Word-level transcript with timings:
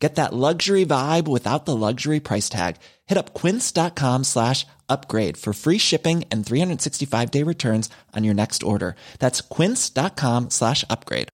Get 0.00 0.14
that 0.14 0.32
luxury 0.32 0.86
vibe 0.86 1.28
without 1.28 1.66
the 1.66 1.76
luxury 1.76 2.20
price 2.20 2.48
tag. 2.48 2.76
Hit 3.06 3.18
up 3.18 3.34
quince.com 3.34 4.24
slash 4.24 4.66
upgrade 4.88 5.36
for 5.36 5.52
free 5.52 5.78
shipping 5.78 6.24
and 6.32 6.44
365 6.44 7.30
day 7.30 7.42
returns 7.44 7.90
on 8.16 8.24
your 8.24 8.34
next 8.34 8.62
order. 8.62 8.96
That's 9.18 9.42
quince.com 9.42 10.48
slash 10.50 10.84
upgrade. 10.88 11.28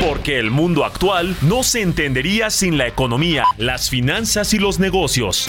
Porque 0.00 0.38
el 0.38 0.50
mundo 0.50 0.84
actual 0.84 1.36
no 1.42 1.62
se 1.62 1.80
entendería 1.80 2.50
sin 2.50 2.78
la 2.78 2.86
economía, 2.86 3.44
las 3.56 3.90
finanzas 3.90 4.54
y 4.54 4.58
los 4.58 4.78
negocios. 4.78 5.48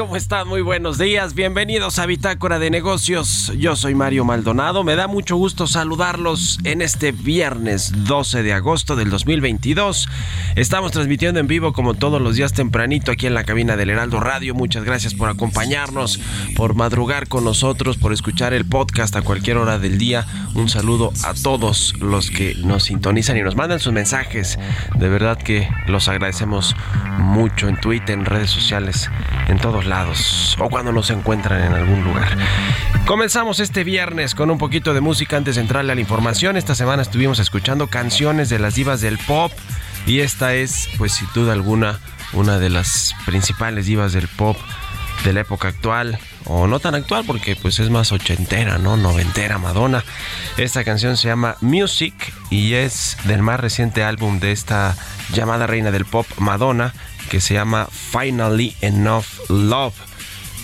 of 0.00 0.09
¿Cómo 0.10 0.16
están? 0.16 0.48
Muy 0.48 0.60
buenos 0.60 0.98
días. 0.98 1.34
Bienvenidos 1.34 2.00
a 2.00 2.06
Bitácora 2.06 2.58
de 2.58 2.68
Negocios. 2.68 3.52
Yo 3.56 3.76
soy 3.76 3.94
Mario 3.94 4.24
Maldonado. 4.24 4.82
Me 4.82 4.96
da 4.96 5.06
mucho 5.06 5.36
gusto 5.36 5.68
saludarlos 5.68 6.58
en 6.64 6.82
este 6.82 7.12
viernes 7.12 7.92
12 8.06 8.42
de 8.42 8.52
agosto 8.52 8.96
del 8.96 9.08
2022. 9.08 10.08
Estamos 10.56 10.90
transmitiendo 10.90 11.38
en 11.38 11.46
vivo 11.46 11.72
como 11.72 11.94
todos 11.94 12.20
los 12.20 12.34
días 12.34 12.52
tempranito 12.52 13.12
aquí 13.12 13.28
en 13.28 13.34
la 13.34 13.44
cabina 13.44 13.76
del 13.76 13.90
Heraldo 13.90 14.18
Radio. 14.18 14.52
Muchas 14.52 14.82
gracias 14.82 15.14
por 15.14 15.28
acompañarnos, 15.28 16.18
por 16.56 16.74
madrugar 16.74 17.28
con 17.28 17.44
nosotros, 17.44 17.96
por 17.96 18.12
escuchar 18.12 18.52
el 18.52 18.64
podcast 18.64 19.14
a 19.14 19.22
cualquier 19.22 19.58
hora 19.58 19.78
del 19.78 19.96
día. 19.96 20.26
Un 20.54 20.68
saludo 20.68 21.12
a 21.22 21.34
todos 21.34 21.94
los 22.00 22.32
que 22.32 22.56
nos 22.56 22.82
sintonizan 22.82 23.36
y 23.36 23.42
nos 23.42 23.54
mandan 23.54 23.78
sus 23.78 23.92
mensajes. 23.92 24.58
De 24.98 25.08
verdad 25.08 25.38
que 25.38 25.68
los 25.86 26.08
agradecemos 26.08 26.74
mucho 27.16 27.68
en 27.68 27.80
Twitter, 27.80 28.18
en 28.18 28.24
redes 28.24 28.50
sociales, 28.50 29.08
en 29.46 29.60
todos 29.60 29.86
lados 29.86 30.00
o 30.58 30.68
cuando 30.68 30.92
nos 30.92 31.10
encuentran 31.10 31.62
en 31.64 31.72
algún 31.72 32.04
lugar. 32.04 32.36
Comenzamos 33.06 33.60
este 33.60 33.84
viernes 33.84 34.34
con 34.34 34.50
un 34.50 34.58
poquito 34.58 34.94
de 34.94 35.00
música 35.00 35.36
antes 35.36 35.56
de 35.56 35.62
entrarle 35.62 35.92
a 35.92 35.94
la 35.94 36.00
información. 36.00 36.56
Esta 36.56 36.74
semana 36.74 37.02
estuvimos 37.02 37.38
escuchando 37.38 37.88
canciones 37.88 38.48
de 38.48 38.58
las 38.58 38.74
divas 38.74 39.00
del 39.00 39.18
pop 39.18 39.52
y 40.06 40.20
esta 40.20 40.54
es, 40.54 40.88
pues 40.98 41.12
sin 41.12 41.28
duda 41.34 41.52
alguna, 41.52 41.98
una 42.32 42.58
de 42.58 42.70
las 42.70 43.14
principales 43.26 43.86
divas 43.86 44.12
del 44.12 44.28
pop 44.28 44.56
de 45.24 45.32
la 45.32 45.40
época 45.40 45.68
actual 45.68 46.18
o 46.46 46.66
no 46.66 46.80
tan 46.80 46.94
actual 46.94 47.24
porque 47.26 47.56
pues 47.56 47.78
es 47.78 47.90
más 47.90 48.12
ochentera, 48.12 48.78
¿no? 48.78 48.96
Noventera, 48.96 49.58
Madonna. 49.58 50.04
Esta 50.56 50.84
canción 50.84 51.16
se 51.16 51.28
llama 51.28 51.56
Music 51.60 52.14
y 52.50 52.74
es 52.74 53.16
del 53.24 53.42
más 53.42 53.60
reciente 53.60 54.02
álbum 54.02 54.40
de 54.40 54.52
esta 54.52 54.96
llamada 55.32 55.66
reina 55.66 55.90
del 55.90 56.06
pop, 56.06 56.26
Madonna, 56.38 56.94
que 57.30 57.40
se 57.40 57.54
llama 57.54 57.86
Finally 57.86 58.76
Enough 58.80 59.48
Love. 59.48 60.09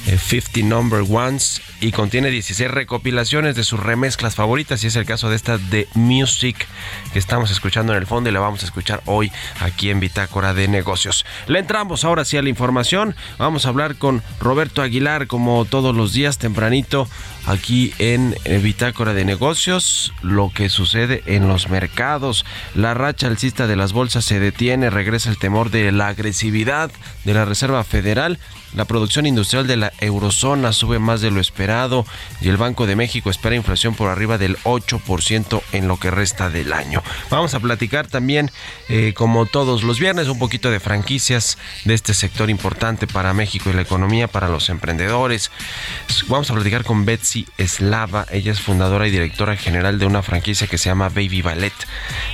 50 0.07 0.61
eh, 0.61 0.63
Number 0.63 1.05
Ones 1.09 1.61
y 1.81 1.91
contiene 1.91 2.31
16 2.31 2.71
recopilaciones 2.71 3.57
de 3.57 3.65
sus 3.65 3.81
remezclas 3.81 4.37
favoritas 4.37 4.83
y 4.85 4.87
es 4.87 4.97
el 4.97 5.05
caso 5.05 5.29
de 5.29 5.37
esta 5.37 5.59
de 5.59 5.89
Music 5.95 6.67
que 7.13 7.19
estamos 7.19 7.51
escuchando 7.51 7.93
en 7.93 7.99
el 7.99 8.07
fondo 8.07 8.31
y 8.31 8.33
la 8.33 8.41
vamos 8.41 8.63
a 8.63 8.67
escuchar 8.67 9.03
hoy 9.07 9.33
aquí 9.61 9.91
en 9.91 9.99
Bitácora 9.99 10.55
de 10.55 10.69
Negocios. 10.69 11.27
Le 11.49 11.59
entramos 11.59 12.05
ahora 12.05 12.25
sí 12.25 12.37
a 12.37 12.43
la 12.43 12.49
información, 12.49 13.17
vamos 13.39 13.67
a 13.67 13.71
hablar 13.71 13.97
con 13.97 14.23
Roberto 14.41 14.81
Aguilar 14.81 15.27
como 15.27 15.65
todos 15.65 15.95
los 15.95 16.13
días 16.13 16.39
tempranito 16.39 17.09
aquí 17.47 17.93
en 17.99 18.37
eh, 18.45 18.59
Bitácora 18.59 19.13
de 19.13 19.25
Negocios, 19.25 20.13
lo 20.23 20.51
que 20.53 20.69
sucede 20.69 21.23
en 21.27 21.49
los 21.49 21.69
mercados, 21.69 22.45
la 22.75 22.95
racha 22.95 23.27
alcista 23.27 23.67
de 23.67 23.77
las 23.77 23.93
bolsas 23.93 24.25
se 24.25 24.41
detiene, 24.41 24.91
regresa 24.91 25.31
el 25.31 25.39
temor 25.39 25.71
de 25.71 25.91
la 25.93 26.09
agresividad 26.09 26.91
de 27.25 27.35
la 27.35 27.45
Reserva 27.45 27.83
Federal 27.85 28.39
la 28.77 28.85
producción 28.85 29.27
industrial 29.27 29.67
de 29.67 29.77
la 29.77 29.93
eurozona 30.01 30.73
sube 30.73 30.99
más 30.99 31.23
de 31.23 31.31
lo 31.31 31.41
esperado 31.41 32.07
y 32.43 32.49
el 32.49 32.59
Banco 32.59 32.87
de 32.87 32.95
México 32.95 33.31
espera 33.31 33.57
inflación 33.57 33.95
por 33.95 34.11
arriba 34.11 34.37
del 34.37 34.59
8% 34.59 35.63
en 35.73 35.89
lo 35.89 35.99
que 35.99 36.11
resta 36.11 36.51
del 36.51 36.75
año. 36.75 37.03
Vamos 37.31 37.55
a 37.55 37.61
platicar 37.61 38.07
también, 38.07 38.51
eh, 38.89 39.15
como 39.15 39.47
todos 39.47 39.83
los 39.83 39.99
viernes, 39.99 40.29
un 40.29 40.39
poquito 40.39 40.71
de 40.71 40.79
franquicias 40.79 41.57
de 41.87 41.95
este 41.95 42.13
sector 42.13 42.51
importante 42.51 43.07
para 43.07 43.33
México 43.33 43.71
y 43.71 43.73
la 43.73 43.81
economía, 43.81 44.29
para 44.29 44.49
los 44.49 44.69
emprendedores. 44.69 45.51
Vamos 46.29 46.51
a 46.51 46.55
platicar 46.55 46.85
con 46.85 47.07
Betsy 47.07 47.47
Eslava. 47.57 48.27
Ella 48.31 48.53
es 48.53 48.61
fundadora 48.61 49.09
y 49.09 49.11
directora 49.11 49.57
general 49.57 49.99
de 49.99 50.05
una 50.05 50.23
franquicia 50.23 50.67
que 50.67 50.77
se 50.77 50.91
llama 50.91 51.09
Baby 51.09 51.41
Ballet. 51.41 51.73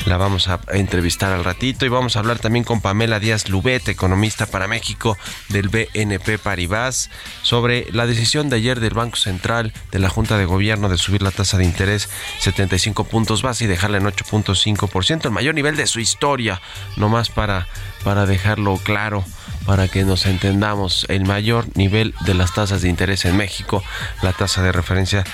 La 0.07 0.17
vamos 0.17 0.49
a 0.49 0.61
entrevistar 0.73 1.33
al 1.33 1.45
ratito 1.45 1.87
y 1.87 1.89
vamos 1.89 2.17
a 2.17 2.19
hablar 2.19 2.41
también 2.41 2.65
con 2.65 2.81
Pamela 2.81 3.21
Díaz 3.21 3.49
Lubet, 3.49 3.89
economista 3.89 4.47
para 4.47 4.67
México 4.67 5.17
del 5.49 5.69
BNP 5.69 6.32
Paribas 6.39 7.11
sobre 7.43 7.87
la 7.93 8.07
decisión 8.07 8.49
de 8.49 8.57
ayer 8.57 8.81
del 8.81 8.95
Banco 8.95 9.17
Central 9.17 9.73
de 9.91 9.99
la 9.99 10.09
Junta 10.09 10.39
de 10.39 10.45
Gobierno 10.45 10.89
de 10.89 10.99
subir 10.99 11.23
la 11.23 11.31
tasa 11.31 11.59
de 11.59 11.65
interés 11.65 12.09
75 12.41 13.05
puntos 13.05 13.43
base 13.43 13.65
y 13.65 13.67
dejarla 13.67 13.99
en 13.99 14.05
8.5%, 14.05 15.25
el 15.25 15.31
mayor 15.31 15.55
nivel 15.55 15.77
de 15.77 15.87
su 15.87 16.01
historia, 16.01 16.61
nomás 16.97 17.31
para, 17.31 17.67
para 18.05 18.27
dejarlo 18.27 18.77
claro 18.77 19.25
para 19.67 19.89
que 19.89 20.05
nos 20.05 20.27
entendamos 20.27 21.07
el 21.09 21.25
mayor 21.25 21.67
nivel 21.77 22.15
de 22.27 22.35
las 22.35 22.53
tasas 22.53 22.83
de 22.83 22.89
interés 22.89 23.25
en 23.25 23.37
México, 23.37 23.83
la 24.23 24.33
tasa 24.33 24.63
de 24.63 24.73
referencia 24.73 25.25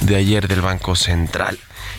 de 0.00 0.16
ayer 0.16 0.48
del 0.48 0.60
Banco 0.60 0.94
Central. 0.94 1.58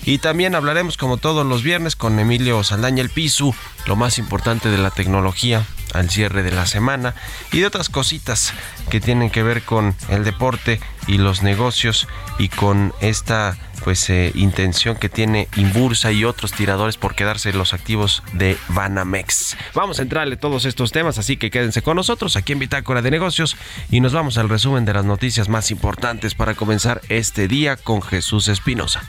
Y 0.10 0.18
también 0.18 0.56
hablaremos 0.56 0.98
como 0.98 1.18
todos 1.18 1.46
los 1.46 1.62
viernes 1.62 1.96
con 1.96 2.18
Emilio 2.18 2.64
Saldaña 2.64 3.04
el 3.04 3.12
Pisu, 3.12 3.54
lo 3.86 3.96
más 3.96 4.18
importante 4.18 4.70
de 4.70 4.80
la 4.80 4.90
tecnología 4.90 5.68
al 5.94 6.10
cierre 6.10 6.42
de 6.42 6.52
la 6.52 6.66
semana 6.66 7.14
y 7.52 7.60
de 7.60 7.68
otras 7.68 7.90
cositas 7.90 8.52
que 8.90 9.02
tienen 9.02 9.30
que 9.30 9.44
ver 9.44 9.62
con 9.62 9.96
el 10.10 10.24
deporte 10.24 10.80
y 11.06 11.20
los 11.20 11.44
negocios 11.44 12.08
y 12.40 12.50
con 12.50 12.92
esta 13.02 13.56
pues 13.84 14.10
eh, 14.10 14.32
intención 14.34 14.98
que 14.98 15.10
tiene 15.10 15.48
Inbursa 15.56 16.12
y 16.12 16.26
otros 16.26 16.54
tiradores 16.54 16.98
por 16.98 17.14
quedarse 17.14 17.54
los 17.54 17.76
activos 17.76 18.24
de 18.34 18.58
Banamex. 18.70 19.58
Vamos 19.76 20.00
a 20.00 20.02
entrarle 20.02 20.38
todos 20.38 20.66
estos 20.66 20.92
temas, 20.92 21.20
así 21.20 21.38
que 21.38 21.52
quédense 21.52 21.84
con 21.84 21.96
nosotros 21.96 22.36
aquí 22.36 22.54
en 22.54 22.60
Bitácora 22.60 23.04
de 23.04 23.12
Negocios 23.12 23.58
y 23.92 24.00
nos 24.00 24.14
vamos 24.14 24.40
al 24.40 24.50
resumen 24.50 24.86
de 24.86 24.94
las 24.94 25.06
noticias 25.06 25.50
más 25.50 25.70
importantes 25.70 26.34
para 26.34 26.56
comenzar 26.56 27.00
este 27.10 27.48
día 27.48 27.76
con 27.76 28.02
Jesús 28.02 28.48
Espinosa. 28.48 29.04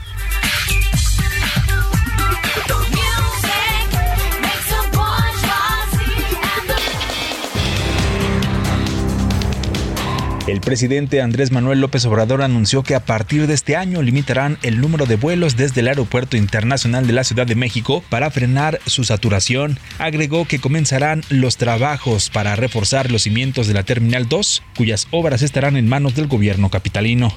El 10.51 10.61
presidente 10.61 11.23
Andrés 11.23 11.53
Manuel 11.53 11.81
López 11.81 12.05
Obrador 12.07 12.43
anunció 12.43 12.83
que 12.83 12.97
a 12.97 13.05
partir 13.05 13.47
de 13.47 13.55
este 13.55 13.77
año 13.77 14.03
limitarán 14.03 14.59
el 14.65 14.81
número 14.81 15.07
de 15.07 15.15
vuelos 15.15 15.57
desde 15.57 15.81
el 15.81 15.87
Aeropuerto 15.87 16.37
Internacional 16.37 17.07
de 17.07 17.13
la 17.13 17.23
Ciudad 17.23 17.47
de 17.47 17.55
México 17.55 18.03
para 18.09 18.33
frenar 18.33 18.81
su 18.85 19.05
saturación. 19.05 19.79
Agregó 20.01 20.47
que 20.47 20.59
comenzarán 20.59 21.23
los 21.29 21.57
trabajos 21.57 22.31
para 22.31 22.57
reforzar 22.57 23.13
los 23.13 23.23
cimientos 23.23 23.69
de 23.69 23.75
la 23.75 23.85
Terminal 23.85 24.29
2, 24.29 24.65
cuyas 24.77 25.07
obras 25.13 25.43
estarán 25.43 25.77
en 25.77 25.89
manos 25.89 26.17
del 26.17 26.27
gobierno 26.27 26.69
capitalino 26.69 27.33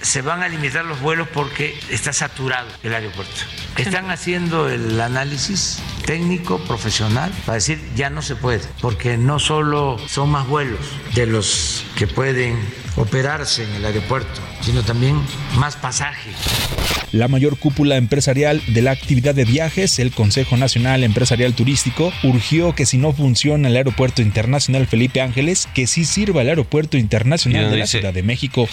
se 0.00 0.22
van 0.22 0.42
a 0.42 0.48
limitar 0.48 0.84
los 0.84 1.00
vuelos 1.00 1.28
porque 1.28 1.78
está 1.90 2.12
saturado 2.12 2.68
el 2.82 2.94
aeropuerto. 2.94 3.40
Están 3.76 4.10
haciendo 4.10 4.68
el 4.68 5.00
análisis 5.00 5.80
técnico, 6.06 6.58
profesional, 6.58 7.32
para 7.44 7.54
decir 7.56 7.80
ya 7.94 8.10
no 8.10 8.22
se 8.22 8.36
puede, 8.36 8.60
porque 8.80 9.16
no 9.16 9.38
solo 9.38 9.98
son 10.08 10.30
más 10.30 10.46
vuelos 10.46 10.80
de 11.14 11.26
los 11.26 11.84
que 11.96 12.06
pueden 12.06 12.58
operarse 12.98 13.64
en 13.64 13.74
el 13.74 13.84
aeropuerto, 13.84 14.40
sino 14.60 14.82
también 14.82 15.20
más 15.56 15.76
pasaje. 15.76 16.30
La 17.12 17.26
mayor 17.26 17.58
cúpula 17.58 17.96
empresarial 17.96 18.60
de 18.66 18.82
la 18.82 18.90
actividad 18.90 19.34
de 19.34 19.46
viajes, 19.46 19.98
el 19.98 20.10
Consejo 20.10 20.58
Nacional 20.58 21.02
Empresarial 21.04 21.54
Turístico, 21.54 22.12
urgió 22.22 22.74
que 22.74 22.84
si 22.84 22.98
no 22.98 23.14
funciona 23.14 23.68
el 23.68 23.76
Aeropuerto 23.76 24.20
Internacional 24.20 24.86
Felipe 24.86 25.22
Ángeles, 25.22 25.68
que 25.72 25.86
sí 25.86 26.04
sirva 26.04 26.42
el 26.42 26.50
Aeropuerto 26.50 26.98
Internacional 26.98 27.70
de 27.70 27.78
la 27.78 27.86
Ciudad 27.86 28.12
de 28.12 28.22
México. 28.22 28.68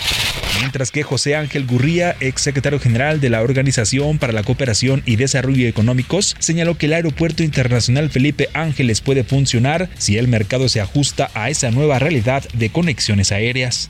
Mientras 0.60 0.92
que 0.92 1.04
José 1.04 1.36
Ángel 1.36 1.66
Gurría, 1.66 2.18
ex 2.20 2.42
secretario 2.42 2.80
general 2.80 3.22
de 3.22 3.30
la 3.30 3.42
Organización 3.42 4.18
para 4.20 4.34
la 4.34 4.44
Cooperación 4.44 5.02
y 5.06 5.16
Desarrollo 5.16 5.68
Económicos, 5.68 6.36
señaló 6.40 6.78
que 6.78 6.88
el 6.88 6.94
Aeropuerto 6.94 7.44
Internacional 7.44 8.10
Felipe 8.10 8.50
Ángeles 8.54 9.00
puede 9.00 9.24
funcionar 9.24 9.90
si 9.98 10.18
el 10.18 10.28
mercado 10.28 10.68
se 10.68 10.82
ajusta 10.82 11.30
a 11.36 11.50
esa 11.50 11.72
nueva 11.72 12.00
realidad 12.00 12.44
de 12.54 12.70
conexiones 12.70 13.32
aéreas. 13.32 13.90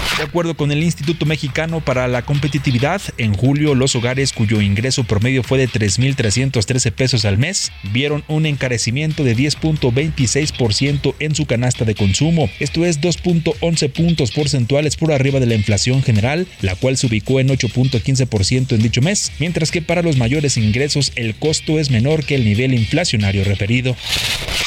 De 0.17 0.23
acuerdo 0.23 0.55
con 0.55 0.71
el 0.71 0.83
Instituto 0.83 1.25
Mexicano 1.25 1.81
para 1.81 2.07
la 2.07 2.21
Competitividad, 2.21 3.01
en 3.17 3.33
julio 3.33 3.73
los 3.73 3.95
hogares 3.95 4.33
cuyo 4.33 4.61
ingreso 4.61 5.03
promedio 5.03 5.41
fue 5.41 5.57
de 5.57 5.67
3.313 5.67 6.91
pesos 6.91 7.25
al 7.25 7.37
mes 7.37 7.71
vieron 7.91 8.23
un 8.27 8.45
encarecimiento 8.45 9.23
de 9.23 9.35
10.26% 9.35 11.15
en 11.19 11.33
su 11.33 11.45
canasta 11.45 11.85
de 11.85 11.95
consumo. 11.95 12.49
Esto 12.59 12.85
es 12.85 13.01
2.11 13.01 13.91
puntos 13.91 14.31
porcentuales 14.31 14.95
por 14.95 15.11
arriba 15.11 15.39
de 15.39 15.47
la 15.47 15.55
inflación 15.55 16.03
general, 16.03 16.45
la 16.61 16.75
cual 16.75 16.97
se 16.97 17.07
ubicó 17.07 17.39
en 17.39 17.47
8.15% 17.47 18.75
en 18.75 18.81
dicho 18.81 19.01
mes, 19.01 19.31
mientras 19.39 19.71
que 19.71 19.81
para 19.81 20.01
los 20.01 20.17
mayores 20.17 20.57
ingresos 20.57 21.13
el 21.15 21.35
costo 21.35 21.79
es 21.79 21.89
menor 21.89 22.25
que 22.25 22.35
el 22.35 22.45
nivel 22.45 22.73
inflacionario 22.73 23.43
referido. 23.43 23.95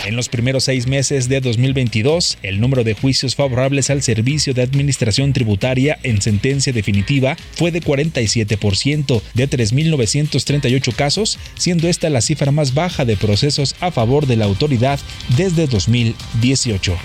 En 0.06 0.16
los 0.16 0.28
primeros 0.28 0.64
seis 0.64 0.86
meses 0.86 1.28
de 1.28 1.40
2022, 1.40 2.38
el 2.42 2.60
número 2.60 2.84
de 2.84 2.92
juicios 2.92 3.36
favorables 3.36 3.88
al 3.88 4.02
servicio 4.02 4.52
de 4.52 4.62
administración 4.62 5.32
tributaria 5.34 5.98
en 6.02 6.22
sentencia 6.22 6.72
definitiva 6.72 7.36
fue 7.52 7.70
de 7.70 7.82
47%, 7.82 9.20
de 9.34 9.50
3.938 9.50 10.94
casos, 10.94 11.38
siendo 11.58 11.88
esta 11.88 12.08
la 12.08 12.22
cifra 12.22 12.50
más 12.50 12.72
baja 12.72 13.04
de 13.04 13.18
procesos 13.18 13.76
a 13.80 13.90
favor 13.90 14.26
de 14.26 14.36
la 14.36 14.46
autoridad 14.46 14.98
desde 15.36 15.66
2018. 15.66 16.96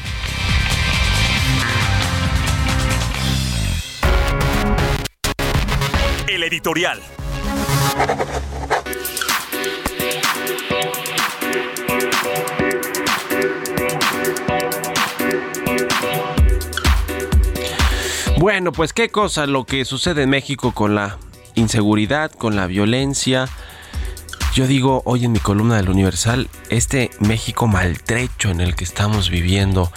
El 6.29 6.43
editorial. 6.43 7.01
Bueno, 18.39 18.71
pues 18.71 18.93
qué 18.93 19.09
cosa 19.09 19.47
lo 19.47 19.65
que 19.65 19.83
sucede 19.83 20.23
en 20.23 20.29
México 20.29 20.71
con 20.73 20.95
la 20.95 21.17
inseguridad, 21.55 22.31
con 22.31 22.55
la 22.55 22.67
violencia. 22.67 23.49
Yo 24.53 24.65
digo 24.65 25.01
hoy 25.03 25.25
en 25.25 25.33
mi 25.33 25.39
columna 25.39 25.75
del 25.75 25.89
Universal, 25.89 26.47
este 26.69 27.11
México 27.19 27.67
maltrecho 27.67 28.49
en 28.49 28.61
el 28.61 28.77
que 28.77 28.85
estamos 28.85 29.29
viviendo 29.29 29.91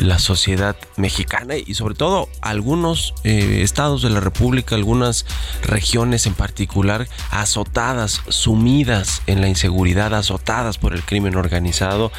la 0.00 0.18
sociedad 0.18 0.76
mexicana 0.96 1.56
y 1.56 1.74
sobre 1.74 1.94
todo 1.94 2.28
algunos 2.40 3.14
eh, 3.24 3.60
estados 3.62 4.02
de 4.02 4.10
la 4.10 4.20
República, 4.20 4.74
algunas 4.74 5.26
regiones 5.62 6.26
en 6.26 6.34
particular 6.34 7.08
azotadas, 7.30 8.22
sumidas 8.28 9.22
en 9.26 9.40
la 9.40 9.48
inseguridad, 9.48 10.14
azotadas 10.14 10.78
por 10.78 10.94
el 10.94 11.02
crimen 11.02 11.36
organizado. 11.36 12.12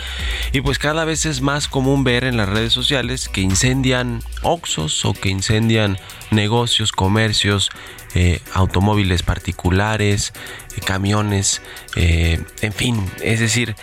Y 0.52 0.62
pues 0.62 0.80
cada 0.80 1.06
vez 1.06 1.26
es 1.26 1.42
más 1.42 1.68
común 1.68 2.04
ver 2.04 2.24
en 2.24 2.38
las 2.38 2.50
redes 2.50 2.74
sociales 2.74 3.30
que 3.30 3.42
incendian 3.42 4.22
oxos 4.42 5.06
o 5.06 5.14
que 5.14 5.30
incendian 5.30 5.98
negocios, 6.32 6.92
comercios, 6.92 7.70
eh, 8.14 8.42
automóviles 8.54 9.24
particulares, 9.24 10.34
eh, 10.76 10.82
camiones, 10.82 11.62
en 11.96 12.74
fin, 12.74 13.10
es 13.22 13.40
decir, 13.40 13.76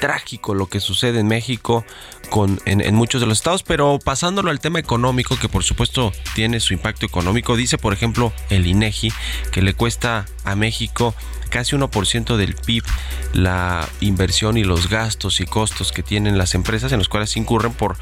trágico 0.00 0.54
lo 0.54 0.66
que 0.66 0.80
sucede 0.80 1.20
en 1.20 1.28
México 1.28 1.84
con, 2.30 2.60
en, 2.64 2.94
muchos 2.94 3.20
de 3.20 3.26
los 3.26 3.38
estados, 3.38 3.62
pero 3.62 3.98
pasándolo 4.02 4.50
al 4.50 4.60
tema 4.60 4.78
económico, 4.78 5.38
que 5.38 5.48
por 5.48 5.62
supuesto 5.62 6.12
tiene 6.34 6.60
su 6.60 6.72
impacto 6.72 7.06
económico, 7.06 7.56
dice 7.56 7.78
por 7.78 7.92
ejemplo 7.92 8.32
el 8.48 8.66
INEGI 8.66 9.12
que 9.52 9.62
le 9.62 9.74
cuesta 9.74 10.26
a 10.44 10.56
México 10.56 11.14
casi 11.50 11.76
1% 11.76 12.36
del 12.36 12.54
PIB 12.54 12.84
la 13.32 13.88
inversión 14.00 14.56
y 14.56 14.64
los 14.64 14.88
gastos 14.88 15.40
y 15.40 15.46
costos 15.46 15.92
que 15.92 16.02
tienen 16.02 16.38
las 16.38 16.54
empresas 16.54 16.92
en 16.92 16.98
los 16.98 17.08
cuales 17.08 17.36
incurren 17.36 17.72
por 17.72 17.98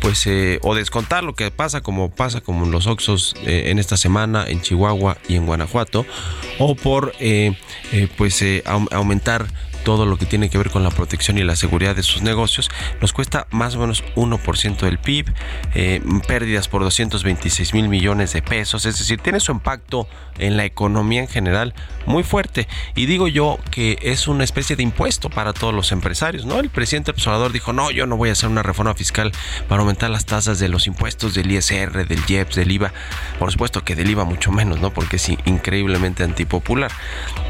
pues 0.00 0.26
eh, 0.26 0.58
o 0.62 0.74
descontar 0.74 1.24
lo 1.24 1.34
que 1.34 1.50
pasa 1.50 1.80
como 1.80 2.10
pasa 2.10 2.42
como 2.42 2.66
los 2.66 2.86
Oxos 2.86 3.34
eh, 3.46 3.70
en 3.70 3.78
esta 3.78 3.96
semana 3.96 4.44
en 4.46 4.60
Chihuahua 4.60 5.16
y 5.28 5.36
en 5.36 5.46
Guanajuato 5.46 6.04
o 6.58 6.74
por 6.74 7.14
eh, 7.18 7.56
pues 8.16 8.44
aumentar 8.90 9.46
todo 9.90 10.06
lo 10.06 10.18
que 10.18 10.24
tiene 10.24 10.50
que 10.50 10.56
ver 10.56 10.70
con 10.70 10.84
la 10.84 10.90
protección 10.92 11.36
y 11.36 11.42
la 11.42 11.56
seguridad 11.56 11.96
de 11.96 12.04
sus 12.04 12.22
negocios, 12.22 12.70
nos 13.00 13.12
cuesta 13.12 13.48
más 13.50 13.74
o 13.74 13.80
menos 13.80 14.04
1% 14.14 14.78
del 14.82 14.98
PIB, 15.00 15.26
eh, 15.74 16.00
pérdidas 16.28 16.68
por 16.68 16.82
226 16.82 17.74
mil 17.74 17.88
millones 17.88 18.32
de 18.32 18.40
pesos, 18.40 18.86
es 18.86 19.00
decir, 19.00 19.20
tiene 19.20 19.40
su 19.40 19.50
impacto 19.50 20.06
en 20.38 20.56
la 20.56 20.64
economía 20.64 21.22
en 21.22 21.26
general 21.26 21.74
muy 22.06 22.22
fuerte. 22.22 22.68
Y 22.94 23.06
digo 23.06 23.26
yo 23.26 23.58
que 23.72 23.98
es 24.00 24.28
una 24.28 24.44
especie 24.44 24.76
de 24.76 24.84
impuesto 24.84 25.28
para 25.28 25.52
todos 25.52 25.74
los 25.74 25.90
empresarios, 25.90 26.46
¿no? 26.46 26.60
El 26.60 26.70
presidente 26.70 27.10
observador 27.10 27.50
dijo, 27.50 27.72
no, 27.72 27.90
yo 27.90 28.06
no 28.06 28.16
voy 28.16 28.28
a 28.28 28.32
hacer 28.32 28.48
una 28.48 28.62
reforma 28.62 28.94
fiscal 28.94 29.32
para 29.68 29.80
aumentar 29.80 30.08
las 30.08 30.24
tasas 30.24 30.60
de 30.60 30.68
los 30.68 30.86
impuestos 30.86 31.34
del 31.34 31.50
ISR, 31.50 32.06
del 32.06 32.20
IEPS, 32.28 32.54
del 32.54 32.70
IVA. 32.70 32.92
Por 33.40 33.50
supuesto 33.50 33.82
que 33.84 33.96
del 33.96 34.08
IVA 34.08 34.24
mucho 34.24 34.52
menos, 34.52 34.80
¿no? 34.80 34.92
Porque 34.92 35.16
es 35.16 35.28
increíblemente 35.46 36.22
antipopular. 36.22 36.92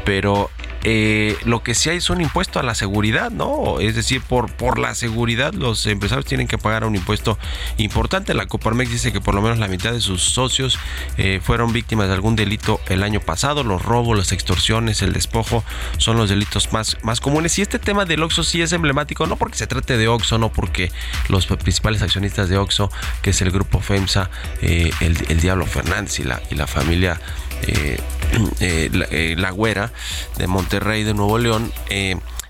Pero 0.05 0.49
eh, 0.83 1.37
lo 1.45 1.61
que 1.63 1.75
sí 1.75 1.89
hay 1.89 1.97
es 1.97 2.09
un 2.09 2.21
impuesto 2.21 2.59
a 2.59 2.63
la 2.63 2.75
seguridad, 2.75 3.31
¿no? 3.31 3.79
Es 3.79 3.95
decir, 3.95 4.21
por, 4.21 4.51
por 4.51 4.79
la 4.79 4.95
seguridad 4.95 5.53
los 5.53 5.85
empresarios 5.85 6.25
tienen 6.25 6.47
que 6.47 6.57
pagar 6.57 6.83
un 6.83 6.95
impuesto 6.95 7.37
importante. 7.77 8.33
La 8.33 8.47
Coparmex 8.47 8.91
dice 8.91 9.11
que 9.11 9.21
por 9.21 9.35
lo 9.35 9.41
menos 9.41 9.59
la 9.59 9.67
mitad 9.67 9.93
de 9.93 10.01
sus 10.01 10.23
socios 10.23 10.79
eh, 11.17 11.39
fueron 11.43 11.71
víctimas 11.71 12.07
de 12.07 12.13
algún 12.13 12.35
delito 12.35 12.79
el 12.89 13.03
año 13.03 13.19
pasado. 13.19 13.63
Los 13.63 13.83
robos, 13.83 14.17
las 14.17 14.31
extorsiones, 14.31 15.01
el 15.01 15.13
despojo 15.13 15.63
son 15.97 16.17
los 16.17 16.29
delitos 16.29 16.73
más, 16.73 16.97
más 17.03 17.19
comunes. 17.19 17.57
Y 17.59 17.61
este 17.61 17.79
tema 17.79 18.05
del 18.05 18.23
Oxxo 18.23 18.43
sí 18.43 18.61
es 18.61 18.71
emblemático, 18.73 19.27
no 19.27 19.35
porque 19.35 19.57
se 19.57 19.67
trate 19.67 19.97
de 19.97 20.07
Oxxo, 20.07 20.37
no 20.37 20.51
porque 20.51 20.91
los 21.29 21.45
principales 21.45 22.01
accionistas 22.01 22.49
de 22.49 22.57
Oxxo, 22.57 22.91
que 23.21 23.31
es 23.31 23.41
el 23.41 23.51
grupo 23.51 23.79
FEMSA, 23.81 24.29
eh, 24.61 24.91
el, 24.99 25.41
Diablo 25.41 25.65
Fernández 25.65 26.19
y 26.19 26.23
la, 26.23 26.41
y 26.51 26.55
la 26.55 26.67
familia 26.67 27.19
eh, 27.67 27.99
eh, 28.59 29.35
la, 29.37 29.51
Güera 29.51 29.91
de 30.37 30.47
Monterrey, 30.47 31.03
de 31.03 31.13
Nuevo 31.13 31.37
León, 31.37 31.71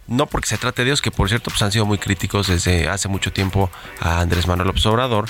no 0.08 0.26
porque 0.28 0.50
se 0.50 0.58
trate 0.58 0.84
de 0.84 0.90
ellos, 0.90 1.02
que 1.02 1.12
por 1.12 1.30
cierto 1.30 1.50
pues, 1.50 1.62
han 1.62 1.72
sido 1.72 1.86
muy 1.86 1.98
críticos 1.98 2.48
desde 2.48 2.90
hace 2.90 3.08
mucho 3.08 3.32
tiempo 3.32 3.70
a 4.00 4.20
Andrés 4.20 4.46
Manuel 4.48 4.68
López 4.68 4.86
Obrador, 4.86 5.26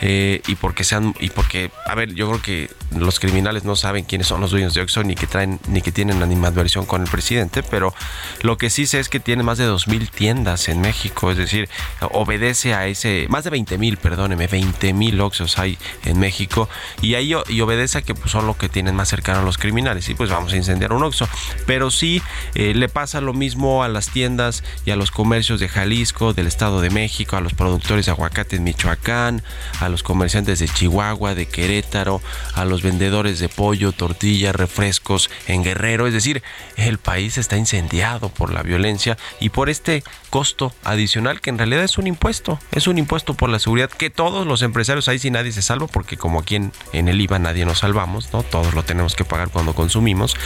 eh, 0.00 0.42
y 0.46 0.54
porque 0.56 0.84
sean 0.84 1.14
y 1.20 1.30
porque 1.30 1.70
a 1.86 1.94
ver 1.94 2.14
yo 2.14 2.28
creo 2.28 2.42
que 2.42 2.70
los 2.96 3.20
criminales 3.20 3.64
no 3.64 3.76
saben 3.76 4.04
quiénes 4.04 4.26
son 4.26 4.40
los 4.40 4.50
dueños 4.50 4.74
de 4.74 4.80
Oxxo 4.80 5.02
ni 5.04 5.14
que 5.14 5.26
traen 5.26 5.60
ni 5.68 5.82
que 5.82 5.92
tienen 5.92 6.22
animadversión 6.22 6.86
con 6.86 7.02
el 7.02 7.08
presidente 7.08 7.62
pero 7.62 7.94
lo 8.42 8.56
que 8.56 8.70
sí 8.70 8.86
sé 8.86 9.00
es 9.00 9.08
que 9.08 9.20
tiene 9.20 9.42
más 9.42 9.58
de 9.58 9.64
dos 9.64 9.88
mil 9.88 10.10
tiendas 10.10 10.68
en 10.68 10.80
México 10.80 11.30
es 11.30 11.36
decir 11.36 11.68
obedece 12.12 12.74
a 12.74 12.86
ese 12.86 13.26
más 13.28 13.44
de 13.44 13.50
20 13.50 13.78
mil 13.78 13.96
perdóneme 13.96 14.46
20 14.46 14.92
mil 14.92 15.20
Oxxos 15.20 15.58
hay 15.58 15.78
en 16.04 16.18
México 16.18 16.68
y 17.00 17.14
ahí 17.14 17.34
y 17.48 17.60
obedece 17.60 17.98
a 17.98 18.02
que 18.02 18.14
pues, 18.14 18.30
son 18.30 18.46
los 18.46 18.56
que 18.56 18.68
tienen 18.68 18.94
más 18.94 19.08
cercano 19.08 19.40
a 19.40 19.42
los 19.42 19.58
criminales 19.58 20.08
y 20.08 20.14
pues 20.14 20.30
vamos 20.30 20.52
a 20.52 20.56
incendiar 20.56 20.92
un 20.92 21.02
Oxxo. 21.02 21.28
Pero 21.66 21.90
sí 21.90 22.22
eh, 22.54 22.74
le 22.74 22.88
pasa 22.88 23.20
lo 23.20 23.32
mismo 23.32 23.82
a 23.82 23.88
las 23.88 24.10
tiendas 24.10 24.62
y 24.84 24.90
a 24.90 24.96
los 24.96 25.10
comercios 25.10 25.60
de 25.60 25.68
Jalisco 25.68 26.32
del 26.34 26.46
Estado 26.46 26.80
de 26.80 26.90
México 26.90 27.36
a 27.36 27.40
los 27.40 27.54
productores 27.54 28.06
de 28.06 28.12
aguacate 28.12 28.56
en 28.56 28.64
Michoacán 28.64 29.42
a 29.84 29.88
los 29.88 30.02
comerciantes 30.02 30.58
de 30.58 30.68
Chihuahua, 30.68 31.34
de 31.34 31.46
Querétaro, 31.46 32.20
a 32.54 32.64
los 32.64 32.82
vendedores 32.82 33.38
de 33.38 33.48
pollo, 33.48 33.92
tortillas, 33.92 34.54
refrescos 34.54 35.30
en 35.46 35.62
Guerrero. 35.62 36.06
Es 36.06 36.14
decir, 36.14 36.42
el 36.76 36.98
país 36.98 37.38
está 37.38 37.56
incendiado 37.56 38.28
por 38.28 38.52
la 38.52 38.62
violencia 38.62 39.16
y 39.40 39.50
por 39.50 39.68
este 39.68 40.02
costo 40.30 40.72
adicional 40.84 41.40
que 41.40 41.50
en 41.50 41.58
realidad 41.58 41.84
es 41.84 41.98
un 41.98 42.06
impuesto. 42.06 42.58
Es 42.72 42.86
un 42.86 42.98
impuesto 42.98 43.34
por 43.34 43.48
la 43.50 43.58
seguridad 43.58 43.90
que 43.90 44.10
todos 44.10 44.46
los 44.46 44.62
empresarios, 44.62 45.08
ahí 45.08 45.18
sí 45.18 45.30
nadie 45.30 45.52
se 45.52 45.62
salva, 45.62 45.86
porque 45.86 46.16
como 46.16 46.40
aquí 46.40 46.56
en, 46.56 46.72
el 46.92 47.20
IVA 47.20 47.38
nadie 47.38 47.64
nos 47.64 47.80
salvamos, 47.80 48.32
¿no? 48.32 48.42
Todos 48.42 48.74
lo 48.74 48.82
tenemos 48.82 49.14
que 49.14 49.24
pagar 49.24 49.50
cuando 49.50 49.74
consumimos. 49.74 50.36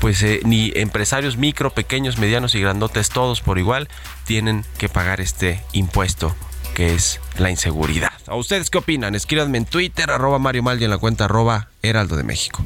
Pues 0.00 0.22
eh, 0.22 0.40
ni 0.44 0.72
empresarios 0.74 1.36
micro, 1.36 1.70
pequeños, 1.70 2.18
medianos 2.18 2.54
y 2.54 2.60
grandotes, 2.60 3.08
todos 3.08 3.40
por 3.40 3.58
igual, 3.58 3.88
tienen 4.24 4.64
que 4.78 4.88
pagar 4.88 5.20
este 5.20 5.62
impuesto 5.72 6.34
que 6.74 6.94
es 6.94 7.20
la 7.38 7.50
inseguridad. 7.50 8.12
¿A 8.26 8.34
ustedes 8.34 8.68
qué 8.68 8.78
opinan? 8.78 9.14
Escríbanme 9.14 9.58
en 9.58 9.64
Twitter, 9.64 10.10
arroba 10.10 10.38
Mario 10.38 10.62
Maldi 10.62 10.84
en 10.84 10.90
la 10.90 10.98
cuenta 10.98 11.24
arroba 11.24 11.68
Heraldo 11.82 12.16
de 12.16 12.24
México. 12.24 12.64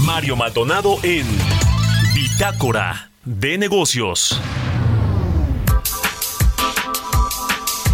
Mario 0.00 0.36
Maldonado 0.36 0.98
en 1.02 1.26
Bitácora 2.14 3.10
de 3.24 3.58
Negocios. 3.58 4.40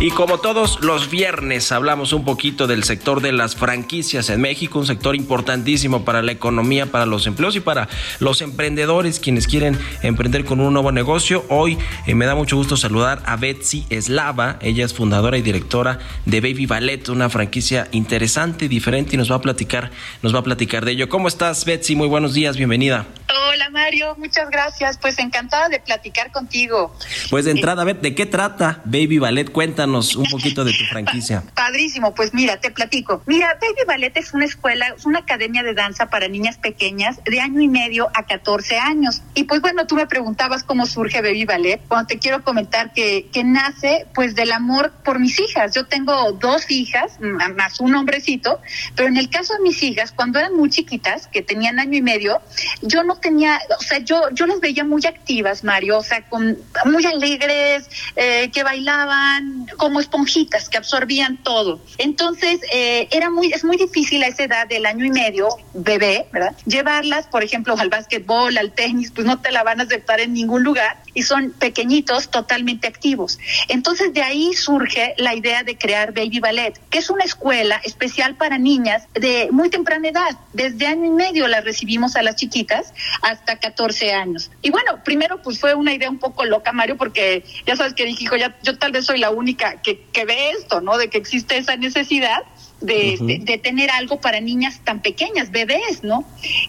Y 0.02 0.10
como 0.10 0.38
todos 0.38 0.80
los 0.80 1.10
viernes 1.10 1.70
hablamos 1.70 2.12
un 2.12 2.24
poquito 2.24 2.66
del 2.66 2.82
sector 2.82 3.20
de 3.20 3.30
las 3.30 3.54
franquicias 3.54 4.30
en 4.30 4.40
México, 4.40 4.80
un 4.80 4.86
sector 4.86 5.14
importantísimo 5.14 6.04
para 6.04 6.22
la 6.22 6.32
economía, 6.32 6.86
para 6.86 7.06
los 7.06 7.28
empleos 7.28 7.54
y 7.54 7.60
para 7.60 7.88
los 8.18 8.42
emprendedores 8.42 9.20
quienes 9.20 9.46
quieren 9.46 9.78
emprender 10.02 10.44
con 10.44 10.58
un 10.58 10.72
nuevo 10.72 10.90
negocio. 10.90 11.44
Hoy 11.50 11.78
eh, 12.08 12.16
me 12.16 12.26
da 12.26 12.34
mucho 12.34 12.56
gusto 12.56 12.76
saludar 12.76 13.22
a 13.26 13.36
Betsy 13.36 13.86
Eslava, 13.90 14.58
ella 14.60 14.84
es 14.84 14.92
fundadora 14.92 15.38
y 15.38 15.42
directora 15.42 16.00
de 16.26 16.40
Baby 16.40 16.66
Ballet, 16.66 17.08
una 17.08 17.30
franquicia 17.30 17.86
interesante, 17.92 18.66
diferente 18.66 19.14
y 19.14 19.18
nos 19.18 19.30
va 19.30 19.36
a 19.36 19.40
platicar, 19.40 19.92
nos 20.20 20.34
va 20.34 20.40
a 20.40 20.42
platicar 20.42 20.84
de 20.84 20.90
ello. 20.90 21.08
¿Cómo 21.08 21.28
estás, 21.28 21.64
Betsy? 21.64 21.94
Muy 21.94 22.08
buenos 22.08 22.34
días, 22.34 22.56
bienvenida. 22.56 23.06
Hola 23.52 23.70
Mario, 23.70 24.16
muchas 24.18 24.50
gracias. 24.50 24.98
Pues 24.98 25.18
encantada 25.20 25.68
de 25.68 25.78
platicar 25.78 26.32
contigo. 26.32 26.92
Pues 27.30 27.44
de 27.44 27.52
entrada, 27.52 27.84
¿de 27.84 28.14
qué 28.16 28.26
trata 28.26 28.80
Baby 28.84 29.18
Ballet? 29.18 29.50
Cuéntanos 29.52 29.91
un 29.92 30.26
poquito 30.30 30.64
de 30.64 30.72
tu 30.72 30.84
franquicia. 30.84 31.42
Padrísimo, 31.54 32.14
pues 32.14 32.34
mira, 32.34 32.58
te 32.58 32.70
platico. 32.70 33.22
Mira, 33.26 33.58
Baby 33.60 33.86
Ballet 33.86 34.16
es 34.16 34.32
una 34.34 34.44
escuela, 34.44 34.88
es 34.96 35.06
una 35.06 35.20
academia 35.20 35.62
de 35.62 35.74
danza 35.74 36.06
para 36.06 36.28
niñas 36.28 36.58
pequeñas 36.58 37.20
de 37.24 37.40
año 37.40 37.60
y 37.60 37.68
medio 37.68 38.10
a 38.14 38.24
14 38.24 38.78
años. 38.78 39.22
Y 39.34 39.44
pues 39.44 39.60
bueno, 39.60 39.86
tú 39.86 39.96
me 39.96 40.06
preguntabas 40.06 40.64
cómo 40.64 40.86
surge 40.86 41.22
Baby 41.22 41.44
Ballet. 41.44 41.80
Cuando 41.88 42.08
te 42.08 42.18
quiero 42.18 42.42
comentar 42.42 42.92
que, 42.92 43.28
que 43.32 43.44
nace 43.44 44.06
pues 44.14 44.34
del 44.34 44.52
amor 44.52 44.92
por 45.04 45.18
mis 45.18 45.38
hijas. 45.40 45.74
Yo 45.74 45.86
tengo 45.86 46.32
dos 46.32 46.70
hijas, 46.70 47.18
más 47.20 47.80
un 47.80 47.94
hombrecito, 47.94 48.60
pero 48.96 49.08
en 49.08 49.16
el 49.16 49.28
caso 49.28 49.54
de 49.54 49.60
mis 49.60 49.82
hijas, 49.82 50.12
cuando 50.12 50.38
eran 50.38 50.54
muy 50.56 50.70
chiquitas, 50.70 51.26
que 51.26 51.42
tenían 51.42 51.78
año 51.78 51.96
y 51.98 52.02
medio, 52.02 52.40
yo 52.82 53.04
no 53.04 53.16
tenía, 53.16 53.60
o 53.78 53.82
sea, 53.82 53.98
yo, 53.98 54.30
yo 54.32 54.46
las 54.46 54.60
veía 54.60 54.84
muy 54.84 55.04
activas, 55.06 55.64
Mario, 55.64 55.98
o 55.98 56.02
sea, 56.02 56.22
con, 56.28 56.58
muy 56.84 57.04
alegres, 57.06 57.88
eh, 58.16 58.50
que 58.52 58.62
bailaban, 58.62 59.66
como 59.82 59.98
esponjitas 59.98 60.68
que 60.68 60.76
absorbían 60.78 61.38
todo. 61.42 61.80
Entonces, 61.98 62.60
eh, 62.72 63.08
era 63.10 63.30
muy, 63.30 63.52
es 63.52 63.64
muy 63.64 63.76
difícil 63.76 64.22
a 64.22 64.28
esa 64.28 64.44
edad 64.44 64.68
del 64.68 64.86
año 64.86 65.04
y 65.04 65.10
medio, 65.10 65.48
bebé, 65.74 66.26
¿verdad? 66.32 66.54
Llevarlas, 66.66 67.26
por 67.26 67.42
ejemplo, 67.42 67.74
al 67.76 67.88
básquetbol, 67.88 68.56
al 68.58 68.70
tenis, 68.70 69.10
pues 69.10 69.26
no 69.26 69.40
te 69.40 69.50
la 69.50 69.64
van 69.64 69.80
a 69.80 69.82
aceptar 69.82 70.20
en 70.20 70.34
ningún 70.34 70.62
lugar 70.62 71.02
y 71.14 71.22
son 71.22 71.50
pequeñitos, 71.50 72.30
totalmente 72.30 72.88
activos. 72.88 73.38
Entonces, 73.68 74.12
de 74.12 74.22
ahí 74.22 74.52
surge 74.54 75.14
la 75.18 75.34
idea 75.34 75.62
de 75.62 75.76
crear 75.76 76.12
Baby 76.12 76.40
Ballet, 76.40 76.80
que 76.90 76.98
es 76.98 77.10
una 77.10 77.24
escuela 77.24 77.80
especial 77.84 78.36
para 78.36 78.58
niñas 78.58 79.06
de 79.14 79.48
muy 79.50 79.70
temprana 79.70 80.08
edad. 80.08 80.38
Desde 80.52 80.86
año 80.86 81.06
y 81.06 81.10
medio 81.10 81.48
las 81.48 81.64
recibimos 81.64 82.16
a 82.16 82.22
las 82.22 82.36
chiquitas 82.36 82.92
hasta 83.22 83.56
14 83.58 84.12
años. 84.12 84.50
Y 84.62 84.70
bueno, 84.70 85.02
primero 85.04 85.42
pues 85.42 85.58
fue 85.58 85.74
una 85.74 85.92
idea 85.92 86.10
un 86.10 86.18
poco 86.18 86.44
loca, 86.44 86.72
Mario, 86.72 86.96
porque 86.96 87.44
ya 87.66 87.76
sabes 87.76 87.94
que 87.94 88.04
dije, 88.04 88.24
hijo, 88.24 88.36
ya, 88.36 88.56
yo 88.62 88.78
tal 88.78 88.92
vez 88.92 89.06
soy 89.06 89.18
la 89.18 89.30
única 89.30 89.82
que, 89.82 90.06
ve 90.24 90.50
esto, 90.50 90.80
¿no? 90.80 90.98
De 90.98 91.08
que 91.08 91.18
existe 91.18 91.56
esa 91.56 91.76
necesidad 91.76 92.42
de, 92.80 93.40
de, 93.44 93.58
tener 93.58 93.90
algo 93.90 94.20
para 94.20 94.40
niñas 94.40 94.80
tan 94.84 95.02
pequeñas, 95.02 95.50
bebés, 95.50 96.02
¿no? 96.02 96.24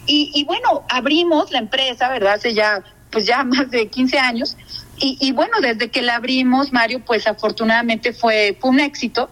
Y, 0.05 0.31
y, 0.33 0.43
bueno, 0.43 0.83
abrimos 0.89 1.51
la 1.51 1.59
empresa, 1.59 2.09
¿verdad? 2.09 2.33
Hace 2.33 2.53
ya, 2.53 2.83
pues 3.13 3.25
ya 3.25 3.43
más 3.43 3.72
de 3.72 3.88
15 3.88 4.17
años. 4.17 4.58
Y, 4.98 5.17
y 5.22 5.32
bueno, 5.32 5.62
desde 5.62 5.89
que 5.89 6.01
la 6.01 6.15
abrimos, 6.15 6.74
Mario, 6.74 7.01
pues 7.05 7.27
afortunadamente 7.27 8.12
fue, 8.12 8.58
fue 8.60 8.72
un 8.72 8.79
éxito 8.79 9.29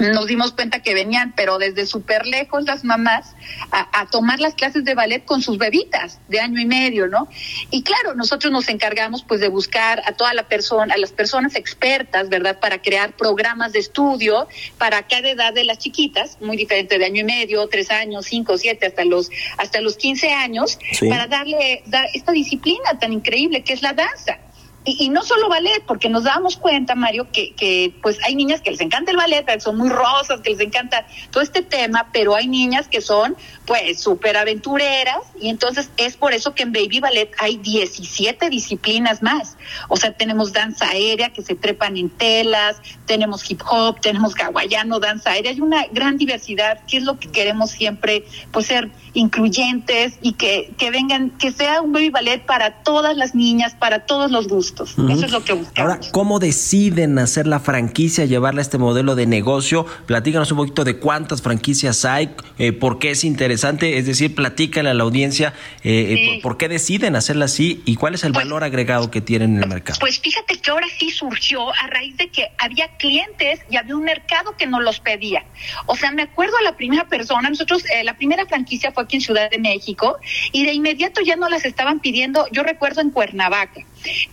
nos 0.00 0.26
dimos 0.26 0.52
cuenta 0.52 0.82
que 0.82 0.94
venían, 0.94 1.32
pero 1.36 1.58
desde 1.58 1.86
súper 1.86 2.26
lejos 2.26 2.64
las 2.64 2.84
mamás, 2.84 3.34
a, 3.70 4.06
tomar 4.10 4.40
las 4.40 4.54
clases 4.54 4.84
de 4.84 4.94
ballet 4.94 5.24
con 5.24 5.42
sus 5.42 5.58
bebitas 5.58 6.18
de 6.28 6.40
año 6.40 6.60
y 6.60 6.66
medio, 6.66 7.06
¿no? 7.06 7.28
Y 7.70 7.82
claro, 7.82 8.14
nosotros 8.14 8.52
nos 8.52 8.68
encargamos 8.68 9.22
pues 9.22 9.40
de 9.40 9.48
buscar 9.48 10.02
a 10.06 10.12
toda 10.12 10.34
la 10.34 10.48
persona, 10.48 10.94
a 10.94 10.98
las 10.98 11.12
personas 11.12 11.54
expertas, 11.54 12.28
¿verdad? 12.28 12.58
Para 12.58 12.80
crear 12.82 13.12
programas 13.16 13.72
de 13.72 13.78
estudio 13.78 14.48
para 14.78 15.06
cada 15.06 15.30
edad 15.30 15.52
de 15.52 15.64
las 15.64 15.78
chiquitas, 15.78 16.38
muy 16.40 16.56
diferente 16.56 16.98
de 16.98 17.04
año 17.04 17.20
y 17.20 17.24
medio, 17.24 17.66
tres 17.68 17.90
años, 17.90 18.26
cinco, 18.26 18.58
siete, 18.58 18.86
hasta 18.86 19.04
los, 19.04 19.30
hasta 19.58 19.80
los 19.80 19.96
quince 19.96 20.32
años, 20.32 20.78
para 21.08 21.26
darle 21.26 21.82
dar 21.86 22.06
esta 22.14 22.32
disciplina 22.32 22.98
tan 22.98 23.12
increíble 23.12 23.62
que 23.62 23.72
es 23.72 23.82
la 23.82 23.92
danza. 23.92 24.38
Y, 24.82 25.10
no 25.10 25.22
solo 25.22 25.50
ballet, 25.50 25.82
porque 25.86 26.08
nos 26.08 26.24
damos 26.24 26.56
cuenta, 26.56 26.94
Mario, 26.94 27.28
que, 27.30 27.52
que 27.54 27.92
pues 28.02 28.18
hay 28.24 28.34
niñas 28.34 28.62
que 28.62 28.70
les 28.70 28.80
encanta 28.80 29.10
el 29.10 29.18
ballet, 29.18 29.44
que 29.44 29.60
son 29.60 29.76
muy 29.76 29.90
rosas, 29.90 30.40
que 30.40 30.50
les 30.50 30.60
encanta 30.60 31.06
todo 31.30 31.42
este 31.42 31.60
tema, 31.60 32.08
pero 32.14 32.34
hay 32.34 32.48
niñas 32.48 32.88
que 32.88 33.02
son 33.02 33.36
pues 33.66 34.00
súper 34.00 34.38
aventureras 34.38 35.18
y 35.38 35.48
entonces 35.50 35.90
es 35.98 36.16
por 36.16 36.32
eso 36.32 36.54
que 36.54 36.62
en 36.62 36.72
Baby 36.72 37.00
Ballet 37.00 37.30
hay 37.38 37.58
17 37.58 38.48
disciplinas 38.48 39.22
más. 39.22 39.58
O 39.88 39.96
sea, 39.98 40.12
tenemos 40.12 40.54
danza 40.54 40.88
aérea 40.88 41.30
que 41.30 41.42
se 41.42 41.54
trepan 41.54 41.98
en 41.98 42.08
telas, 42.08 42.80
tenemos 43.04 43.48
hip 43.50 43.60
hop, 43.70 44.00
tenemos 44.00 44.34
hawaiano, 44.34 44.98
danza 44.98 45.32
aérea, 45.32 45.52
hay 45.52 45.60
una 45.60 45.86
gran 45.92 46.16
diversidad, 46.16 46.80
que 46.86 46.96
es 46.96 47.04
lo 47.04 47.18
que 47.18 47.30
queremos 47.30 47.70
siempre, 47.70 48.24
pues 48.50 48.66
ser 48.66 48.90
incluyentes 49.12 50.18
y 50.22 50.32
que, 50.32 50.72
que 50.78 50.90
vengan, 50.90 51.30
que 51.38 51.52
sea 51.52 51.82
un 51.82 51.92
Baby 51.92 52.10
Ballet 52.10 52.46
para 52.46 52.82
todas 52.82 53.16
las 53.16 53.34
niñas, 53.34 53.74
para 53.74 54.06
todos 54.06 54.30
los 54.30 54.48
gustos. 54.48 54.69
Eso 54.72 55.24
es 55.24 55.32
lo 55.32 55.44
que 55.44 55.52
buscamos. 55.52 55.78
Ahora, 55.78 56.00
¿cómo 56.12 56.38
deciden 56.38 57.18
hacer 57.18 57.46
la 57.46 57.60
franquicia, 57.60 58.24
llevarla 58.24 58.60
a 58.60 58.62
este 58.62 58.78
modelo 58.78 59.14
de 59.14 59.26
negocio? 59.26 59.86
Platícanos 60.06 60.50
un 60.52 60.58
poquito 60.58 60.84
de 60.84 60.98
cuántas 60.98 61.42
franquicias 61.42 62.04
hay, 62.04 62.30
eh, 62.58 62.72
por 62.72 62.98
qué 62.98 63.10
es 63.10 63.24
interesante, 63.24 63.98
es 63.98 64.06
decir, 64.06 64.34
platícale 64.34 64.90
a 64.90 64.94
la 64.94 65.02
audiencia 65.02 65.54
eh, 65.82 66.40
por, 66.42 66.56
qué 66.56 66.68
deciden 66.68 67.16
hacerla 67.16 67.46
así 67.46 67.82
y 67.84 67.96
cuál 67.96 68.14
es 68.14 68.24
el 68.24 68.32
pues 68.32 68.44
valor 68.44 68.64
agregado 68.64 69.10
que 69.10 69.20
tienen 69.20 69.56
en 69.56 69.62
el 69.62 69.68
mercado. 69.68 69.98
Pues 70.00 70.18
fíjate 70.20 70.58
que 70.58 70.70
ahora 70.70 70.86
sí 70.98 71.10
surgió 71.10 71.70
a 71.70 71.86
raíz 71.88 72.16
de 72.16 72.28
que 72.28 72.48
había 72.58 72.96
clientes 72.96 73.60
y 73.70 73.76
había 73.76 73.96
un 73.96 74.04
mercado 74.04 74.56
que 74.56 74.66
nos 74.66 74.82
los 74.82 75.00
pedía. 75.00 75.44
O 75.86 75.96
sea, 75.96 76.10
me 76.12 76.22
acuerdo 76.22 76.56
a 76.58 76.62
la 76.62 76.76
primera 76.76 77.08
persona, 77.08 77.48
nosotros, 77.48 77.84
la 78.04 78.16
primera 78.16 78.46
franquicia 78.46 78.92
fue 78.92 79.04
aquí 79.04 79.16
en 79.16 79.22
Ciudad 79.22 79.50
de 79.50 79.58
México 79.58 80.18
y 80.52 80.64
de 80.64 80.72
inmediato 80.72 81.20
ya 81.20 81.36
no 81.36 81.48
las 81.48 81.64
estaban 81.64 82.00
pidiendo, 82.00 82.46
yo 82.52 82.62
recuerdo 82.62 83.00
en 83.00 83.10
Cuernavaca. 83.10 83.80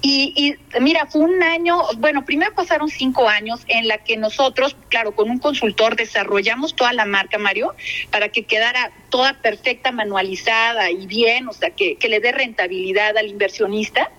Y, 0.01 0.26
y, 0.35 0.55
mira, 0.79 1.05
fue 1.07 1.21
un 1.21 1.41
año, 1.43 1.81
bueno, 1.97 2.25
primero 2.25 2.53
pasaron 2.53 2.89
cinco 2.89 3.27
años 3.29 3.61
en 3.67 3.87
la 3.87 3.99
que 3.99 4.17
nosotros, 4.17 4.75
claro, 4.89 5.15
con 5.15 5.29
un 5.29 5.39
consultor 5.39 5.95
desarrollamos 5.95 6.75
toda 6.75 6.93
la 6.93 7.05
marca, 7.05 7.37
Mario, 7.37 7.73
para 8.11 8.29
que 8.29 8.43
quedara 8.43 8.91
toda 9.09 9.33
perfecta, 9.41 9.91
manualizada 9.91 10.91
y 10.91 11.07
bien, 11.07 11.47
o 11.47 11.53
sea, 11.53 11.71
que, 11.71 11.95
que 11.95 12.09
le 12.09 12.19
dé 12.19 12.31
rentabilidad 12.31 13.17
al 13.17 13.27
inversionista. 13.27 14.11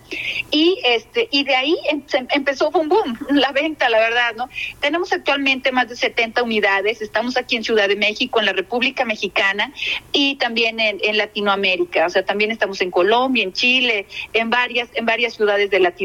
Y 0.50 0.78
este 0.84 1.28
y 1.30 1.44
de 1.44 1.54
ahí 1.54 1.76
em, 1.90 2.02
empezó 2.30 2.70
boom 2.70 2.88
boom 2.88 3.18
la 3.30 3.52
venta, 3.52 3.90
la 3.90 3.98
verdad, 3.98 4.34
¿no? 4.36 4.48
Tenemos 4.80 5.12
actualmente 5.12 5.70
más 5.70 5.88
de 5.88 5.96
70 5.96 6.42
unidades, 6.42 7.02
estamos 7.02 7.36
aquí 7.36 7.56
en 7.56 7.64
Ciudad 7.64 7.88
de 7.88 7.96
México, 7.96 8.40
en 8.40 8.46
la 8.46 8.54
República 8.54 9.04
Mexicana 9.04 9.72
y 10.12 10.36
también 10.36 10.80
en, 10.80 10.98
en 11.02 11.18
Latinoamérica, 11.18 12.06
o 12.06 12.10
sea, 12.10 12.24
también 12.24 12.50
estamos 12.50 12.80
en 12.80 12.90
Colombia, 12.90 13.44
en 13.44 13.52
Chile, 13.52 14.06
en 14.32 14.48
varias 14.48 14.88
en 14.94 15.04
varias 15.04 15.34
ciudades 15.34 15.68
de 15.70 15.78
Latinoamérica, 15.78 15.97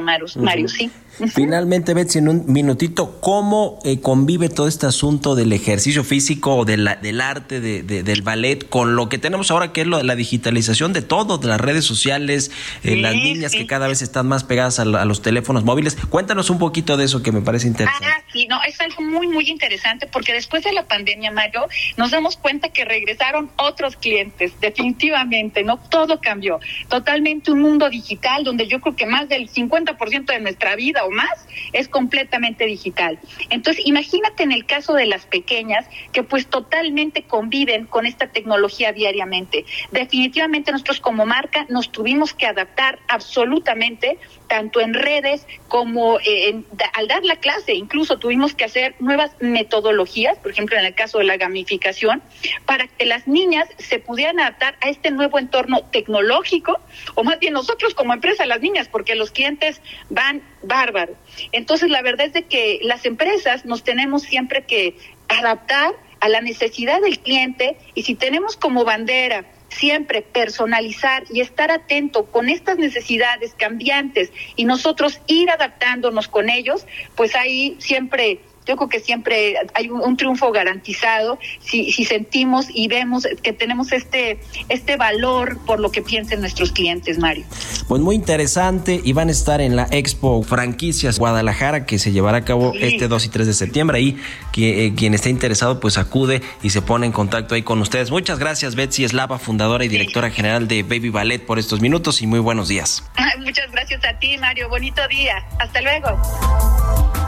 Mario, 0.00 0.36
Mario 0.36 0.68
sí. 0.68 0.90
Finalmente, 1.26 1.94
Betsy, 1.94 2.18
en 2.18 2.28
un 2.28 2.44
minutito, 2.46 3.18
¿cómo 3.20 3.78
eh, 3.84 4.00
convive 4.00 4.48
todo 4.48 4.68
este 4.68 4.86
asunto 4.86 5.34
del 5.34 5.52
ejercicio 5.52 6.04
físico 6.04 6.56
o 6.56 6.64
del 6.64 6.86
arte, 7.20 7.60
de, 7.60 7.82
del 7.82 8.22
ballet, 8.22 8.68
con 8.68 8.96
lo 8.96 9.08
que 9.08 9.18
tenemos 9.18 9.50
ahora, 9.50 9.72
que 9.72 9.82
es 9.82 9.86
lo, 9.86 10.02
la 10.02 10.14
digitalización 10.14 10.92
de 10.92 11.02
todo, 11.02 11.38
de 11.38 11.48
las 11.48 11.60
redes 11.60 11.84
sociales, 11.84 12.50
eh, 12.84 12.96
las 12.96 13.14
niñas 13.14 13.52
que 13.52 13.66
cada 13.66 13.88
vez 13.88 14.02
están 14.02 14.28
más 14.28 14.44
pegadas 14.44 14.78
a, 14.78 14.84
los 14.84 15.22
teléfonos 15.22 15.64
móviles? 15.64 15.96
Cuéntanos 16.08 16.50
un 16.50 16.58
poquito 16.58 16.96
de 16.96 17.04
eso 17.04 17.22
que 17.22 17.32
me 17.32 17.40
parece 17.40 17.66
interesante. 17.66 18.06
Ah, 18.06 18.22
sí, 18.32 18.46
no, 18.46 18.62
es 18.62 18.80
algo 18.80 19.02
muy, 19.02 19.26
muy 19.26 19.48
interesante 19.48 20.06
porque 20.06 20.32
después 20.32 20.62
de 20.64 20.72
la 20.72 20.86
pandemia, 20.86 21.30
Mario, 21.30 21.66
nos 21.96 22.10
damos 22.10 22.36
cuenta 22.36 22.68
que 22.68 22.84
regresaron 22.84 23.50
otros 23.56 23.96
clientes, 23.96 24.52
definitivamente, 24.60 25.64
¿no? 25.64 25.78
Todo 25.78 26.20
cambió. 26.20 26.60
Totalmente 26.88 27.50
un 27.50 27.60
mundo 27.60 27.88
digital 27.90 28.44
donde 28.44 28.66
yo 28.66 28.80
creo 28.80 28.94
que 28.94 29.06
más 29.06 29.28
del 29.28 29.50
50% 29.50 30.26
de 30.26 30.40
nuestra 30.40 30.76
vida 30.76 31.04
más, 31.10 31.46
es 31.72 31.88
completamente 31.88 32.64
digital. 32.64 33.18
Entonces, 33.50 33.84
imagínate 33.86 34.42
en 34.42 34.52
el 34.52 34.66
caso 34.66 34.94
de 34.94 35.06
las 35.06 35.26
pequeñas 35.26 35.86
que 36.12 36.22
pues 36.22 36.46
totalmente 36.46 37.22
conviven 37.22 37.86
con 37.86 38.06
esta 38.06 38.28
tecnología 38.28 38.92
diariamente. 38.92 39.64
Definitivamente 39.90 40.72
nosotros 40.72 41.00
como 41.00 41.26
marca 41.26 41.66
nos 41.68 41.90
tuvimos 41.90 42.34
que 42.34 42.46
adaptar 42.46 42.98
absolutamente 43.08 44.18
tanto 44.48 44.80
en 44.80 44.94
redes 44.94 45.46
como 45.68 46.18
eh, 46.20 46.62
al 46.94 47.08
dar 47.08 47.24
la 47.24 47.36
clase, 47.36 47.74
incluso 47.74 48.18
tuvimos 48.18 48.54
que 48.54 48.64
hacer 48.64 48.94
nuevas 48.98 49.30
metodologías, 49.40 50.38
por 50.38 50.50
ejemplo 50.50 50.76
en 50.76 50.84
el 50.84 50.94
caso 50.94 51.18
de 51.18 51.24
la 51.24 51.36
gamificación, 51.36 52.22
para 52.64 52.86
que 52.88 53.06
las 53.06 53.28
niñas 53.28 53.68
se 53.78 53.98
pudieran 53.98 54.40
adaptar 54.40 54.76
a 54.80 54.88
este 54.88 55.10
nuevo 55.10 55.38
entorno 55.38 55.82
tecnológico, 55.92 56.80
o 57.14 57.24
más 57.24 57.38
bien 57.38 57.52
nosotros 57.52 57.94
como 57.94 58.12
empresa, 58.12 58.46
las 58.46 58.60
niñas, 58.60 58.88
porque 58.88 59.14
los 59.14 59.30
clientes 59.30 59.80
van 60.08 60.42
bárbaro. 60.62 61.14
Entonces 61.52 61.90
la 61.90 62.02
verdad 62.02 62.26
es 62.26 62.32
de 62.32 62.44
que 62.44 62.80
las 62.82 63.04
empresas 63.04 63.64
nos 63.64 63.84
tenemos 63.84 64.22
siempre 64.22 64.64
que 64.64 64.96
adaptar 65.28 65.94
a 66.20 66.28
la 66.28 66.40
necesidad 66.40 67.00
del 67.00 67.18
cliente 67.18 67.76
y 67.94 68.02
si 68.02 68.14
tenemos 68.14 68.56
como 68.56 68.84
bandera 68.84 69.44
siempre 69.68 70.22
personalizar 70.22 71.24
y 71.30 71.40
estar 71.40 71.70
atento 71.70 72.26
con 72.26 72.48
estas 72.48 72.78
necesidades 72.78 73.54
cambiantes 73.54 74.32
y 74.56 74.64
nosotros 74.64 75.20
ir 75.26 75.50
adaptándonos 75.50 76.28
con 76.28 76.48
ellos, 76.48 76.86
pues 77.16 77.34
ahí 77.34 77.76
siempre 77.78 78.40
yo 78.68 78.76
creo 78.76 78.88
que 78.88 79.00
siempre 79.00 79.56
hay 79.74 79.88
un, 79.88 80.16
triunfo 80.18 80.52
garantizado 80.52 81.38
si, 81.60 81.90
si, 81.90 82.04
sentimos 82.04 82.66
y 82.68 82.88
vemos 82.88 83.26
que 83.42 83.52
tenemos 83.52 83.92
este, 83.92 84.40
este 84.68 84.96
valor 84.96 85.58
por 85.64 85.80
lo 85.80 85.90
que 85.90 86.02
piensen 86.02 86.40
nuestros 86.40 86.72
clientes, 86.72 87.18
Mario. 87.18 87.44
Pues 87.88 88.02
muy 88.02 88.14
interesante 88.14 89.00
y 89.02 89.12
van 89.14 89.28
a 89.28 89.30
estar 89.30 89.60
en 89.60 89.76
la 89.76 89.88
Expo 89.90 90.42
Franquicias 90.42 91.18
Guadalajara 91.18 91.86
que 91.86 91.98
se 91.98 92.12
llevará 92.12 92.38
a 92.38 92.44
cabo 92.44 92.72
este 92.74 93.08
2 93.08 93.24
y 93.24 93.28
3 93.28 93.46
de 93.46 93.54
septiembre. 93.54 93.98
Ahí 93.98 94.18
que, 94.52 94.86
eh, 94.86 94.94
quien 94.94 95.14
esté 95.14 95.30
interesado 95.30 95.80
pues 95.80 95.96
acude 95.96 96.42
y 96.62 96.70
se 96.70 96.82
pone 96.82 97.06
en 97.06 97.12
contacto 97.12 97.54
ahí 97.54 97.62
con 97.62 97.80
ustedes. 97.80 98.10
Muchas 98.10 98.38
gracias 98.38 98.74
Betsy 98.74 99.04
Eslava, 99.04 99.38
fundadora 99.38 99.84
y 99.84 99.88
directora 99.88 100.30
general 100.30 100.68
de 100.68 100.82
Baby 100.82 101.08
Ballet 101.08 101.44
por 101.44 101.58
estos 101.58 101.80
minutos 101.80 102.20
y 102.20 102.26
muy 102.26 102.40
buenos 102.40 102.68
días. 102.68 103.04
Muchas 103.38 103.70
gracias 103.70 104.04
a 104.04 104.18
ti 104.18 104.36
Mario, 104.36 104.68
bonito 104.68 105.06
día. 105.08 105.46
Hasta 105.58 105.80
luego. 105.80 107.27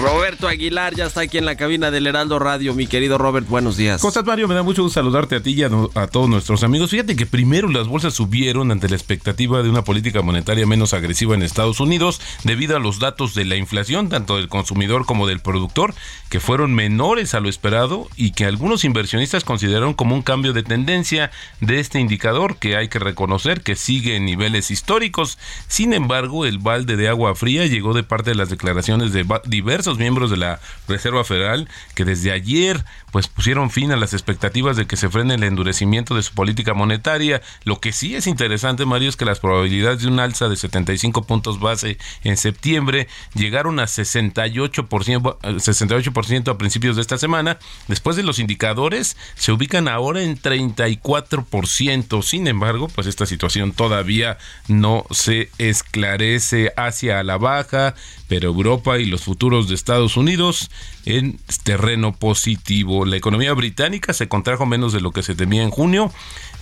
Roberto 0.00 0.48
Aguilar 0.48 0.94
ya 0.94 1.04
está 1.04 1.20
aquí 1.20 1.36
en 1.36 1.44
la 1.44 1.56
cabina 1.56 1.90
del 1.90 2.06
Heraldo 2.06 2.38
Radio. 2.38 2.72
Mi 2.74 2.86
querido 2.86 3.18
Robert, 3.18 3.46
buenos 3.46 3.76
días. 3.76 4.00
Cosas 4.00 4.24
Mario? 4.24 4.48
Me 4.48 4.54
da 4.54 4.62
mucho 4.62 4.82
gusto 4.82 5.00
saludarte 5.00 5.36
a 5.36 5.42
ti 5.42 5.52
y 5.52 5.62
a, 5.62 5.68
todos 6.06 6.28
nuestros 6.28 6.62
amigos. 6.62 6.90
Fíjate 6.90 7.16
que 7.16 7.26
primero 7.26 7.68
las 7.68 7.86
bolsas 7.86 8.14
subieron 8.14 8.70
ante 8.70 8.88
la 8.88 8.96
expectativa 8.96 9.62
de 9.62 9.68
una 9.68 9.84
política 9.84 10.22
monetaria 10.22 10.66
menos 10.66 10.94
agresiva 10.94 11.34
en 11.34 11.42
Estados 11.42 11.80
Unidos 11.80 12.20
debido 12.44 12.76
a 12.76 12.80
los 12.80 12.98
datos 12.98 13.34
de 13.34 13.44
la 13.44 13.56
inflación, 13.56 14.08
tanto 14.08 14.36
del 14.36 14.48
consumidor 14.48 15.04
como 15.04 15.26
del 15.26 15.40
productor, 15.40 15.94
que 16.30 16.40
fueron 16.40 16.74
menores 16.74 17.34
a 17.34 17.40
lo 17.40 17.50
esperado 17.50 18.08
y 18.16 18.30
que 18.30 18.46
algunos 18.46 18.84
inversionistas 18.84 19.44
consideraron 19.44 19.92
como 19.92 20.14
un 20.14 20.22
cambio 20.22 20.54
de 20.54 20.62
tendencia 20.62 21.30
de 21.60 21.78
este 21.78 22.00
indicador 22.00 22.56
que 22.56 22.76
hay 22.76 22.88
que 22.88 22.98
reconocer 22.98 23.60
que 23.60 23.76
sigue 23.76 24.16
en 24.16 24.24
niveles 24.24 24.70
históricos. 24.70 25.38
Sin 25.68 25.92
embargo, 25.92 26.46
el 26.46 26.58
balde 26.58 26.96
de 26.96 27.08
agua 27.08 27.34
fría 27.34 27.66
llegó 27.66 27.92
de 27.92 28.02
parte 28.02 28.30
de 28.30 28.36
las 28.36 28.48
declaraciones 28.48 29.12
de 29.12 29.26
diversos 29.46 29.89
miembros 29.98 30.30
de 30.30 30.36
la 30.36 30.60
Reserva 30.88 31.24
Federal 31.24 31.68
que 31.94 32.04
desde 32.04 32.32
ayer 32.32 32.84
pues 33.12 33.28
pusieron 33.28 33.70
fin 33.70 33.92
a 33.92 33.96
las 33.96 34.12
expectativas 34.12 34.76
de 34.76 34.86
que 34.86 34.96
se 34.96 35.08
frene 35.08 35.34
el 35.34 35.42
endurecimiento 35.42 36.14
de 36.14 36.22
su 36.22 36.32
política 36.32 36.74
monetaria. 36.74 37.42
Lo 37.64 37.80
que 37.80 37.92
sí 37.92 38.14
es 38.14 38.26
interesante, 38.26 38.86
Mario, 38.86 39.08
es 39.08 39.16
que 39.16 39.24
las 39.24 39.40
probabilidades 39.40 40.02
de 40.02 40.08
un 40.08 40.20
alza 40.20 40.48
de 40.48 40.56
75 40.56 41.24
puntos 41.24 41.60
base 41.60 41.98
en 42.22 42.36
septiembre 42.36 43.08
llegaron 43.34 43.80
a 43.80 43.84
68%, 43.84 45.60
68 45.60 46.50
a 46.50 46.58
principios 46.58 46.96
de 46.96 47.02
esta 47.02 47.18
semana. 47.18 47.58
Después 47.88 48.16
de 48.16 48.22
los 48.22 48.38
indicadores, 48.38 49.16
se 49.34 49.52
ubican 49.52 49.88
ahora 49.88 50.22
en 50.22 50.36
34%. 50.36 52.22
Sin 52.22 52.46
embargo, 52.46 52.88
pues 52.88 53.06
esta 53.06 53.26
situación 53.26 53.72
todavía 53.72 54.38
no 54.68 55.04
se 55.10 55.50
esclarece 55.58 56.72
hacia 56.76 57.22
la 57.22 57.38
baja, 57.38 57.94
pero 58.28 58.48
Europa 58.48 58.98
y 58.98 59.06
los 59.06 59.22
futuros 59.22 59.68
de 59.68 59.74
Estados 59.80 60.16
Unidos 60.16 60.70
en 61.06 61.40
terreno 61.64 62.12
positivo. 62.12 63.04
La 63.06 63.16
economía 63.16 63.52
británica 63.54 64.12
se 64.12 64.28
contrajo 64.28 64.66
menos 64.66 64.92
de 64.92 65.00
lo 65.00 65.10
que 65.10 65.22
se 65.22 65.34
temía 65.34 65.62
en 65.62 65.70
junio 65.70 66.12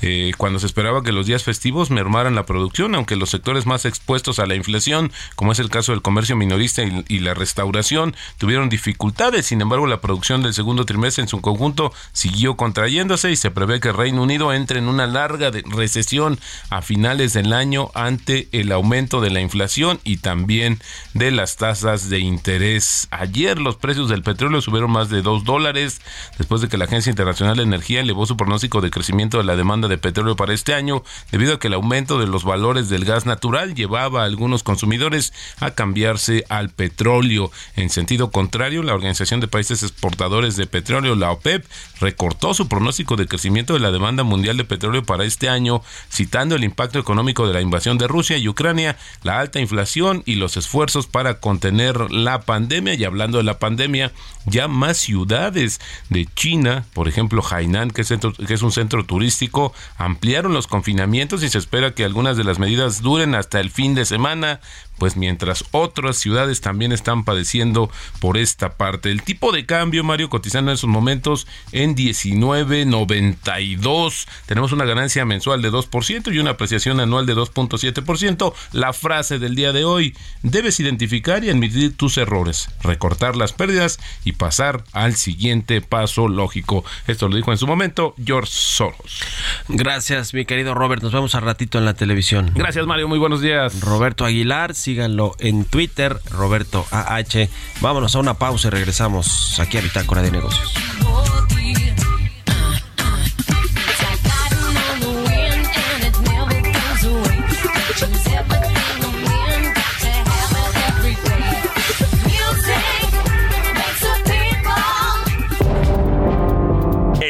eh, 0.02 0.32
cuando 0.36 0.58
se 0.58 0.66
esperaba 0.66 1.02
que 1.02 1.12
los 1.12 1.26
días 1.26 1.44
festivos 1.44 1.90
mermaran 1.90 2.34
la 2.34 2.46
producción, 2.46 2.94
aunque 2.94 3.16
los 3.16 3.30
sectores 3.30 3.66
más 3.66 3.84
expuestos 3.84 4.38
a 4.38 4.46
la 4.46 4.54
inflación, 4.54 5.12
como 5.34 5.52
es 5.52 5.58
el 5.58 5.70
caso 5.70 5.92
del 5.92 6.02
comercio 6.02 6.36
minorista 6.36 6.82
y, 6.82 7.18
la 7.18 7.34
restauración, 7.34 8.14
tuvieron 8.38 8.68
dificultades. 8.68 9.46
Sin 9.46 9.60
embargo, 9.60 9.86
la 9.86 10.00
producción 10.00 10.42
del 10.42 10.54
segundo 10.54 10.84
trimestre 10.84 11.22
en 11.22 11.28
su 11.28 11.40
conjunto 11.40 11.92
siguió 12.12 12.56
contrayéndose 12.56 13.30
y 13.30 13.36
se 13.36 13.50
prevé 13.50 13.80
que 13.80 13.92
Reino 13.92 14.22
Unido 14.22 14.52
entre 14.52 14.78
en 14.78 14.88
una 14.88 15.06
larga 15.06 15.50
recesión 15.66 16.38
a 16.70 16.82
finales 16.82 17.32
del 17.32 17.52
año 17.52 17.90
ante 17.94 18.48
el 18.52 18.70
aumento 18.72 19.20
de 19.20 19.30
la 19.30 19.40
inflación 19.40 20.00
y 20.04 20.18
también 20.18 20.78
de 21.14 21.30
las 21.30 21.56
tasas 21.56 22.08
de 22.08 22.20
interés. 22.20 23.08
Ayer 23.10 23.58
los 23.58 23.76
precios 23.76 24.08
del 24.08 24.22
petróleo 24.22 24.60
subieron 24.60 24.90
más 24.90 25.10
de 25.10 25.22
2 25.22 25.44
dólares 25.44 26.00
después 26.38 26.60
de 26.60 26.68
que 26.68 26.78
la 26.78 26.84
Agencia 26.84 27.10
Internacional 27.10 27.56
de 27.56 27.62
Energía 27.64 28.00
elevó 28.00 28.26
su 28.26 28.36
pronóstico 28.36 28.80
de 28.80 28.90
crecimiento 28.90 29.38
de 29.38 29.44
la 29.44 29.56
demanda 29.56 29.87
de 29.88 29.98
petróleo 29.98 30.36
para 30.36 30.54
este 30.54 30.74
año 30.74 31.02
debido 31.32 31.54
a 31.54 31.58
que 31.58 31.68
el 31.68 31.74
aumento 31.74 32.18
de 32.18 32.26
los 32.26 32.44
valores 32.44 32.88
del 32.88 33.04
gas 33.04 33.26
natural 33.26 33.74
llevaba 33.74 34.22
a 34.22 34.24
algunos 34.24 34.62
consumidores 34.62 35.32
a 35.58 35.72
cambiarse 35.72 36.44
al 36.48 36.70
petróleo. 36.70 37.50
En 37.76 37.90
sentido 37.90 38.30
contrario, 38.30 38.82
la 38.82 38.94
Organización 38.94 39.40
de 39.40 39.48
Países 39.48 39.82
Exportadores 39.82 40.56
de 40.56 40.66
Petróleo, 40.66 41.14
la 41.14 41.30
OPEP, 41.30 41.64
recortó 42.00 42.54
su 42.54 42.68
pronóstico 42.68 43.16
de 43.16 43.26
crecimiento 43.26 43.74
de 43.74 43.80
la 43.80 43.90
demanda 43.90 44.22
mundial 44.22 44.56
de 44.56 44.64
petróleo 44.64 45.04
para 45.04 45.24
este 45.24 45.48
año, 45.48 45.82
citando 46.10 46.54
el 46.54 46.64
impacto 46.64 46.98
económico 46.98 47.46
de 47.46 47.54
la 47.54 47.60
invasión 47.60 47.98
de 47.98 48.08
Rusia 48.08 48.36
y 48.38 48.48
Ucrania, 48.48 48.96
la 49.22 49.40
alta 49.40 49.60
inflación 49.60 50.22
y 50.26 50.36
los 50.36 50.56
esfuerzos 50.56 51.06
para 51.06 51.40
contener 51.40 52.10
la 52.10 52.42
pandemia. 52.42 52.94
Y 52.94 53.04
hablando 53.04 53.38
de 53.38 53.44
la 53.44 53.58
pandemia, 53.58 54.12
ya 54.46 54.68
más 54.68 54.98
ciudades 54.98 55.80
de 56.08 56.26
China, 56.34 56.84
por 56.94 57.08
ejemplo 57.08 57.42
Hainan, 57.48 57.90
que 57.90 58.02
es, 58.02 58.08
que 58.46 58.54
es 58.54 58.62
un 58.62 58.72
centro 58.72 59.04
turístico, 59.04 59.72
ampliaron 59.96 60.52
los 60.52 60.66
confinamientos 60.66 61.42
y 61.42 61.48
se 61.48 61.58
espera 61.58 61.94
que 61.94 62.04
algunas 62.04 62.36
de 62.36 62.44
las 62.44 62.58
medidas 62.58 63.02
duren 63.02 63.34
hasta 63.34 63.60
el 63.60 63.70
fin 63.70 63.94
de 63.94 64.04
semana 64.04 64.60
pues 64.98 65.16
mientras 65.16 65.64
otras 65.70 66.16
ciudades 66.16 66.60
también 66.60 66.90
están 66.92 67.24
padeciendo 67.24 67.90
por 68.20 68.36
esta 68.36 68.76
parte. 68.76 69.10
El 69.10 69.22
tipo 69.22 69.52
de 69.52 69.64
cambio, 69.66 70.04
Mario, 70.04 70.28
cotizando 70.28 70.70
en 70.70 70.74
esos 70.74 70.90
momentos 70.90 71.46
en 71.72 71.96
19.92. 71.96 74.26
Tenemos 74.46 74.72
una 74.72 74.84
ganancia 74.84 75.24
mensual 75.24 75.62
de 75.62 75.70
2% 75.70 76.34
y 76.34 76.38
una 76.38 76.50
apreciación 76.50 77.00
anual 77.00 77.24
de 77.26 77.36
2.7%. 77.36 78.52
La 78.72 78.92
frase 78.92 79.38
del 79.38 79.54
día 79.54 79.72
de 79.72 79.84
hoy, 79.84 80.16
debes 80.42 80.80
identificar 80.80 81.44
y 81.44 81.50
admitir 81.50 81.96
tus 81.96 82.18
errores, 82.18 82.70
recortar 82.82 83.36
las 83.36 83.52
pérdidas 83.52 84.00
y 84.24 84.32
pasar 84.32 84.84
al 84.92 85.14
siguiente 85.14 85.80
paso 85.80 86.28
lógico. 86.28 86.84
Esto 87.06 87.28
lo 87.28 87.36
dijo 87.36 87.52
en 87.52 87.58
su 87.58 87.66
momento 87.66 88.14
George 88.22 88.52
Soros. 88.52 89.20
Gracias, 89.68 90.34
mi 90.34 90.44
querido 90.44 90.74
Robert. 90.74 91.02
Nos 91.02 91.12
vemos 91.12 91.34
al 91.34 91.42
ratito 91.42 91.78
en 91.78 91.84
la 91.84 91.94
televisión. 91.94 92.50
Gracias, 92.54 92.86
Mario. 92.86 93.08
Muy 93.08 93.18
buenos 93.18 93.40
días. 93.40 93.80
Roberto 93.80 94.24
Aguilar 94.24 94.74
síganlo 94.88 95.36
en 95.38 95.66
Twitter, 95.66 96.18
Roberto 96.30 96.86
AH. 96.90 97.50
Vámonos 97.82 98.14
a 98.14 98.20
una 98.20 98.38
pausa 98.38 98.68
y 98.68 98.70
regresamos 98.70 99.60
aquí 99.60 99.76
a 99.76 99.82
Bitácora 99.82 100.22
de 100.22 100.30
Negocios. 100.30 100.72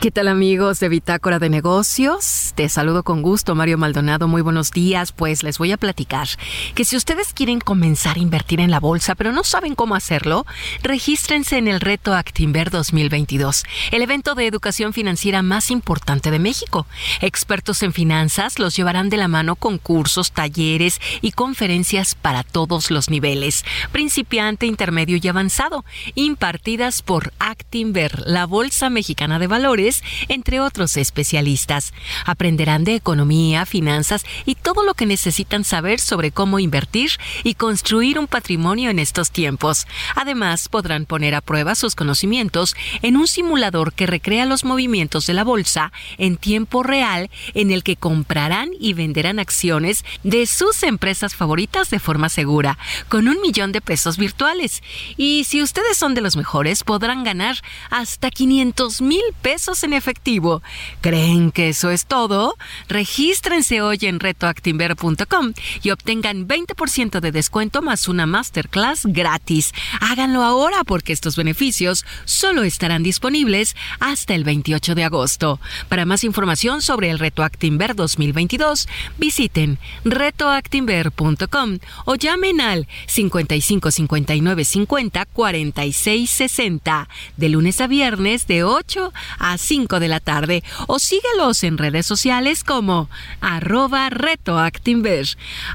¿Qué 0.00 0.12
tal 0.12 0.28
amigos 0.28 0.78
de 0.78 0.88
Bitácora 0.88 1.40
de 1.40 1.50
Negocios? 1.50 2.52
Te 2.54 2.68
saludo 2.68 3.02
con 3.02 3.20
gusto, 3.20 3.56
Mario 3.56 3.78
Maldonado. 3.78 4.28
Muy 4.28 4.42
buenos 4.42 4.70
días. 4.70 5.10
Pues 5.10 5.42
les 5.42 5.58
voy 5.58 5.72
a 5.72 5.76
platicar 5.76 6.28
que 6.76 6.84
si 6.84 6.96
ustedes 6.96 7.32
quieren 7.32 7.58
comenzar 7.58 8.14
a 8.14 8.20
invertir 8.20 8.60
en 8.60 8.70
la 8.70 8.78
bolsa, 8.78 9.16
pero 9.16 9.32
no 9.32 9.42
saben 9.42 9.74
cómo 9.74 9.96
hacerlo, 9.96 10.46
regístrense 10.84 11.58
en 11.58 11.66
el 11.66 11.80
reto 11.80 12.14
Actinver 12.14 12.70
2022, 12.70 13.64
el 13.90 14.02
evento 14.02 14.36
de 14.36 14.46
educación 14.46 14.92
financiera 14.92 15.42
más 15.42 15.68
importante 15.68 16.30
de 16.30 16.38
México. 16.38 16.86
Expertos 17.20 17.82
en 17.82 17.92
finanzas 17.92 18.60
los 18.60 18.76
llevarán 18.76 19.08
de 19.08 19.16
la 19.16 19.26
mano 19.26 19.56
con 19.56 19.78
cursos, 19.78 20.30
talleres 20.30 21.00
y 21.22 21.32
conferencias 21.32 22.14
para 22.14 22.44
todos 22.44 22.92
los 22.92 23.10
niveles, 23.10 23.64
principiante, 23.90 24.66
intermedio 24.66 25.18
y 25.20 25.26
avanzado, 25.26 25.84
impartidas 26.14 27.02
por 27.02 27.32
Actinver, 27.40 28.22
la 28.26 28.46
Bolsa 28.46 28.90
Mexicana 28.90 29.40
de 29.40 29.48
Valores 29.48 29.87
entre 30.28 30.60
otros 30.60 30.96
especialistas. 30.96 31.92
Aprenderán 32.24 32.84
de 32.84 32.94
economía, 32.94 33.66
finanzas 33.66 34.24
y 34.46 34.54
todo 34.54 34.84
lo 34.84 34.94
que 34.94 35.06
necesitan 35.06 35.64
saber 35.64 36.00
sobre 36.00 36.30
cómo 36.30 36.58
invertir 36.58 37.10
y 37.44 37.54
construir 37.54 38.18
un 38.18 38.26
patrimonio 38.26 38.90
en 38.90 38.98
estos 38.98 39.30
tiempos. 39.30 39.86
Además, 40.14 40.68
podrán 40.68 41.06
poner 41.06 41.34
a 41.34 41.40
prueba 41.40 41.74
sus 41.74 41.94
conocimientos 41.94 42.74
en 43.02 43.16
un 43.16 43.26
simulador 43.26 43.92
que 43.92 44.06
recrea 44.06 44.46
los 44.46 44.64
movimientos 44.64 45.26
de 45.26 45.34
la 45.34 45.44
bolsa 45.44 45.92
en 46.18 46.36
tiempo 46.36 46.82
real 46.82 47.30
en 47.54 47.70
el 47.70 47.82
que 47.82 47.96
comprarán 47.96 48.70
y 48.78 48.92
venderán 48.92 49.38
acciones 49.38 50.04
de 50.22 50.46
sus 50.46 50.82
empresas 50.82 51.34
favoritas 51.34 51.90
de 51.90 51.98
forma 51.98 52.28
segura, 52.28 52.78
con 53.08 53.28
un 53.28 53.40
millón 53.40 53.72
de 53.72 53.80
pesos 53.80 54.16
virtuales. 54.16 54.82
Y 55.16 55.44
si 55.44 55.62
ustedes 55.62 55.96
son 55.96 56.14
de 56.14 56.20
los 56.20 56.36
mejores, 56.36 56.84
podrán 56.84 57.24
ganar 57.24 57.56
hasta 57.90 58.30
500 58.30 59.00
mil 59.00 59.22
pesos 59.42 59.77
en 59.82 59.92
efectivo. 59.92 60.62
¿Creen 61.00 61.50
que 61.52 61.70
eso 61.70 61.90
es 61.90 62.06
todo? 62.06 62.56
Regístrense 62.88 63.80
hoy 63.80 63.98
en 64.02 64.20
retoactimber.com 64.20 65.52
y 65.82 65.90
obtengan 65.90 66.46
20% 66.46 67.20
de 67.20 67.32
descuento 67.32 67.82
más 67.82 68.08
una 68.08 68.26
masterclass 68.26 69.06
gratis. 69.06 69.72
Háganlo 70.00 70.42
ahora 70.42 70.84
porque 70.84 71.12
estos 71.12 71.36
beneficios 71.36 72.04
solo 72.24 72.62
estarán 72.62 73.02
disponibles 73.02 73.76
hasta 74.00 74.34
el 74.34 74.44
28 74.44 74.94
de 74.94 75.04
agosto. 75.04 75.60
Para 75.88 76.04
más 76.04 76.24
información 76.24 76.82
sobre 76.82 77.10
el 77.10 77.18
Reto 77.18 77.42
Actimber 77.42 77.94
2022, 77.94 78.88
visiten 79.18 79.78
retoactimber.com 80.04 81.78
o 82.04 82.14
llamen 82.14 82.60
al 82.60 82.88
55 83.06 83.90
59 83.90 84.64
50 84.64 85.26
46 85.26 86.30
60 86.30 87.08
de 87.36 87.48
lunes 87.48 87.80
a 87.80 87.86
viernes 87.86 88.46
de 88.46 88.64
8 88.64 89.12
a 89.38 89.58
5 89.68 90.00
de 90.00 90.08
la 90.08 90.18
tarde 90.18 90.64
o 90.86 90.98
síguelos 90.98 91.62
en 91.62 91.76
redes 91.76 92.06
sociales 92.06 92.64
como 92.64 93.10
arroba 93.42 94.08
reto 94.08 94.58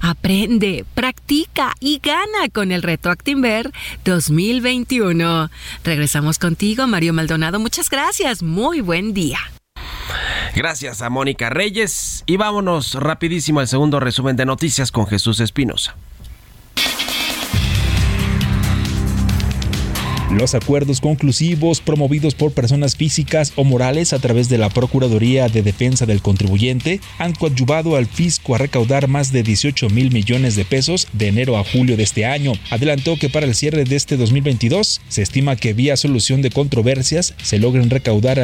Aprende, 0.02 0.86
practica 0.96 1.76
y 1.80 2.00
gana 2.00 2.50
con 2.52 2.72
el 2.72 2.82
reto 2.82 3.12
Actinver 3.12 3.72
2021. 4.04 5.52
Regresamos 5.84 6.40
contigo, 6.40 6.88
Mario 6.88 7.14
Maldonado. 7.14 7.60
Muchas 7.60 7.92
gracias. 7.92 8.42
Muy 8.42 8.82
buen 8.82 9.14
día. 9.14 9.38
Gracias 10.56 11.04
a 11.04 11.12
Mónica 11.12 11.52
Reyes 11.52 12.24
y 12.26 12.38
vámonos 12.38 12.96
rapidísimo 12.96 13.60
al 13.60 13.68
segundo 13.68 14.00
resumen 14.00 14.36
de 14.36 14.46
noticias 14.46 14.92
con 14.92 15.06
Jesús 15.06 15.40
Espinosa. 15.40 15.96
Los 20.38 20.56
acuerdos 20.56 21.00
conclusivos 21.00 21.80
promovidos 21.80 22.34
por 22.34 22.54
personas 22.54 22.96
físicas 22.96 23.54
o 23.56 23.64
morales 23.64 24.14
a 24.14 24.20
través 24.20 24.50
de 24.50 24.58
la 24.58 24.70
Procuraduría 24.70 25.48
de 25.48 25.62
Defensa 25.62 26.08
del 26.08 26.24
Contribuyente 26.24 27.02
han 27.20 27.34
coadyuvado 27.34 27.96
al 27.96 28.08
fisco 28.08 28.56
a 28.56 28.58
recaudar 28.58 29.08
más 29.08 29.32
de 29.32 29.44
18 29.44 29.92
mil 29.92 30.12
millones 30.12 30.56
de 30.56 30.66
pesos 30.66 31.08
de 31.14 31.28
enero 31.28 31.56
a 31.58 31.64
julio 31.64 31.98
de 31.98 32.04
este 32.04 32.26
año. 32.26 32.54
Adelantó 32.72 33.16
que 33.20 33.30
para 33.30 33.46
el 33.46 33.54
cierre 33.54 33.84
de 33.84 33.96
este 33.96 34.18
2022 34.18 35.02
se 35.08 35.22
estima 35.22 35.56
que 35.56 35.74
vía 35.74 35.98
solución 35.98 36.42
de 36.42 36.50
controversias 36.50 37.36
se 37.44 37.60
logren 37.60 37.92
recaudar 37.92 38.44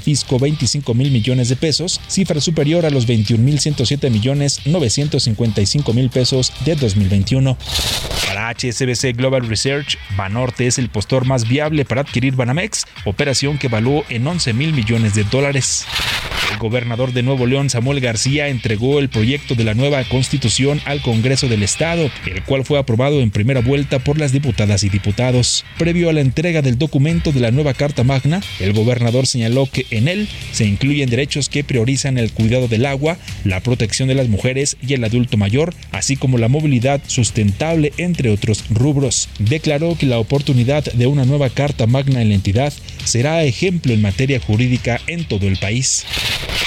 Fisco 0.00 0.38
25 0.38 0.94
mil 0.94 1.10
millones 1.10 1.48
de 1.48 1.56
pesos, 1.56 2.00
cifra 2.08 2.40
superior 2.40 2.86
a 2.86 2.90
los 2.90 3.06
21 3.06 3.42
mil 3.42 3.58
107 3.58 4.10
millones 4.10 4.60
955 4.66 5.92
mil 5.92 6.10
pesos 6.10 6.52
de 6.64 6.76
2021. 6.76 7.56
Para 8.26 8.50
HSBC 8.50 9.16
Global 9.16 9.46
Research, 9.46 9.98
Banorte 10.16 10.66
es 10.66 10.78
el 10.78 10.88
postor 10.88 11.24
más 11.24 11.48
viable 11.48 11.84
para 11.84 12.02
adquirir 12.02 12.34
Banamex, 12.34 12.86
operación 13.04 13.58
que 13.58 13.68
evaluó 13.68 14.04
en 14.08 14.26
11 14.26 14.52
mil 14.52 14.72
millones 14.72 15.14
de 15.14 15.24
dólares. 15.24 15.86
Gobernador 16.58 17.12
de 17.12 17.22
Nuevo 17.22 17.46
León, 17.46 17.70
Samuel 17.70 18.00
García, 18.00 18.48
entregó 18.48 18.98
el 18.98 19.08
proyecto 19.08 19.54
de 19.54 19.64
la 19.64 19.74
nueva 19.74 20.02
constitución 20.04 20.80
al 20.84 21.02
Congreso 21.02 21.48
del 21.48 21.62
Estado, 21.62 22.10
el 22.26 22.42
cual 22.44 22.64
fue 22.64 22.78
aprobado 22.78 23.20
en 23.20 23.30
primera 23.30 23.60
vuelta 23.60 23.98
por 23.98 24.18
las 24.18 24.32
diputadas 24.32 24.82
y 24.84 24.88
diputados. 24.88 25.64
Previo 25.78 26.10
a 26.10 26.12
la 26.12 26.20
entrega 26.20 26.62
del 26.62 26.78
documento 26.78 27.32
de 27.32 27.40
la 27.40 27.50
nueva 27.50 27.74
Carta 27.74 28.04
Magna, 28.04 28.40
el 28.60 28.72
gobernador 28.72 29.26
señaló 29.26 29.68
que 29.70 29.86
en 29.90 30.08
él 30.08 30.28
se 30.52 30.64
incluyen 30.64 31.10
derechos 31.10 31.48
que 31.48 31.64
priorizan 31.64 32.18
el 32.18 32.32
cuidado 32.32 32.68
del 32.68 32.86
agua, 32.86 33.18
la 33.44 33.60
protección 33.60 34.08
de 34.08 34.14
las 34.14 34.28
mujeres 34.28 34.76
y 34.86 34.94
el 34.94 35.04
adulto 35.04 35.36
mayor, 35.36 35.74
así 35.92 36.16
como 36.16 36.38
la 36.38 36.48
movilidad 36.48 37.00
sustentable, 37.06 37.92
entre 37.96 38.30
otros 38.30 38.64
rubros. 38.70 39.28
Declaró 39.38 39.96
que 39.96 40.06
la 40.06 40.18
oportunidad 40.18 40.84
de 40.84 41.06
una 41.06 41.24
nueva 41.24 41.50
Carta 41.50 41.86
Magna 41.86 42.22
en 42.22 42.28
la 42.28 42.34
entidad 42.34 42.72
será 43.06 43.42
ejemplo 43.44 43.92
en 43.92 44.02
materia 44.02 44.40
jurídica 44.40 45.00
en 45.06 45.24
todo 45.24 45.46
el 45.48 45.56
país. 45.56 46.04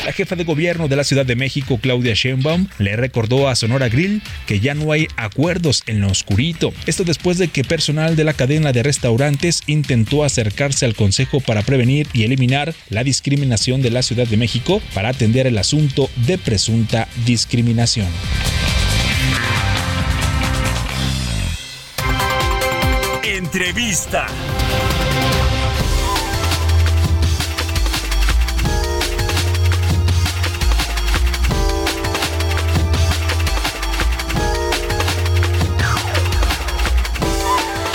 La 0.06 0.13
jefa 0.13 0.36
de 0.36 0.43
gobierno 0.43 0.88
de 0.88 0.95
la 0.95 1.04
Ciudad 1.04 1.25
de 1.25 1.36
México, 1.36 1.78
Claudia 1.82 2.13
Sheinbaum, 2.13 2.67
le 2.78 2.95
recordó 2.95 3.49
a 3.49 3.56
Sonora 3.56 3.89
Grill 3.89 4.21
que 4.47 4.60
ya 4.60 4.73
no 4.73 4.91
hay 4.91 5.08
acuerdos 5.17 5.84
en 5.88 6.02
lo 6.02 6.08
oscurito. 6.08 6.73
Esto 6.86 7.04
después 7.04 7.38
de 7.38 7.49
que 7.49 7.63
personal 7.63 8.15
de 8.15 8.23
la 8.23 8.34
cadena 8.34 8.71
de 8.71 8.82
restaurantes 8.82 9.62
intentó 9.67 10.23
acercarse 10.23 10.86
al 10.86 10.95
Consejo 10.95 11.41
para 11.41 11.63
prevenir 11.63 12.08
y 12.13 12.23
eliminar 12.23 12.73
la 12.89 13.04
discriminación 13.04 13.82
de 13.82 13.91
la 13.91 14.02
Ciudad 14.02 14.28
de 14.28 14.38
México 14.38 14.82
para 14.93 15.10
atender 15.10 15.47
el 15.47 15.58
asunto 15.58 16.10
de 16.25 16.38
presunta 16.38 17.08
discriminación. 17.25 18.08
Entrevista. 23.23 24.28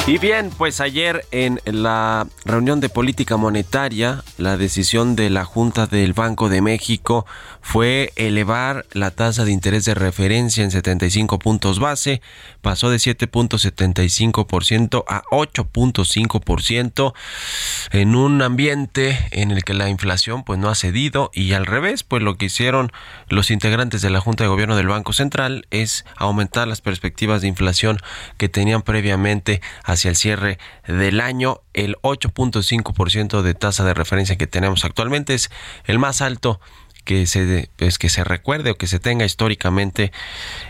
Y 0.07 0.19
bien, 0.19 0.51
pues 0.51 0.83
ayer 0.83 1.25
en 1.31 1.61
la 1.65 2.27
reunión 2.45 2.79
de 2.79 2.91
política 2.91 3.39
monetaria, 3.39 4.23
la 4.37 4.59
decisión 4.59 5.17
de 5.17 5.31
la 5.31 5.47
Junta 5.47 5.87
del 5.87 6.13
Banco 6.13 6.51
de 6.51 6.61
México 6.61 7.25
fue 7.63 8.13
elevar 8.17 8.85
la 8.93 9.13
tasa 9.13 9.47
de 9.47 9.53
interés 9.53 9.87
de 9.87 9.95
referencia 9.95 10.63
en 10.63 10.71
75 10.71 11.39
puntos 11.39 11.79
base, 11.79 12.21
pasó 12.61 12.91
de 12.91 12.99
7.75% 12.99 15.05
a 15.09 15.23
8.5% 15.31 17.15
en 17.91 18.15
un 18.15 18.43
ambiente 18.43 19.19
en 19.31 19.53
el 19.53 19.65
que 19.65 19.73
la 19.73 19.89
inflación 19.89 20.45
pues 20.45 20.59
no 20.59 20.69
ha 20.69 20.75
cedido 20.75 21.31
y 21.33 21.55
al 21.55 21.65
revés, 21.65 22.03
pues 22.03 22.23
lo 22.23 22.37
que 22.37 22.45
hicieron 22.45 22.93
los 23.31 23.51
integrantes 23.51 24.03
de 24.03 24.11
la 24.11 24.21
Junta 24.21 24.45
de 24.45 24.49
Gobierno 24.49 24.77
del 24.77 24.89
Banco 24.89 25.15
Central 25.15 25.67
es 25.71 26.05
aumentar 26.17 26.69
las 26.69 26.83
perspectivas 26.83 27.41
de 27.41 27.49
inflación 27.49 27.97
que 28.37 28.51
tenían 28.51 28.83
previamente 28.83 29.63
hacia 29.95 30.11
el 30.11 30.17
cierre 30.17 30.59
del 30.87 31.21
año. 31.21 31.61
El 31.73 31.97
8.5% 32.03 33.43
de 33.43 33.55
tasa 33.55 33.85
de 33.85 33.95
referencia 33.95 34.37
que 34.37 34.47
tenemos 34.47 34.85
actualmente 34.85 35.35
es 35.35 35.51
el 35.87 35.99
más 35.99 36.21
alto 36.21 36.61
que 37.05 37.27
se, 37.27 37.69
pues, 37.77 37.99
que 37.99 38.09
se 38.09 38.25
recuerde 38.25 38.71
o 38.71 38.77
que 38.77 38.87
se 38.87 38.99
tenga 38.99 39.25
históricamente 39.25 40.13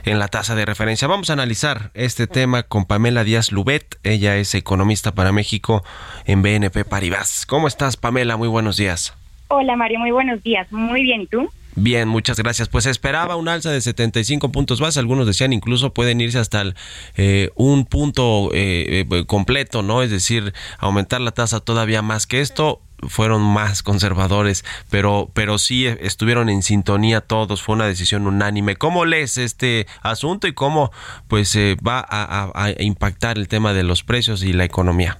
en 0.05 0.19
la 0.19 0.29
tasa 0.29 0.55
de 0.55 0.67
referencia. 0.67 1.09
Vamos 1.09 1.31
a 1.31 1.35
analizar 1.35 1.91
este 1.95 2.27
tema 2.27 2.65
con 2.65 2.85
Pamela 2.85 3.25
Díaz 3.25 3.53
Lubet. 3.53 3.99
Ella 4.03 4.37
es 4.37 4.55
economista 4.55 5.13
para 5.13 5.33
México 5.33 5.85
en 6.25 6.43
BNP 6.43 6.85
Paribas. 6.85 7.47
¿Cómo 7.47 7.69
estás, 7.69 7.97
Pamela? 7.97 8.37
Muy 8.37 8.49
buenos 8.49 8.77
días. 8.77 9.15
Hola, 9.49 9.77
Mario. 9.77 10.01
Muy 10.01 10.11
buenos 10.11 10.43
días. 10.43 10.71
Muy 10.73 11.03
bien. 11.03 11.23
¿Y 11.23 11.27
tú? 11.27 11.49
Bien, 11.77 12.09
muchas 12.09 12.39
gracias. 12.39 12.69
Pues 12.69 12.87
esperaba 12.87 13.37
un 13.37 13.49
alza 13.49 13.71
de 13.71 13.81
75 13.81 14.51
puntos 14.53 14.81
base. 14.81 15.01
Algunos 15.01 15.27
decían 15.27 15.53
incluso 15.53 15.93
pueden 15.93 16.21
irse 16.21 16.39
hasta 16.39 16.61
el, 16.61 16.75
eh, 17.17 17.51
un 17.57 17.85
punto 17.85 18.51
eh, 18.53 19.07
eh, 19.11 19.25
completo, 19.27 19.83
¿no? 19.83 20.03
Es 20.03 20.11
decir, 20.11 20.55
aumentar 20.79 21.21
la 21.21 21.33
tasa 21.33 21.61
todavía 21.61 22.01
más 22.03 22.27
que 22.27 22.41
esto 22.41 22.81
fueron 23.09 23.43
más 23.43 23.83
conservadores, 23.83 24.65
pero, 24.89 25.31
pero 25.35 25.59
sí 25.59 25.87
estuvieron 25.87 26.49
en 26.49 26.63
sintonía 26.63 27.21
todos, 27.21 27.61
fue 27.61 27.75
una 27.75 27.87
decisión 27.87 28.27
unánime. 28.27 28.77
¿Cómo 28.77 29.05
lees 29.05 29.37
este 29.37 29.87
asunto 30.01 30.47
y 30.47 30.55
cómo 30.55 30.91
pues 31.29 31.55
va 31.87 32.07
a, 32.09 32.73
impactar 32.79 33.37
el 33.37 33.49
tema 33.49 33.75
de 33.75 33.83
los 33.83 34.05
precios 34.05 34.43
y 34.43 34.53
la 34.55 34.65
economía? 34.65 35.19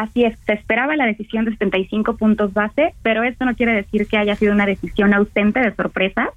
Así 0.00 0.24
es, 0.24 0.34
se 0.46 0.54
esperaba 0.54 0.96
la 0.96 1.04
decisión 1.04 1.44
de 1.44 1.50
75 1.50 2.16
puntos 2.16 2.54
base, 2.54 2.94
pero 3.02 3.22
esto 3.22 3.44
no 3.44 3.54
quiere 3.54 3.74
decir 3.74 4.06
que 4.06 4.16
haya 4.16 4.34
sido 4.34 4.54
una 4.54 4.64
decisión 4.64 5.12
ausente 5.12 5.60
de 5.60 5.74
sorpresa. 5.74 6.30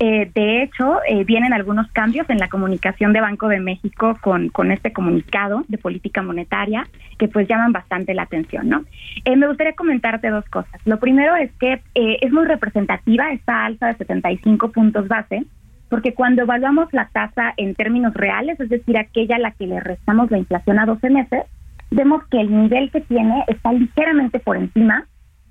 Eh, 0.00 0.28
de 0.34 0.64
hecho, 0.64 0.98
eh, 1.08 1.22
vienen 1.22 1.52
algunos 1.52 1.86
cambios 1.92 2.28
en 2.28 2.38
la 2.38 2.48
comunicación 2.48 3.12
de 3.12 3.20
Banco 3.20 3.46
de 3.46 3.60
México 3.60 4.18
con, 4.20 4.72
este 4.72 4.92
comunicado 4.92 5.62
de 5.68 5.78
política 5.78 6.22
monetaria 6.22 6.88
que 7.18 7.28
pues 7.28 7.46
llaman 7.46 7.70
bastante 7.70 8.14
la 8.14 8.22
atención, 8.22 8.68
¿no? 8.68 8.84
Eh, 9.24 9.36
me 9.36 9.46
gustaría 9.46 9.74
comentarte 9.74 10.28
dos 10.30 10.44
cosas. 10.46 10.80
Lo 10.84 10.98
primero 10.98 11.36
es 11.36 11.52
que 11.60 11.80
es 11.94 12.32
muy 12.32 12.46
representativa 12.46 13.30
esta 13.30 13.64
alza 13.64 13.86
de 13.86 13.94
75 13.94 14.72
puntos 14.72 15.06
base, 15.06 15.44
porque 15.88 16.14
cuando 16.14 16.42
evaluamos 16.42 16.92
la 16.92 17.08
tasa 17.12 17.54
en 17.56 17.76
términos 17.76 18.12
reales, 18.14 18.58
es 18.58 18.68
decir, 18.68 18.98
aquella 18.98 19.36
a 19.36 19.38
la 19.38 19.52
que 19.52 19.68
le 19.68 19.78
restamos 19.78 20.32
la 20.32 20.38
inflación 20.38 20.80
a 20.80 20.86
12 20.86 21.10
meses, 21.10 21.44
vemos 21.90 22.22
que 22.28 22.40
el 22.40 22.50
nivel 22.50 22.90
que 22.90 23.00
tiene 23.00 23.44
está 23.48 23.72
ligeramente 23.72 24.40
por 24.40 24.56
encima 24.56 25.06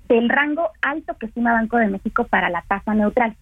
del 0.08 0.28
rango 0.28 0.70
alto 0.82 1.16
que 1.18 1.26
estima 1.26 1.52
Banco 1.52 1.76
de 1.76 1.88
México 1.88 2.26
para 2.28 2.50
la 2.50 2.62
tasa 2.62 2.94
neutral. 2.94 3.34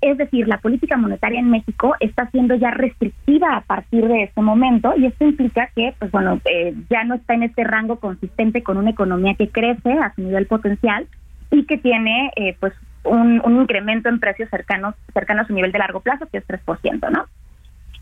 Es 0.00 0.16
decir, 0.16 0.48
la 0.48 0.58
política 0.58 0.96
monetaria 0.96 1.40
en 1.40 1.50
México 1.50 1.94
está 2.00 2.30
siendo 2.30 2.54
ya 2.54 2.70
restrictiva 2.70 3.56
a 3.56 3.60
partir 3.60 4.08
de 4.08 4.22
este 4.24 4.40
momento 4.40 4.94
y 4.96 5.04
esto 5.04 5.26
implica 5.26 5.68
que, 5.76 5.94
pues 5.98 6.10
bueno, 6.10 6.40
eh, 6.46 6.74
ya 6.88 7.04
no 7.04 7.16
está 7.16 7.34
en 7.34 7.42
este 7.42 7.64
rango 7.64 8.00
consistente 8.00 8.62
con 8.62 8.78
una 8.78 8.90
economía 8.90 9.34
que 9.34 9.50
crece 9.50 9.92
a 9.92 10.14
su 10.14 10.22
nivel 10.22 10.46
potencial 10.46 11.06
y 11.50 11.66
que 11.66 11.76
tiene, 11.76 12.30
eh, 12.36 12.56
pues, 12.58 12.72
un, 13.04 13.42
incremento 13.60 14.08
en 14.08 14.20
precios 14.20 14.48
cercanos 14.50 14.94
cercanos 15.12 15.44
a 15.44 15.48
su 15.48 15.54
nivel 15.54 15.72
de 15.72 15.78
largo 15.78 16.00
plazo, 16.00 16.26
que 16.30 16.38
es 16.38 16.46
3%, 16.46 17.10
¿no? 17.10 17.26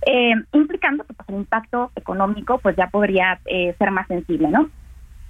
Eh, 0.06 0.34
implicando 0.52 1.04
que 1.04 1.14
pues, 1.14 1.28
el 1.28 1.36
impacto 1.36 1.90
económico 1.96 2.58
pues 2.58 2.76
ya 2.76 2.88
podría 2.88 3.40
ser 3.44 3.90
más 3.90 4.06
sensible, 4.06 4.48
¿no? 4.48 4.70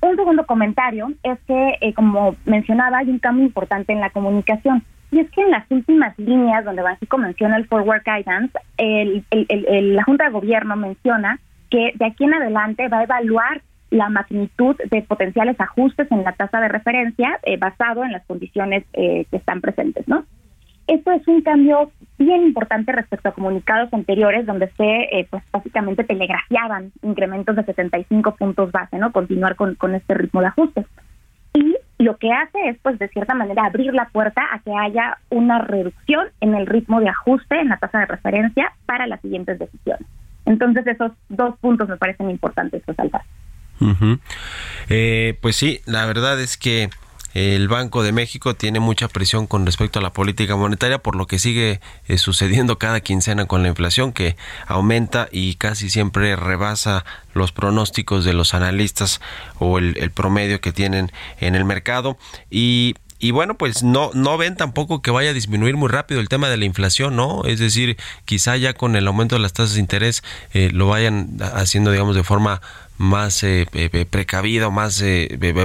Un 0.01 0.17
segundo 0.17 0.47
comentario 0.47 1.09
es 1.23 1.39
que, 1.47 1.93
como 1.95 2.37
mencionaba, 2.45 2.99
hay 2.99 3.11
un 3.11 3.19
cambio 3.19 3.45
importante 3.45 3.93
en 3.93 4.01
la 4.01 4.11
comunicación. 4.11 4.85
Y 5.11 5.21
es 5.21 5.31
que 5.31 5.41
en 5.41 5.51
las 5.51 5.69
últimas 5.71 6.17
líneas 6.19 6.65
donde 6.65 6.83
Banxico 6.83 7.19
menciona 7.19 7.57
el 7.57 7.67
Forward 7.67 8.03
Guidance, 8.05 8.53
el, 8.77 9.25
la 9.97 10.05
Junta 10.05 10.25
de 10.25 10.31
Gobierno 10.31 10.77
menciona 10.77 11.41
que 11.71 11.93
de 11.95 12.07
aquí 12.07 12.25
en 12.25 12.35
adelante 12.35 12.89
va 12.89 12.99
a 12.99 13.05
evaluar 13.05 13.63
la 13.91 14.09
magnitud 14.09 14.77
de 14.91 15.03
potenciales 15.03 15.59
ajustes 15.59 16.11
en 16.11 16.25
la 16.25 16.33
tasa 16.33 16.61
de 16.61 16.69
referencia 16.69 17.41
eh, 17.43 17.57
basado 17.57 18.05
en 18.05 18.13
las 18.13 18.25
condiciones 18.27 18.85
eh, 18.93 19.25
que 19.31 19.37
están 19.39 19.61
presentes, 19.61 20.07
¿no? 20.09 20.25
Esto 20.89 21.13
es 21.13 21.29
un 21.29 21.43
cambio 21.43 21.93
bien 22.19 22.43
importante 22.43 22.91
respecto 22.91 23.29
a 23.29 23.33
comunicados 23.33 23.93
anteriores 23.93 24.45
donde 24.47 24.69
se, 24.73 24.85
eh, 24.85 25.29
pues 25.31 25.45
básicamente 25.53 26.03
telegrafiaban 26.03 26.91
incrementos 27.03 27.55
de 27.55 27.65
75 27.65 28.35
puntos 28.35 28.73
base, 28.73 28.99
¿no? 28.99 29.13
Continuar 29.13 29.55
con, 29.55 29.77
con 29.77 29.95
este 29.95 30.15
ritmo 30.15 30.41
de 30.41 30.49
ajustes 30.49 30.87
y 31.55 31.77
lo 31.99 32.17
que 32.17 32.31
hace 32.33 32.69
es, 32.69 32.79
pues, 32.83 32.99
de 32.99 33.09
cierta 33.09 33.35
manera, 33.35 33.65
abrir 33.65 33.93
la 33.93 34.09
puerta 34.09 34.43
a 34.53 34.61
que 34.61 34.73
haya 34.73 35.19
una 35.31 35.59
reducción 35.59 36.29
en 36.41 36.55
el 36.55 36.67
ritmo 36.67 37.01
de 37.01 37.09
ajuste 37.09 37.61
en 37.61 37.69
la 37.69 37.79
tasa 37.79 37.99
de 37.99 38.07
referencia 38.07 38.73
para 38.87 39.07
las 39.07 39.21
siguientes 39.21 39.59
decisiones. 39.59 40.07
Entonces, 40.45 40.87
esos 40.87 41.13
dos 41.29 41.59
puntos 41.59 41.89
me 41.89 41.97
parecen 41.97 42.31
importantes 42.31 42.83
resaltar. 42.87 43.23
eh, 44.89 45.39
pues 45.41 45.57
sí, 45.57 45.81
la 45.87 46.07
verdad 46.07 46.41
es 46.41 46.57
que 46.57 46.89
el 47.39 47.69
Banco 47.69 48.03
de 48.03 48.11
México 48.11 48.55
tiene 48.55 48.81
mucha 48.81 49.07
presión 49.07 49.47
con 49.47 49.65
respecto 49.65 50.01
a 50.01 50.03
la 50.03 50.13
política 50.13 50.57
monetaria, 50.57 50.99
por 50.99 51.15
lo 51.15 51.27
que 51.27 51.39
sigue 51.39 51.81
eh, 52.09 52.19
sucediendo 52.19 52.79
cada 52.79 53.01
quincena 53.01 53.47
con 53.47 53.63
la 53.63 53.69
inflación 53.69 54.13
que 54.13 54.37
aumenta 54.67 55.29
y 55.31 55.55
casi 55.55 55.89
siempre 55.89 56.35
rebasa 56.35 57.05
los 57.35 57.53
pronósticos 57.53 58.25
de 58.25 58.33
los 58.33 58.55
analistas 58.55 59.21
o 59.59 59.79
el, 59.79 60.11
promedio 60.11 60.61
que 60.61 60.73
tienen 60.73 61.13
en 61.39 61.55
el 61.55 61.65
mercado. 61.65 62.19
Y 62.51 62.95
y 63.21 63.33
bueno, 63.33 63.59
pues 63.59 63.83
no, 63.83 64.13
no 64.15 64.39
ven 64.39 64.55
tampoco 64.55 65.03
que 65.03 65.11
vaya 65.11 65.31
a 65.31 65.33
disminuir 65.33 65.77
muy 65.77 65.89
rápido 65.89 66.21
el 66.21 66.29
tema 66.29 66.49
de 66.49 66.57
la 66.57 66.65
inflación, 66.65 67.17
¿no? 67.17 67.45
Es 67.47 67.59
decir, 67.59 67.97
quizá 68.25 68.57
ya 68.57 68.75
con 68.75 68.95
el 68.95 69.09
aumento 69.09 69.35
de 69.35 69.43
las 69.43 69.53
tasas 69.53 69.75
de 69.75 69.81
interés 69.81 70.23
eh, 70.53 70.71
lo 70.73 70.87
vayan 70.87 71.37
haciendo, 71.41 71.91
digamos, 71.91 72.15
de 72.15 72.23
forma 72.23 72.61
más 72.99 73.43
eh, 73.45 73.67
precavida 74.11 74.69
o 74.69 74.71
más 74.71 75.03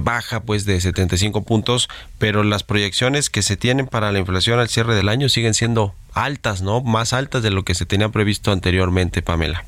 baja, 0.04 0.42
pues 0.42 0.66
de 0.66 0.80
75 0.80 1.44
puntos, 1.44 1.90
pero 2.20 2.44
las 2.44 2.64
proyecciones 2.64 3.30
que 3.30 3.42
se 3.42 3.58
tienen 3.58 3.88
para 3.88 4.12
la 4.12 4.20
inflación 4.20 4.60
al 4.60 4.70
cierre 4.70 4.96
del 4.96 5.10
año 5.10 5.30
siguen 5.30 5.54
siendo 5.54 5.94
altas, 6.14 6.62
¿no? 6.62 6.82
Más 6.82 7.14
altas 7.14 7.44
de 7.44 7.52
lo 7.52 7.64
que 7.64 7.74
se 7.74 7.86
tenía 7.86 8.10
previsto 8.10 8.52
anteriormente, 8.52 9.22
Pamela. 9.22 9.64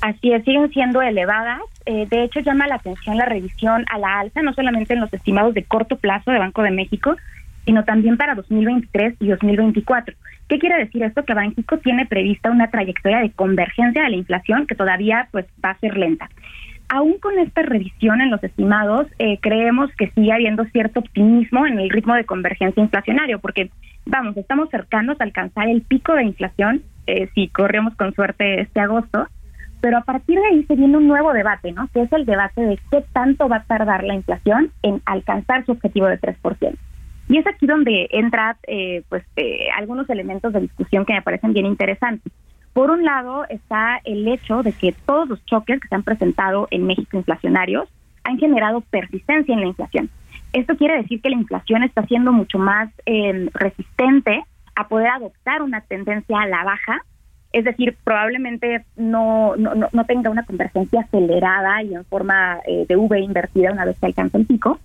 Así 0.00 0.32
es, 0.32 0.44
siguen 0.44 0.70
siendo 0.72 1.02
elevadas. 1.02 1.60
Eh, 1.84 2.06
de 2.08 2.24
hecho, 2.24 2.40
llama 2.40 2.66
la 2.66 2.76
atención 2.76 3.16
la 3.16 3.26
revisión 3.26 3.84
a 3.90 3.98
la 3.98 4.20
alza, 4.20 4.42
no 4.42 4.54
solamente 4.54 4.94
en 4.94 5.00
los 5.00 5.12
estimados 5.12 5.54
de 5.54 5.64
corto 5.64 5.96
plazo 5.96 6.30
de 6.30 6.38
Banco 6.38 6.62
de 6.62 6.70
México, 6.70 7.16
sino 7.64 7.84
también 7.84 8.16
para 8.16 8.34
2023 8.34 9.16
y 9.20 9.28
2024. 9.28 10.14
¿Qué 10.48 10.58
quiere 10.58 10.78
decir 10.78 11.02
esto? 11.02 11.24
Que 11.24 11.34
Banxico 11.34 11.78
tiene 11.78 12.06
prevista 12.06 12.50
una 12.50 12.70
trayectoria 12.70 13.20
de 13.20 13.30
convergencia 13.30 14.02
de 14.02 14.10
la 14.10 14.16
inflación 14.16 14.66
que 14.66 14.74
todavía 14.74 15.28
pues 15.30 15.46
va 15.64 15.70
a 15.70 15.78
ser 15.78 15.96
lenta. 15.96 16.30
Aún 16.92 17.18
con 17.18 17.38
esta 17.38 17.62
revisión 17.62 18.20
en 18.20 18.30
los 18.30 18.42
estimados, 18.42 19.06
eh, 19.20 19.38
creemos 19.40 19.90
que 19.96 20.10
sigue 20.10 20.32
habiendo 20.32 20.64
cierto 20.66 20.98
optimismo 20.98 21.64
en 21.64 21.78
el 21.78 21.88
ritmo 21.88 22.14
de 22.14 22.24
convergencia 22.24 22.82
inflacionario, 22.82 23.38
porque 23.38 23.70
vamos, 24.06 24.36
estamos 24.36 24.68
cercanos 24.70 25.20
a 25.20 25.24
alcanzar 25.24 25.68
el 25.68 25.82
pico 25.82 26.14
de 26.14 26.24
inflación 26.24 26.82
eh, 27.06 27.28
si 27.32 27.46
corremos 27.46 27.94
con 27.94 28.12
suerte 28.12 28.60
este 28.60 28.80
agosto, 28.80 29.28
pero 29.80 29.98
a 29.98 30.00
partir 30.02 30.40
de 30.40 30.46
ahí 30.46 30.64
se 30.64 30.74
viene 30.74 30.96
un 30.96 31.06
nuevo 31.06 31.32
debate, 31.32 31.70
¿no? 31.70 31.88
Que 31.94 32.02
es 32.02 32.12
el 32.12 32.26
debate 32.26 32.60
de 32.60 32.76
qué 32.90 33.04
tanto 33.12 33.48
va 33.48 33.58
a 33.58 33.64
tardar 33.64 34.02
la 34.02 34.14
inflación 34.14 34.72
en 34.82 35.00
alcanzar 35.06 35.64
su 35.64 35.72
objetivo 35.72 36.06
de 36.06 36.20
3%. 36.20 36.76
Y 37.28 37.38
es 37.38 37.46
aquí 37.46 37.66
donde 37.66 38.08
entra 38.10 38.56
eh, 38.66 39.04
pues 39.08 39.22
eh, 39.36 39.68
algunos 39.78 40.10
elementos 40.10 40.52
de 40.52 40.62
discusión 40.62 41.06
que 41.06 41.12
me 41.12 41.22
parecen 41.22 41.52
bien 41.52 41.66
interesantes. 41.66 42.32
Por 42.72 42.90
un 42.90 43.04
lado 43.04 43.44
está 43.48 44.00
el 44.04 44.26
hecho 44.28 44.62
de 44.62 44.72
que 44.72 44.92
todos 45.06 45.28
los 45.28 45.44
choques 45.46 45.80
que 45.80 45.88
se 45.88 45.94
han 45.94 46.02
presentado 46.02 46.68
en 46.70 46.86
México 46.86 47.16
inflacionarios 47.16 47.88
han 48.24 48.38
generado 48.38 48.80
persistencia 48.80 49.54
en 49.54 49.60
la 49.60 49.66
inflación. 49.66 50.10
Esto 50.52 50.76
quiere 50.76 50.96
decir 50.96 51.20
que 51.20 51.30
la 51.30 51.36
inflación 51.36 51.82
está 51.82 52.04
siendo 52.06 52.32
mucho 52.32 52.58
más 52.58 52.90
eh, 53.06 53.48
resistente 53.54 54.44
a 54.74 54.88
poder 54.88 55.08
adoptar 55.08 55.62
una 55.62 55.80
tendencia 55.80 56.40
a 56.40 56.46
la 56.46 56.64
baja 56.64 57.02
es 57.52 57.64
decir, 57.64 57.96
probablemente 58.04 58.84
no, 58.96 59.56
no, 59.56 59.74
no 59.74 60.04
tenga 60.04 60.30
una 60.30 60.44
convergencia 60.44 61.00
acelerada 61.00 61.82
y 61.82 61.94
en 61.94 62.04
forma 62.04 62.60
eh, 62.66 62.86
de 62.88 62.96
V 62.96 63.18
invertida 63.18 63.72
una 63.72 63.84
vez 63.84 63.98
que 63.98 64.06
alcance 64.06 64.38
el 64.38 64.46
pico. 64.46 64.78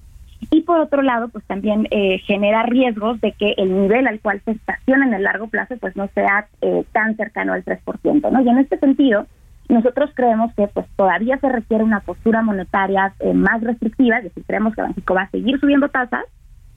Y 0.51 0.62
por 0.62 0.79
otro 0.79 1.01
lado, 1.01 1.29
pues 1.29 1.43
también 1.45 1.88
eh, 1.91 2.19
genera 2.19 2.63
riesgos 2.63 3.19
de 3.21 3.31
que 3.34 3.53
el 3.58 3.81
nivel 3.81 4.08
al 4.08 4.19
cual 4.19 4.41
se 4.45 4.51
estaciona 4.51 5.05
en 5.05 5.13
el 5.13 5.23
largo 5.23 5.47
plazo 5.47 5.75
pues 5.77 5.95
no 5.95 6.08
sea 6.10 6.47
eh, 6.62 6.84
tan 6.91 7.15
cercano 7.15 7.53
al 7.53 7.63
3%, 7.63 8.31
¿no? 8.31 8.41
Y 8.41 8.49
en 8.49 8.58
este 8.58 8.77
sentido, 8.77 9.25
nosotros 9.69 10.12
creemos 10.13 10.53
que 10.55 10.67
pues 10.67 10.86
todavía 10.95 11.38
se 11.38 11.49
requiere 11.49 11.84
una 11.84 12.01
postura 12.01 12.41
monetaria 12.41 13.13
más 13.34 13.62
restrictiva, 13.62 14.17
es 14.17 14.25
decir, 14.25 14.43
creemos 14.45 14.75
que 14.75 14.84
México 14.84 15.15
va 15.15 15.23
a 15.23 15.31
seguir 15.31 15.60
subiendo 15.60 15.89
tasas, 15.89 16.25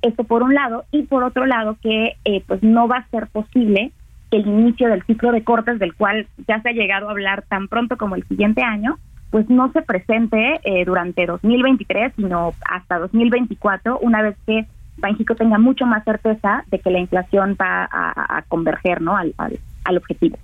esto 0.01 0.25
por 0.25 0.43
un 0.43 0.55
lado, 0.55 0.85
y 0.91 1.03
por 1.03 1.23
otro 1.23 1.45
lado 1.45 1.77
que 1.83 2.17
pues 2.47 2.63
no 2.63 2.89
va 2.89 2.99
a 2.99 3.09
ser 3.09 3.27
posible 3.27 3.93
el 4.31 4.47
inicio 4.47 4.89
del 4.89 5.03
ciclo 5.05 5.33
de 5.33 5.45
cortes, 5.45 5.79
del 5.79 5.95
cual 5.95 6.27
ya 6.47 6.61
se 6.63 6.71
ha 6.71 6.73
llegado 6.73 7.09
a 7.09 7.13
hablar 7.13 7.45
tan 7.49 7.69
pronto 7.69 7.97
como 7.97 8.15
el 8.15 8.25
siguiente 8.25 8.63
año, 8.63 8.99
pues 9.31 9.49
no 9.51 9.71
se 9.73 9.83
presente 9.83 10.61
eh, 10.65 10.85
durante 10.85 11.27
2023, 11.27 12.13
sino 12.17 12.55
hasta 12.69 12.99
2024, 12.99 13.99
una 13.99 14.23
vez 14.23 14.37
que 14.47 14.67
Banxico 14.97 15.35
tenga 15.35 15.59
mucho 15.59 15.87
más 15.87 16.05
certeza 16.05 16.65
de 16.69 16.79
que 16.79 16.91
la 16.91 16.99
inflación 16.99 17.57
va 17.61 17.89
a, 17.91 18.43
converger 18.49 19.01
¿no? 19.01 19.17
al, 19.17 19.35
al, 19.37 19.97
objetivo. 19.97 20.39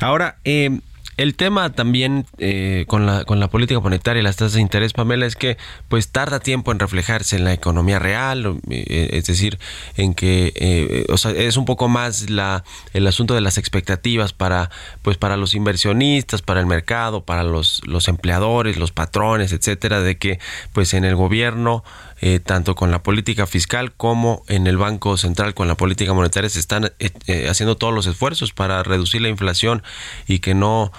Ahora, 0.00 0.36
eh, 0.44 0.80
el 1.16 1.34
tema 1.34 1.72
también 1.72 2.26
eh, 2.38 2.84
con, 2.88 3.06
la, 3.06 3.24
con 3.24 3.40
la 3.40 3.48
política 3.48 3.80
monetaria 3.80 4.20
y 4.20 4.24
las 4.24 4.36
tasas 4.36 4.54
de 4.54 4.60
interés, 4.60 4.92
Pamela, 4.92 5.26
es 5.26 5.36
que 5.36 5.56
pues 5.88 6.08
tarda 6.08 6.40
tiempo 6.40 6.72
en 6.72 6.78
reflejarse 6.78 7.36
en 7.36 7.44
la 7.44 7.52
economía 7.52 7.98
real, 7.98 8.60
eh, 8.70 9.10
es 9.12 9.26
decir, 9.26 9.58
en 9.96 10.14
que 10.14 10.52
eh, 10.56 11.06
o 11.08 11.16
sea, 11.16 11.30
es 11.32 11.56
un 11.56 11.64
poco 11.64 11.88
más 11.88 12.30
la, 12.30 12.64
el 12.92 13.06
asunto 13.06 13.34
de 13.34 13.40
las 13.40 13.58
expectativas 13.58 14.32
para 14.32 14.70
pues 15.02 15.16
para 15.16 15.36
los 15.36 15.54
inversionistas, 15.54 16.42
para 16.42 16.60
el 16.60 16.66
mercado, 16.66 17.24
para 17.24 17.42
los, 17.42 17.82
los 17.86 18.08
empleadores, 18.08 18.76
los 18.76 18.92
patrones, 18.92 19.52
etcétera, 19.52 20.00
de 20.00 20.16
que 20.16 20.38
pues 20.72 20.94
en 20.94 21.04
el 21.04 21.16
gobierno 21.16 21.84
eh, 22.26 22.40
tanto 22.40 22.74
con 22.74 22.90
la 22.90 23.02
política 23.02 23.46
fiscal 23.46 23.92
como 23.92 24.44
en 24.48 24.66
el 24.66 24.78
Banco 24.78 25.18
Central 25.18 25.52
con 25.52 25.68
la 25.68 25.74
política 25.74 26.14
monetaria 26.14 26.48
se 26.48 26.58
están 26.58 26.86
eh, 26.86 27.10
eh, 27.26 27.48
haciendo 27.50 27.76
todos 27.76 27.92
los 27.92 28.06
esfuerzos 28.06 28.54
para 28.54 28.82
reducir 28.82 29.20
la 29.20 29.28
inflación 29.28 29.82
y 30.26 30.38
que 30.38 30.54
no 30.54 30.90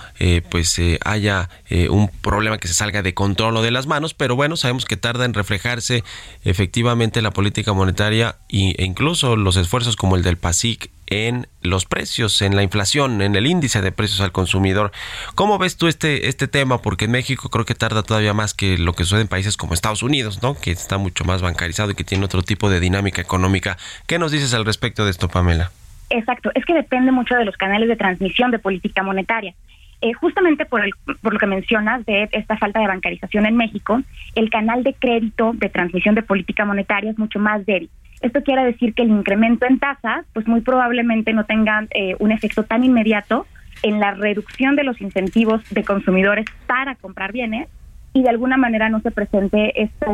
pues 0.51 0.79
haya 1.03 1.49
un 1.89 2.09
problema 2.09 2.59
que 2.59 2.67
se 2.67 2.75
salga 2.75 3.01
de 3.01 3.15
control 3.15 3.57
o 3.57 3.63
de 3.63 3.71
las 3.71 3.87
manos, 3.87 4.13
pero 4.13 4.35
bueno, 4.35 4.55
sabemos 4.55 4.85
que 4.85 4.97
tarda 4.97 5.25
en 5.25 5.33
reflejarse 5.33 6.03
efectivamente 6.43 7.23
la 7.23 7.31
política 7.31 7.73
monetaria 7.73 8.37
e 8.49 8.75
incluso 8.83 9.35
los 9.35 9.57
esfuerzos 9.57 9.95
como 9.95 10.15
el 10.17 10.21
del 10.21 10.37
PASIC 10.37 10.91
en 11.07 11.47
los 11.61 11.85
precios, 11.85 12.41
en 12.41 12.55
la 12.55 12.63
inflación, 12.63 13.21
en 13.21 13.35
el 13.35 13.47
índice 13.47 13.81
de 13.81 13.91
precios 13.91 14.21
al 14.21 14.31
consumidor. 14.31 14.91
¿Cómo 15.35 15.57
ves 15.57 15.77
tú 15.77 15.87
este, 15.87 16.27
este 16.27 16.47
tema? 16.47 16.81
Porque 16.81 17.05
en 17.05 17.11
México 17.11 17.49
creo 17.49 17.65
que 17.65 17.75
tarda 17.75 18.03
todavía 18.03 18.33
más 18.33 18.53
que 18.53 18.77
lo 18.77 18.93
que 18.93 19.03
sucede 19.03 19.21
en 19.21 19.27
países 19.27 19.57
como 19.57 19.73
Estados 19.73 20.03
Unidos, 20.03 20.41
¿no? 20.41 20.55
Que 20.55 20.71
está 20.71 20.97
mucho 20.97 21.25
más 21.25 21.41
bancarizado 21.41 21.91
y 21.91 21.95
que 21.95 22.03
tiene 22.03 22.25
otro 22.25 22.41
tipo 22.41 22.69
de 22.69 22.79
dinámica 22.79 23.21
económica. 23.21 23.77
¿Qué 24.07 24.19
nos 24.19 24.31
dices 24.31 24.53
al 24.53 24.65
respecto 24.65 25.05
de 25.05 25.11
esto, 25.11 25.29
Pamela? 25.29 25.71
Exacto, 26.09 26.51
es 26.53 26.65
que 26.65 26.73
depende 26.73 27.11
mucho 27.11 27.35
de 27.35 27.45
los 27.45 27.57
canales 27.57 27.87
de 27.87 27.95
transmisión 27.95 28.51
de 28.51 28.59
política 28.59 29.03
monetaria. 29.03 29.53
Eh, 30.01 30.13
justamente 30.13 30.65
por, 30.65 30.83
el, 30.83 30.91
por 31.21 31.33
lo 31.33 31.39
que 31.39 31.47
mencionas 31.47 32.05
de 32.05 32.29
esta 32.31 32.57
falta 32.57 32.79
de 32.79 32.87
bancarización 32.87 33.45
en 33.45 33.55
México, 33.55 34.01
el 34.35 34.49
canal 34.49 34.83
de 34.83 34.93
crédito 34.93 35.53
de 35.55 35.69
transmisión 35.69 36.15
de 36.15 36.21
política 36.21 36.65
monetaria 36.65 37.11
es 37.11 37.17
mucho 37.17 37.39
más 37.39 37.65
débil. 37.65 37.89
Esto 38.25 38.41
quiere 38.41 38.65
decir 38.65 38.95
que 38.95 39.03
el 39.03 39.09
incremento 39.09 39.67
en 39.67 39.77
tasas, 39.77 40.25
pues 40.33 40.47
muy 40.47 40.61
probablemente 40.61 41.31
no 41.31 41.43
tenga 41.43 41.85
eh, 41.91 42.15
un 42.17 42.31
efecto 42.31 42.63
tan 42.63 42.83
inmediato 42.83 43.45
en 43.83 43.99
la 43.99 44.15
reducción 44.15 44.75
de 44.75 44.83
los 44.83 44.99
incentivos 44.99 45.61
de 45.69 45.83
consumidores 45.83 46.47
para 46.65 46.95
comprar 46.95 47.31
bienes 47.31 47.69
y 48.13 48.23
de 48.23 48.29
alguna 48.29 48.57
manera 48.57 48.89
no 48.89 48.99
se 49.01 49.11
presente 49.11 49.79
esta, 49.79 50.07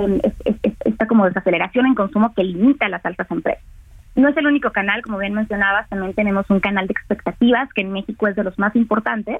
esta 0.84 1.08
como 1.08 1.24
desaceleración 1.24 1.86
en 1.86 1.96
consumo 1.96 2.34
que 2.34 2.44
limita 2.44 2.90
las 2.90 3.06
altas 3.06 3.32
en 3.32 3.42
precios. 3.44 3.66
No 4.18 4.28
es 4.28 4.36
el 4.36 4.46
único 4.46 4.72
canal, 4.72 5.02
como 5.04 5.18
bien 5.18 5.34
mencionabas, 5.34 5.88
también 5.88 6.14
tenemos 6.14 6.50
un 6.50 6.60
canal 6.60 6.88
de 6.88 6.92
expectativas 6.92 7.72
que 7.72 7.80
en 7.80 7.94
México 7.94 8.28
es 8.28 8.36
de 8.36 8.44
los 8.44 8.60
más 8.60 8.76
importantes, 8.76 9.38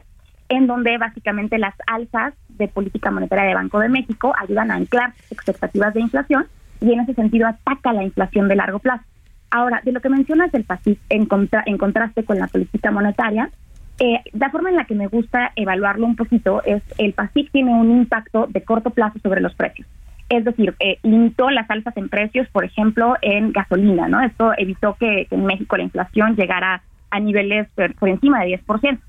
en 0.48 0.68
donde 0.68 0.98
básicamente 0.98 1.58
las 1.58 1.76
alzas 1.88 2.36
de 2.48 2.70
política 2.70 3.12
monetaria 3.12 3.44
de 3.44 3.54
Banco 3.54 3.80
de 3.80 3.90
México 3.90 4.34
ayudan 4.40 4.72
a 4.72 4.76
anclar 4.76 5.12
expectativas 5.30 5.94
de 5.94 6.00
inflación 6.00 6.46
y 6.82 6.92
en 6.92 7.00
ese 7.00 7.14
sentido 7.14 7.48
ataca 7.48 7.94
la 7.94 8.04
inflación 8.04 8.48
de 8.48 8.56
largo 8.56 8.80
plazo. 8.80 9.04
Ahora, 9.50 9.82
de 9.84 9.92
lo 9.92 10.02
que 10.02 10.10
mencionas 10.10 10.52
del 10.52 10.64
PASIC 10.64 11.00
en, 11.10 11.28
en 11.66 11.78
contraste 11.78 12.24
con 12.24 12.40
la 12.40 12.48
política 12.48 12.92
monetaria, 12.92 13.50
eh, 14.00 14.20
la 14.34 14.50
forma 14.50 14.70
en 14.70 14.78
la 14.78 14.86
que 14.86 14.96
me 14.96 15.08
gusta 15.08 15.52
evaluarlo 15.56 16.06
un 16.06 16.16
poquito 16.16 16.64
es 16.64 16.82
el 16.98 17.14
PASIC 17.14 17.52
tiene 17.52 17.72
un 17.72 17.92
impacto 17.92 18.48
de 18.50 18.64
corto 18.64 18.90
plazo 18.90 19.20
sobre 19.22 19.42
los 19.42 19.54
precios. 19.54 19.88
Es 20.30 20.46
decir, 20.46 20.74
eh, 20.80 20.98
limitó 21.04 21.50
las 21.50 21.70
alzas 21.70 21.96
en 21.98 22.08
precios, 22.08 22.48
por 22.50 22.64
ejemplo, 22.64 23.16
en 23.22 23.52
gasolina, 23.52 24.08
¿no? 24.08 24.22
Esto 24.22 24.54
evitó 24.58 24.96
que, 24.98 25.28
en 25.30 25.46
México 25.46 25.76
la 25.76 25.84
inflación 25.84 26.36
llegara 26.36 26.82
a 27.10 27.20
niveles 27.20 27.68
por, 28.00 28.10
encima 28.10 28.40
de 28.40 28.58
10%. 28.58 29.00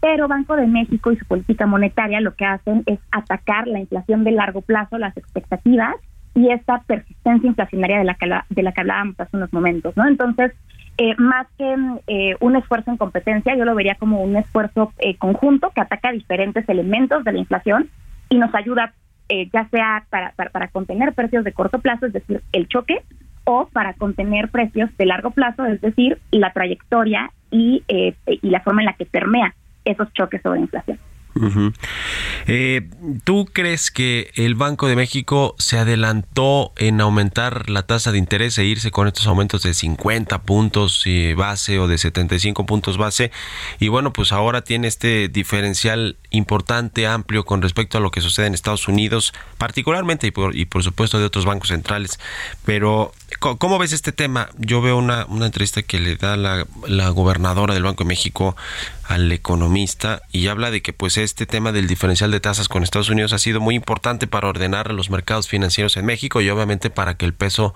Pero 0.00 0.28
Banco 0.28 0.54
de 0.54 0.66
México 0.66 1.10
y 1.10 1.16
su 1.16 1.24
política 1.24 1.66
monetaria 1.66 2.20
lo 2.20 2.34
que 2.34 2.44
hacen 2.44 2.82
es 2.86 3.00
atacar 3.10 3.66
la 3.66 3.80
inflación 3.80 4.22
de 4.24 4.32
largo 4.32 4.60
plazo, 4.60 4.98
las 4.98 5.16
expectativas, 5.16 5.96
y 6.34 6.50
esta 6.50 6.82
persistencia 6.86 7.48
inflacionaria 7.48 7.98
de 7.98 8.04
la 8.04 8.14
que, 8.14 8.30
de 8.48 8.62
la 8.62 8.72
que 8.72 8.80
hablábamos 8.80 9.18
hace 9.18 9.36
unos 9.36 9.52
momentos, 9.52 9.96
¿no? 9.96 10.06
Entonces, 10.06 10.52
eh, 11.00 11.14
más 11.16 11.46
que 11.56 11.76
eh, 12.08 12.34
un 12.40 12.56
esfuerzo 12.56 12.90
en 12.90 12.96
competencia, 12.96 13.56
yo 13.56 13.64
lo 13.64 13.76
vería 13.76 13.94
como 13.94 14.20
un 14.20 14.36
esfuerzo 14.36 14.92
eh, 14.98 15.16
conjunto 15.16 15.70
que 15.70 15.80
ataca 15.80 16.10
diferentes 16.10 16.68
elementos 16.68 17.22
de 17.22 17.32
la 17.32 17.38
inflación 17.38 17.88
y 18.28 18.36
nos 18.38 18.54
ayuda 18.54 18.92
ya 19.52 19.68
sea 19.68 20.06
para, 20.08 20.32
para, 20.32 20.68
contener 20.68 21.12
precios 21.12 21.44
de 21.44 21.52
corto 21.52 21.80
plazo, 21.80 22.06
es 22.06 22.14
decir, 22.14 22.40
el 22.52 22.66
choque, 22.66 23.02
o 23.44 23.68
para 23.70 23.92
contener 23.92 24.48
precios 24.48 24.88
de 24.96 25.04
largo 25.04 25.32
plazo, 25.32 25.66
es 25.66 25.82
decir, 25.82 26.18
la 26.30 26.54
trayectoria 26.54 27.30
y, 27.50 27.84
y 28.26 28.48
la 28.48 28.60
forma 28.60 28.80
en 28.80 28.86
la 28.86 28.94
que 28.94 29.04
permea 29.04 29.54
esos 29.84 30.10
choques 30.14 30.40
sobre 30.40 30.60
inflación. 30.60 30.98
Eh, 32.46 32.88
¿Tú 33.24 33.46
crees 33.52 33.90
que 33.90 34.30
el 34.34 34.54
Banco 34.54 34.88
de 34.88 34.96
México 34.96 35.54
se 35.58 35.78
adelantó 35.78 36.72
en 36.76 37.00
aumentar 37.00 37.68
la 37.70 37.84
tasa 37.84 38.12
de 38.12 38.18
interés 38.18 38.58
e 38.58 38.64
irse 38.64 38.90
con 38.90 39.06
estos 39.06 39.26
aumentos 39.26 39.62
de 39.62 39.74
50 39.74 40.42
puntos 40.42 41.04
base 41.36 41.78
o 41.78 41.88
de 41.88 41.98
75 41.98 42.66
puntos 42.66 42.96
base? 42.96 43.30
Y 43.78 43.88
bueno, 43.88 44.12
pues 44.12 44.32
ahora 44.32 44.62
tiene 44.62 44.88
este 44.88 45.28
diferencial 45.28 46.16
importante, 46.30 47.06
amplio 47.06 47.44
con 47.44 47.62
respecto 47.62 47.98
a 47.98 48.00
lo 48.00 48.10
que 48.10 48.20
sucede 48.20 48.46
en 48.46 48.54
Estados 48.54 48.88
Unidos, 48.88 49.32
particularmente 49.56 50.26
y 50.26 50.30
por, 50.30 50.56
y 50.56 50.64
por 50.64 50.82
supuesto 50.82 51.18
de 51.18 51.24
otros 51.24 51.44
bancos 51.44 51.68
centrales. 51.68 52.18
Pero, 52.64 53.12
¿cómo 53.38 53.78
ves 53.78 53.92
este 53.92 54.12
tema? 54.12 54.48
Yo 54.58 54.80
veo 54.80 54.96
una, 54.96 55.26
una 55.26 55.46
entrevista 55.46 55.82
que 55.82 56.00
le 56.00 56.16
da 56.16 56.36
la, 56.36 56.66
la 56.86 57.08
gobernadora 57.10 57.74
del 57.74 57.82
Banco 57.82 58.04
de 58.04 58.08
México 58.08 58.56
al 59.04 59.32
economista 59.32 60.22
y 60.32 60.48
habla 60.48 60.70
de 60.70 60.82
que 60.82 60.92
pues 60.92 61.16
este 61.16 61.46
tema 61.46 61.72
del 61.72 61.86
diferencial 61.86 62.30
de 62.30 62.40
tasas 62.40 62.68
con 62.68 62.82
Estados 62.82 63.08
Unidos 63.08 63.32
ha 63.32 63.38
sido 63.38 63.60
muy 63.60 63.74
importante 63.74 64.26
para 64.26 64.48
ordenar 64.48 64.92
los 64.92 65.08
mercados 65.10 65.48
financieros 65.48 65.96
en 65.96 66.04
México 66.04 66.40
y 66.40 66.50
obviamente 66.50 66.90
para 66.90 67.14
que 67.14 67.24
el 67.24 67.32
peso 67.32 67.74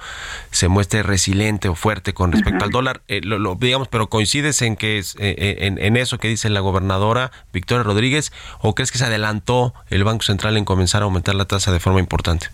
se 0.50 0.68
muestre 0.68 1.02
resiliente 1.02 1.68
o 1.68 1.74
fuerte 1.74 2.12
con 2.12 2.32
respecto 2.32 2.64
al 2.64 2.70
dólar. 2.70 3.02
Eh, 3.08 3.20
lo, 3.22 3.54
digamos, 3.54 3.88
pero 3.88 4.08
coincides 4.08 4.60
en 4.62 4.76
que 4.76 4.98
es, 4.98 5.14
eh, 5.16 5.34
eh, 5.38 5.56
en, 5.60 5.78
en, 5.78 5.96
eso 5.96 6.18
que 6.18 6.28
dice 6.28 6.50
la 6.50 6.60
gobernadora 6.60 7.32
Victoria 7.52 7.82
Rodríguez 7.82 8.32
o 8.60 8.74
crees 8.74 8.92
que 8.92 8.98
se 8.98 9.06
adelantó 9.06 9.74
el 9.88 10.04
Banco 10.04 10.24
Central 10.24 10.56
en 10.56 10.64
comenzar 10.64 11.02
a 11.02 11.04
aumentar 11.06 11.34
la 11.34 11.46
tasa 11.46 11.72
de 11.72 11.80
forma 11.80 12.00
importante? 12.00 12.48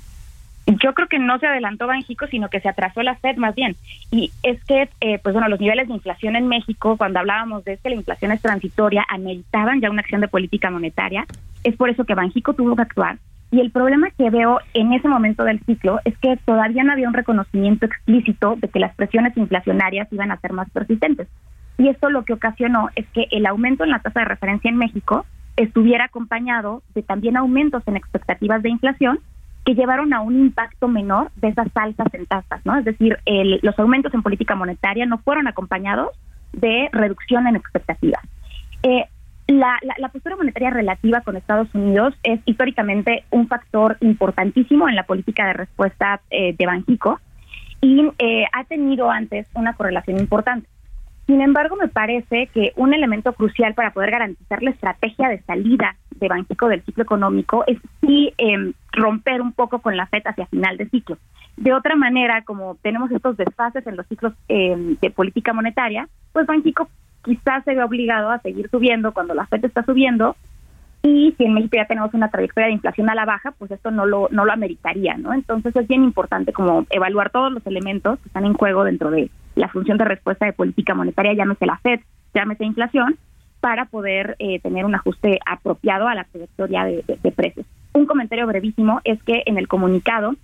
Yo 0.68 0.92
creo 0.92 1.08
que 1.08 1.18
no 1.18 1.38
se 1.38 1.46
adelantó 1.46 1.86
Banjico, 1.86 2.26
sino 2.26 2.50
que 2.50 2.60
se 2.60 2.68
atrasó 2.68 3.02
la 3.02 3.14
Fed 3.16 3.38
más 3.38 3.54
bien. 3.54 3.74
Y 4.10 4.30
es 4.42 4.62
que, 4.64 4.90
eh, 5.00 5.18
pues 5.22 5.32
bueno, 5.32 5.48
los 5.48 5.60
niveles 5.60 5.88
de 5.88 5.94
inflación 5.94 6.36
en 6.36 6.46
México, 6.46 6.98
cuando 6.98 7.20
hablábamos 7.20 7.64
de 7.64 7.78
que 7.78 7.88
la 7.88 7.94
inflación 7.94 8.32
es 8.32 8.42
transitoria, 8.42 9.02
ameritaban 9.08 9.80
ya 9.80 9.90
una 9.90 10.02
acción 10.02 10.20
de 10.20 10.28
política 10.28 10.70
monetaria. 10.70 11.24
Es 11.64 11.74
por 11.76 11.88
eso 11.88 12.04
que 12.04 12.14
Banjico 12.14 12.52
tuvo 12.52 12.76
que 12.76 12.82
actuar. 12.82 13.16
Y 13.50 13.60
el 13.60 13.70
problema 13.70 14.10
que 14.10 14.28
veo 14.28 14.60
en 14.74 14.92
ese 14.92 15.08
momento 15.08 15.42
del 15.44 15.60
ciclo 15.60 16.00
es 16.04 16.18
que 16.18 16.36
todavía 16.44 16.84
no 16.84 16.92
había 16.92 17.08
un 17.08 17.14
reconocimiento 17.14 17.86
explícito 17.86 18.56
de 18.56 18.68
que 18.68 18.78
las 18.78 18.94
presiones 18.94 19.34
inflacionarias 19.38 20.12
iban 20.12 20.30
a 20.30 20.40
ser 20.40 20.52
más 20.52 20.68
persistentes. 20.68 21.28
Y 21.78 21.88
esto 21.88 22.10
lo 22.10 22.26
que 22.26 22.34
ocasionó 22.34 22.90
es 22.94 23.06
que 23.14 23.26
el 23.30 23.46
aumento 23.46 23.84
en 23.84 23.90
la 23.90 24.00
tasa 24.00 24.20
de 24.20 24.26
referencia 24.26 24.68
en 24.68 24.76
México 24.76 25.24
estuviera 25.56 26.04
acompañado 26.04 26.82
de 26.94 27.02
también 27.02 27.38
aumentos 27.38 27.82
en 27.86 27.96
expectativas 27.96 28.62
de 28.62 28.68
inflación 28.68 29.20
que 29.68 29.74
llevaron 29.74 30.14
a 30.14 30.22
un 30.22 30.34
impacto 30.40 30.88
menor 30.88 31.30
de 31.36 31.48
esas 31.48 31.68
alzas 31.74 32.06
en 32.14 32.24
tasas, 32.24 32.64
¿no? 32.64 32.78
Es 32.78 32.86
decir, 32.86 33.18
los 33.60 33.78
aumentos 33.78 34.14
en 34.14 34.22
política 34.22 34.54
monetaria 34.54 35.04
no 35.04 35.18
fueron 35.18 35.46
acompañados 35.46 36.08
de 36.54 36.88
reducción 36.90 37.46
en 37.46 37.56
expectativas. 37.56 38.22
Eh, 38.82 39.04
la, 39.46 39.78
postura 40.10 40.36
monetaria 40.36 40.70
relativa 40.70 41.20
con 41.20 41.36
Estados 41.36 41.68
Unidos 41.74 42.14
es 42.22 42.40
históricamente 42.46 43.24
un 43.30 43.46
factor 43.46 43.98
importantísimo 44.00 44.88
en 44.88 44.96
la 44.96 45.02
política 45.02 45.46
de 45.48 45.52
respuesta 45.52 46.22
eh, 46.30 46.54
de 46.58 46.64
Banjico 46.64 47.20
y 47.82 48.10
eh, 48.20 48.46
ha 48.50 48.64
tenido 48.64 49.10
antes 49.10 49.48
una 49.52 49.74
correlación 49.74 50.18
importante. 50.18 50.66
Sin 51.28 51.42
embargo, 51.42 51.76
me 51.76 51.88
parece 51.88 52.46
que 52.54 52.72
un 52.76 52.94
elemento 52.94 53.34
crucial 53.34 53.74
para 53.74 53.90
poder 53.90 54.12
garantizar 54.12 54.62
la 54.62 54.70
estrategia 54.70 55.28
de 55.28 55.42
salida 55.42 55.94
de 56.12 56.26
Banxico 56.26 56.68
del 56.68 56.82
ciclo 56.84 57.02
económico 57.02 57.64
es 57.66 57.76
sí 58.00 58.32
em, 58.38 58.72
romper 58.92 59.42
un 59.42 59.52
poco 59.52 59.80
con 59.80 59.94
la 59.94 60.06
FED 60.06 60.22
hacia 60.24 60.46
final 60.46 60.78
de 60.78 60.88
ciclo. 60.88 61.18
De 61.58 61.74
otra 61.74 61.96
manera, 61.96 62.44
como 62.44 62.76
tenemos 62.76 63.10
estos 63.10 63.36
desfases 63.36 63.86
en 63.86 63.96
los 63.98 64.06
ciclos 64.06 64.32
em, 64.48 64.96
de 65.02 65.10
política 65.10 65.52
monetaria, 65.52 66.08
pues 66.32 66.46
Banxico 66.46 66.88
quizás 67.22 67.62
se 67.64 67.74
ve 67.74 67.84
obligado 67.84 68.30
a 68.30 68.38
seguir 68.38 68.70
subiendo 68.70 69.12
cuando 69.12 69.34
la 69.34 69.46
FED 69.48 69.66
está 69.66 69.82
subiendo 69.82 70.34
y 71.02 71.34
si 71.36 71.44
en 71.44 71.52
México 71.52 71.76
ya 71.76 71.86
tenemos 71.86 72.14
una 72.14 72.30
trayectoria 72.30 72.68
de 72.68 72.72
inflación 72.72 73.10
a 73.10 73.14
la 73.14 73.26
baja, 73.26 73.52
pues 73.52 73.70
esto 73.70 73.90
no 73.90 74.06
lo, 74.06 74.28
no 74.30 74.46
lo 74.46 74.52
ameritaría, 74.52 75.18
¿no? 75.18 75.34
Entonces 75.34 75.76
es 75.76 75.86
bien 75.86 76.04
importante 76.04 76.54
como 76.54 76.86
evaluar 76.88 77.28
todos 77.28 77.52
los 77.52 77.66
elementos 77.66 78.18
que 78.20 78.28
están 78.28 78.46
en 78.46 78.54
juego 78.54 78.82
dentro 78.84 79.10
de 79.10 79.30
la 79.58 79.68
función 79.68 79.98
de 79.98 80.04
respuesta 80.04 80.46
de 80.46 80.52
política 80.52 80.94
monetaria, 80.94 81.34
llámese 81.34 81.66
la 81.66 81.78
FED, 81.78 82.00
llámese 82.34 82.64
inflación, 82.64 83.16
para 83.60 83.86
poder 83.86 84.36
eh, 84.38 84.60
tener 84.60 84.84
un 84.84 84.94
ajuste 84.94 85.40
apropiado 85.44 86.06
a 86.06 86.14
la 86.14 86.24
trayectoria 86.24 86.84
de, 86.84 87.32
precios. 87.34 87.66
Un 87.92 88.06
comentario 88.06 88.46
brevísimo 88.46 89.00
es 89.04 89.22
que 89.24 89.42
en 89.46 89.58
el 89.58 89.66
comunicado 89.68 90.34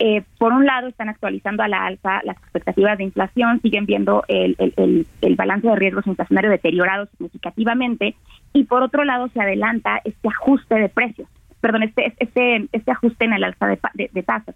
eh, 0.00 0.24
por 0.38 0.52
un 0.52 0.66
lado, 0.66 0.88
están 0.88 1.08
actualizando 1.08 1.62
a 1.62 1.68
la 1.68 1.86
alza 1.86 2.20
las 2.24 2.36
expectativas 2.38 2.98
de 2.98 3.04
inflación, 3.04 3.60
siguen 3.60 3.86
viendo 3.86 4.24
el, 4.26 4.56
el, 4.58 5.06
el, 5.20 5.36
balance 5.36 5.68
de 5.68 5.76
riesgos 5.76 6.08
inflacionarios 6.08 6.50
deteriorado 6.50 7.06
significativamente, 7.06 8.16
y 8.52 8.64
por 8.64 8.82
otro 8.82 9.04
lado 9.04 9.28
se 9.28 9.40
adelanta 9.40 10.00
este 10.04 10.28
ajuste 10.28 10.74
de 10.74 10.88
precios, 10.88 11.28
perdón, 11.64 11.82
este, 11.84 12.12
este, 12.18 12.68
este 12.72 12.90
ajuste 12.90 13.24
en 13.24 13.32
el 13.32 13.42
alza 13.42 13.66
de, 13.66 14.10
de, 14.12 14.22
tasas. 14.22 14.54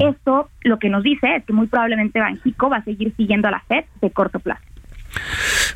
Esto 0.00 0.50
lo 0.62 0.80
que 0.80 0.88
nos 0.88 1.04
dice 1.04 1.36
es 1.36 1.44
que 1.44 1.52
muy 1.52 1.68
probablemente 1.68 2.18
Banxico 2.18 2.68
va 2.68 2.78
a 2.78 2.82
seguir 2.82 3.14
siguiendo 3.16 3.46
a 3.46 3.52
la 3.52 3.60
FED 3.60 3.84
de 4.00 4.10
corto 4.10 4.40
plazo. 4.40 4.60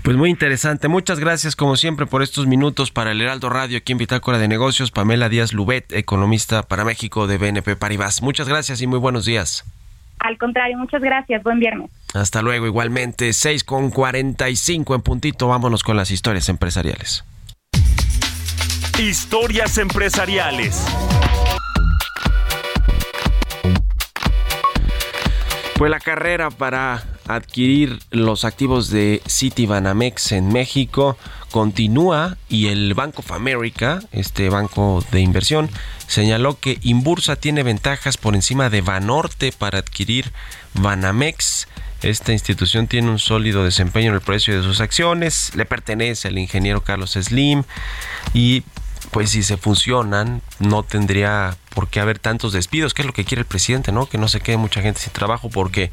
Pues 0.02 0.16
muy 0.16 0.30
interesante. 0.30 0.88
Muchas 0.88 1.20
gracias, 1.20 1.54
como 1.54 1.76
siempre, 1.76 2.06
por 2.06 2.24
estos 2.24 2.48
minutos 2.48 2.90
para 2.90 3.12
el 3.12 3.20
Heraldo 3.20 3.50
Radio 3.50 3.78
aquí 3.78 3.92
en 3.92 3.98
Bitácora 3.98 4.38
de 4.38 4.48
Negocios. 4.48 4.90
Pamela 4.90 5.28
Díaz 5.28 5.52
Lubet, 5.52 5.92
economista 5.92 6.64
para 6.64 6.84
México 6.84 7.28
de 7.28 7.38
BNP 7.38 7.76
Paribas. 7.76 8.20
Muchas 8.20 8.48
gracias 8.48 8.82
y 8.82 8.88
muy 8.88 8.98
buenos 8.98 9.26
días. 9.26 9.64
Al 10.18 10.38
contrario, 10.38 10.76
muchas 10.76 11.02
gracias. 11.02 11.40
Buen 11.44 11.60
viernes. 11.60 11.88
Hasta 12.14 12.42
luego, 12.42 12.66
igualmente. 12.66 13.32
6 13.32 13.62
con 13.62 13.90
45 13.90 14.92
en 14.96 15.02
puntito. 15.02 15.46
Vámonos 15.46 15.84
con 15.84 15.96
las 15.96 16.10
historias 16.10 16.48
empresariales. 16.48 17.24
Historias 18.98 19.76
empresariales. 19.78 20.86
Pues 25.76 25.90
la 25.90 25.98
carrera 25.98 26.50
para 26.50 27.02
adquirir 27.26 27.98
los 28.10 28.44
activos 28.44 28.90
de 28.90 29.20
Citibanamex 29.28 30.30
en 30.30 30.52
México 30.52 31.18
continúa 31.50 32.36
y 32.48 32.68
el 32.68 32.94
Bank 32.94 33.18
of 33.18 33.32
America, 33.32 33.98
este 34.12 34.48
banco 34.48 35.04
de 35.10 35.20
inversión, 35.20 35.70
señaló 36.06 36.60
que 36.60 36.78
Inbursa 36.82 37.34
tiene 37.34 37.64
ventajas 37.64 38.16
por 38.16 38.36
encima 38.36 38.70
de 38.70 38.80
Banorte 38.80 39.50
para 39.50 39.80
adquirir 39.80 40.32
Banamex. 40.74 41.66
Esta 42.02 42.32
institución 42.32 42.86
tiene 42.86 43.10
un 43.10 43.18
sólido 43.18 43.64
desempeño 43.64 44.10
en 44.10 44.14
el 44.14 44.20
precio 44.20 44.56
de 44.56 44.62
sus 44.62 44.80
acciones, 44.80 45.50
le 45.56 45.64
pertenece 45.64 46.28
al 46.28 46.38
ingeniero 46.38 46.82
Carlos 46.82 47.14
Slim 47.14 47.64
y 48.34 48.62
pues 49.10 49.30
si 49.30 49.42
se 49.42 49.56
funcionan, 49.56 50.42
no 50.58 50.82
tendría 50.82 51.56
por 51.74 51.88
qué 51.88 52.00
haber 52.00 52.18
tantos 52.18 52.52
despidos, 52.52 52.94
que 52.94 53.02
es 53.02 53.06
lo 53.06 53.12
que 53.12 53.24
quiere 53.24 53.40
el 53.40 53.46
presidente, 53.46 53.92
¿no? 53.92 54.06
Que 54.06 54.18
no 54.18 54.28
se 54.28 54.40
quede 54.40 54.56
mucha 54.56 54.80
gente 54.82 55.00
sin 55.00 55.12
trabajo 55.12 55.50
porque 55.50 55.90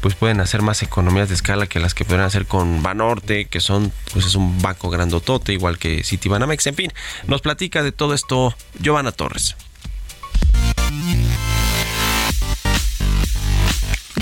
pues 0.00 0.14
pueden 0.14 0.40
hacer 0.40 0.62
más 0.62 0.82
economías 0.82 1.28
de 1.28 1.34
escala 1.34 1.66
que 1.66 1.80
las 1.80 1.94
que 1.94 2.04
pueden 2.04 2.24
hacer 2.24 2.46
con 2.46 2.82
Banorte, 2.82 3.46
que 3.46 3.60
son 3.60 3.92
pues 4.12 4.26
es 4.26 4.34
un 4.34 4.60
banco 4.60 4.90
grandotote 4.90 5.52
igual 5.52 5.78
que 5.78 6.04
Citibanamex, 6.04 6.66
en 6.66 6.74
fin, 6.74 6.92
nos 7.26 7.40
platica 7.40 7.82
de 7.82 7.92
todo 7.92 8.14
esto 8.14 8.54
Giovanna 8.78 9.12
Torres. 9.12 9.56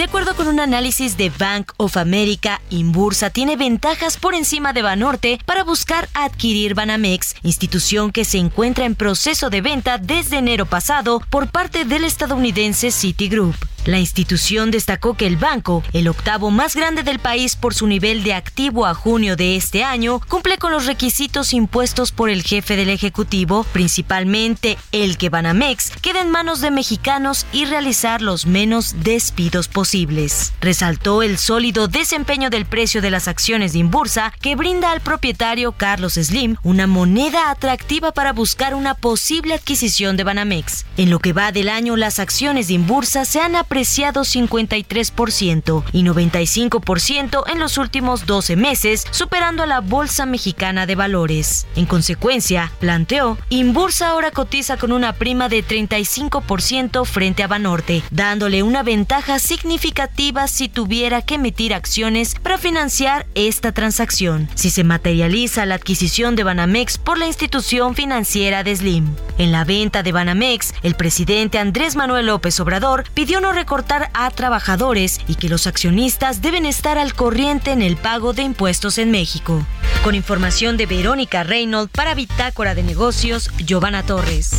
De 0.01 0.05
acuerdo 0.05 0.35
con 0.35 0.49
un 0.49 0.61
análisis 0.61 1.19
de 1.19 1.29
Bank 1.29 1.73
of 1.77 1.99
America, 1.99 2.63
Inbursa 2.71 3.29
tiene 3.29 3.57
ventajas 3.57 4.17
por 4.17 4.35
encima 4.35 4.73
de 4.73 4.81
Banorte 4.81 5.39
para 5.45 5.63
buscar 5.63 6.09
adquirir 6.15 6.73
Banamex, 6.73 7.35
institución 7.43 8.11
que 8.11 8.25
se 8.25 8.39
encuentra 8.39 8.87
en 8.87 8.95
proceso 8.95 9.51
de 9.51 9.61
venta 9.61 9.99
desde 9.99 10.39
enero 10.39 10.65
pasado 10.65 11.21
por 11.29 11.51
parte 11.51 11.85
del 11.85 12.05
estadounidense 12.05 12.93
Citigroup. 12.93 13.55
La 13.91 13.99
institución 13.99 14.71
destacó 14.71 15.15
que 15.15 15.27
el 15.27 15.37
banco, 15.37 15.83
el 15.93 16.07
octavo 16.07 16.53
más 16.53 16.77
grande 16.77 17.03
del 17.03 17.19
país 17.19 17.57
por 17.57 17.75
su 17.75 17.89
nivel 17.89 18.23
de 18.23 18.35
activo 18.35 18.87
a 18.87 18.95
junio 18.95 19.35
de 19.35 19.57
este 19.57 19.83
año, 19.83 20.21
cumple 20.29 20.59
con 20.59 20.71
los 20.71 20.87
requisitos 20.87 21.53
impuestos 21.53 22.13
por 22.13 22.31
el 22.31 22.45
jefe 22.45 22.77
del 22.77 22.89
Ejecutivo, 22.89 23.65
principalmente 23.73 24.79
el 24.93 25.19
que 25.19 25.29
Banamex 25.29 25.91
quede 26.03 26.21
en 26.21 26.31
manos 26.31 26.61
de 26.61 26.71
mexicanos 26.71 27.47
y 27.53 27.65
realizar 27.65 28.23
los 28.23 28.47
menos 28.47 28.95
despidos 29.03 29.67
posibles. 29.67 30.53
Resaltó 30.61 31.25
el 31.25 31.37
sólido 31.37 31.89
desempeño 31.89 32.49
del 32.49 32.67
precio 32.67 33.03
de 33.03 33.11
las 33.11 33.27
acciones 33.27 33.73
de 33.73 33.81
Inbursa 33.81 34.33
que 34.41 34.55
brinda 34.55 34.93
al 34.93 35.01
propietario 35.01 35.73
Carlos 35.73 36.13
Slim 36.15 36.55
una 36.63 36.87
moneda 36.87 37.51
atractiva 37.51 38.13
para 38.13 38.33
buscar 38.33 38.77
una 38.77 38.95
posible 38.95 39.55
adquisición 39.55 40.17
de 40.17 40.23
Banamex. 40.23 40.87
En 40.97 41.11
lo 41.11 41.19
que 41.19 41.33
va 41.33 41.51
del 41.51 41.69
año, 41.69 41.97
las 41.97 42.21
acciones 42.21 42.69
de 42.69 42.75
Inbursa 42.75 43.25
se 43.25 43.41
han 43.41 43.57
apreciado 43.57 43.80
apreciado 43.81 44.25
53% 44.25 45.85
y 45.93 46.03
95% 46.03 47.45
en 47.51 47.59
los 47.59 47.79
últimos 47.79 48.27
12 48.27 48.55
meses, 48.57 49.07
superando 49.11 49.63
a 49.63 49.67
la 49.67 49.81
Bolsa 49.81 50.27
Mexicana 50.27 50.85
de 50.85 50.97
Valores. 50.97 51.67
En 51.77 51.87
consecuencia, 51.87 52.73
planteó, 52.79 53.39
Inbursa 53.49 54.11
ahora 54.11 54.33
cotiza 54.33 54.77
con 54.77 54.93
una 54.93 55.15
prima 55.15 55.49
de 55.49 55.65
35% 55.65 57.07
frente 57.07 57.43
a 57.43 57.47
Banorte, 57.47 58.03
dándole 58.11 58.63
una 58.63 58.83
ventaja 58.83 59.39
significativa 59.39 60.47
si 60.47 60.69
tuviera 60.69 61.23
que 61.23 61.37
emitir 61.37 61.73
acciones 61.73 62.35
para 62.35 62.59
financiar 62.59 63.25
esta 63.35 63.73
transacción, 63.73 64.51
si 64.57 64.69
se 64.69 64.85
materializa 64.85 65.65
la 65.65 65.77
adquisición 65.77 66.37
de 66.37 66.45
Banamex 66.45 66.99
por 66.99 67.17
la 67.17 67.29
institución 67.29 67.95
financiera 67.95 68.63
de 68.63 68.77
Slim. 68.77 69.17
En 69.39 69.53
la 69.53 69.65
venta 69.65 70.03
de 70.03 70.13
Banamex, 70.13 70.75
el 70.83 70.97
presidente 70.97 71.59
Andrés 71.59 71.97
Manuel 71.97 72.27
López 72.27 72.61
Obrador 72.61 73.05
pidió 73.15 73.41
no 73.41 73.55
recortar 73.61 74.11
a 74.15 74.31
trabajadores 74.31 75.21
y 75.29 75.35
que 75.35 75.51
los 75.51 75.67
accionistas 75.67 76.41
deben 76.41 76.65
estar 76.65 76.97
al 76.97 77.13
corriente 77.13 77.73
en 77.73 77.83
el 77.83 77.99
pago 77.99 78.33
de 78.33 78.41
impuestos 78.41 78.97
en 78.97 79.11
México. 79.11 79.67
Con 80.03 80.15
información 80.15 80.79
de 80.79 80.87
Verónica 80.87 81.45
Reynolds 81.45 81.93
para 81.93 82.15
Bitácora 82.15 82.75
de 82.75 82.83
Negocios, 82.83 83.51
Giovanna 83.59 84.03
Torres. 84.03 84.53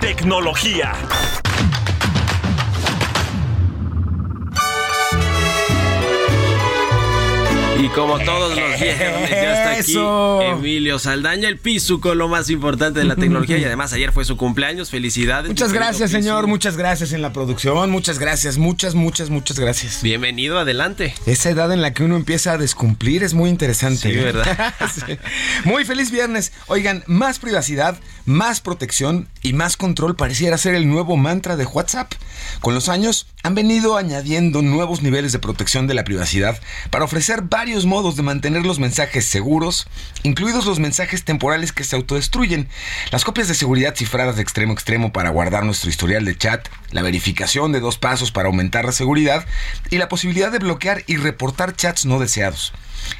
Tecnología. 0.00 0.94
Y 7.78 7.88
como 7.88 8.18
todos 8.20 8.56
los 8.56 8.80
viernes, 8.80 9.30
ya 9.30 9.72
está 9.72 9.80
aquí 9.80 10.46
Emilio 10.50 10.98
Saldaña, 10.98 11.48
el 11.48 11.60
con 12.00 12.16
lo 12.16 12.28
más 12.28 12.48
importante 12.48 13.00
de 13.00 13.04
la 13.04 13.16
tecnología. 13.16 13.58
Y 13.58 13.64
además, 13.64 13.92
ayer 13.92 14.12
fue 14.12 14.24
su 14.24 14.36
cumpleaños. 14.36 14.90
Felicidades. 14.90 15.48
Muchas 15.48 15.72
gracias, 15.72 16.10
señor. 16.10 16.46
Muchas 16.46 16.76
gracias 16.76 17.12
en 17.12 17.22
la 17.22 17.32
producción. 17.32 17.90
Muchas 17.90 18.18
gracias. 18.18 18.56
Muchas, 18.56 18.94
muchas, 18.94 19.30
muchas 19.30 19.58
gracias. 19.58 20.02
Bienvenido, 20.02 20.58
adelante. 20.58 21.14
Esa 21.26 21.50
edad 21.50 21.72
en 21.72 21.82
la 21.82 21.92
que 21.92 22.04
uno 22.04 22.16
empieza 22.16 22.52
a 22.52 22.58
descumplir 22.58 23.24
es 23.24 23.34
muy 23.34 23.50
interesante. 23.50 24.10
Sí, 24.10 24.16
¿verdad? 24.16 24.74
Muy 25.64 25.84
feliz 25.84 26.10
viernes. 26.10 26.52
Oigan, 26.68 27.02
más 27.06 27.38
privacidad, 27.38 27.98
más 28.24 28.60
protección 28.60 29.28
y 29.42 29.52
más 29.52 29.76
control 29.76 30.16
pareciera 30.16 30.58
ser 30.58 30.74
el 30.74 30.88
nuevo 30.88 31.16
mantra 31.16 31.56
de 31.56 31.66
WhatsApp. 31.66 32.12
Con 32.60 32.74
los 32.74 32.88
años 32.88 33.26
han 33.42 33.54
venido 33.54 33.96
añadiendo 33.96 34.62
nuevos 34.62 35.02
niveles 35.02 35.32
de 35.32 35.38
protección 35.38 35.86
de 35.86 35.94
la 35.94 36.04
privacidad 36.04 36.60
para 36.90 37.04
ofrecer 37.04 37.42
varios 37.42 37.65
modos 37.66 38.14
de 38.14 38.22
mantener 38.22 38.64
los 38.64 38.78
mensajes 38.78 39.26
seguros, 39.26 39.88
incluidos 40.22 40.66
los 40.66 40.78
mensajes 40.78 41.24
temporales 41.24 41.72
que 41.72 41.82
se 41.82 41.96
autodestruyen, 41.96 42.68
las 43.10 43.24
copias 43.24 43.48
de 43.48 43.54
seguridad 43.54 43.96
cifradas 43.96 44.36
de 44.36 44.42
extremo 44.42 44.72
a 44.72 44.74
extremo 44.74 45.12
para 45.12 45.30
guardar 45.30 45.64
nuestro 45.64 45.90
historial 45.90 46.24
de 46.24 46.36
chat, 46.36 46.68
la 46.92 47.02
verificación 47.02 47.72
de 47.72 47.80
dos 47.80 47.98
pasos 47.98 48.30
para 48.30 48.46
aumentar 48.46 48.84
la 48.84 48.92
seguridad 48.92 49.44
y 49.90 49.98
la 49.98 50.08
posibilidad 50.08 50.52
de 50.52 50.60
bloquear 50.60 51.02
y 51.08 51.16
reportar 51.16 51.74
chats 51.74 52.06
no 52.06 52.20
deseados. 52.20 52.72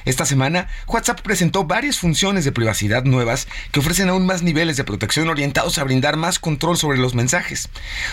Esta 0.04 0.24
semana, 0.24 0.68
WhatsApp 0.86 1.20
presentó 1.22 1.64
varias 1.64 1.98
funciones 1.98 2.44
de 2.44 2.52
privacidad 2.52 3.02
nuevas 3.02 3.48
que 3.72 3.80
ofrecen 3.80 4.08
aún 4.08 4.26
más 4.26 4.42
niveles 4.42 4.76
de 4.76 4.84
protección 4.84 5.28
orientados 5.28 5.78
a 5.78 5.84
brindar 5.84 6.16
más 6.16 6.38
control 6.38 6.76
sobre 6.76 6.98
los 6.98 7.14
mensajes. 7.14 7.68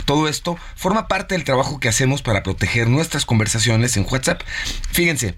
Todo 0.05 0.27
esto 0.27 0.57
forma 0.75 1.07
parte 1.07 1.36
del 1.36 1.43
trabajo 1.43 1.79
que 1.79 1.89
hacemos 1.89 2.23
para 2.23 2.41
proteger 2.41 2.88
nuestras 2.88 3.25
conversaciones 3.25 3.97
en 3.97 4.07
WhatsApp. 4.09 4.41
Fíjense, 4.91 5.36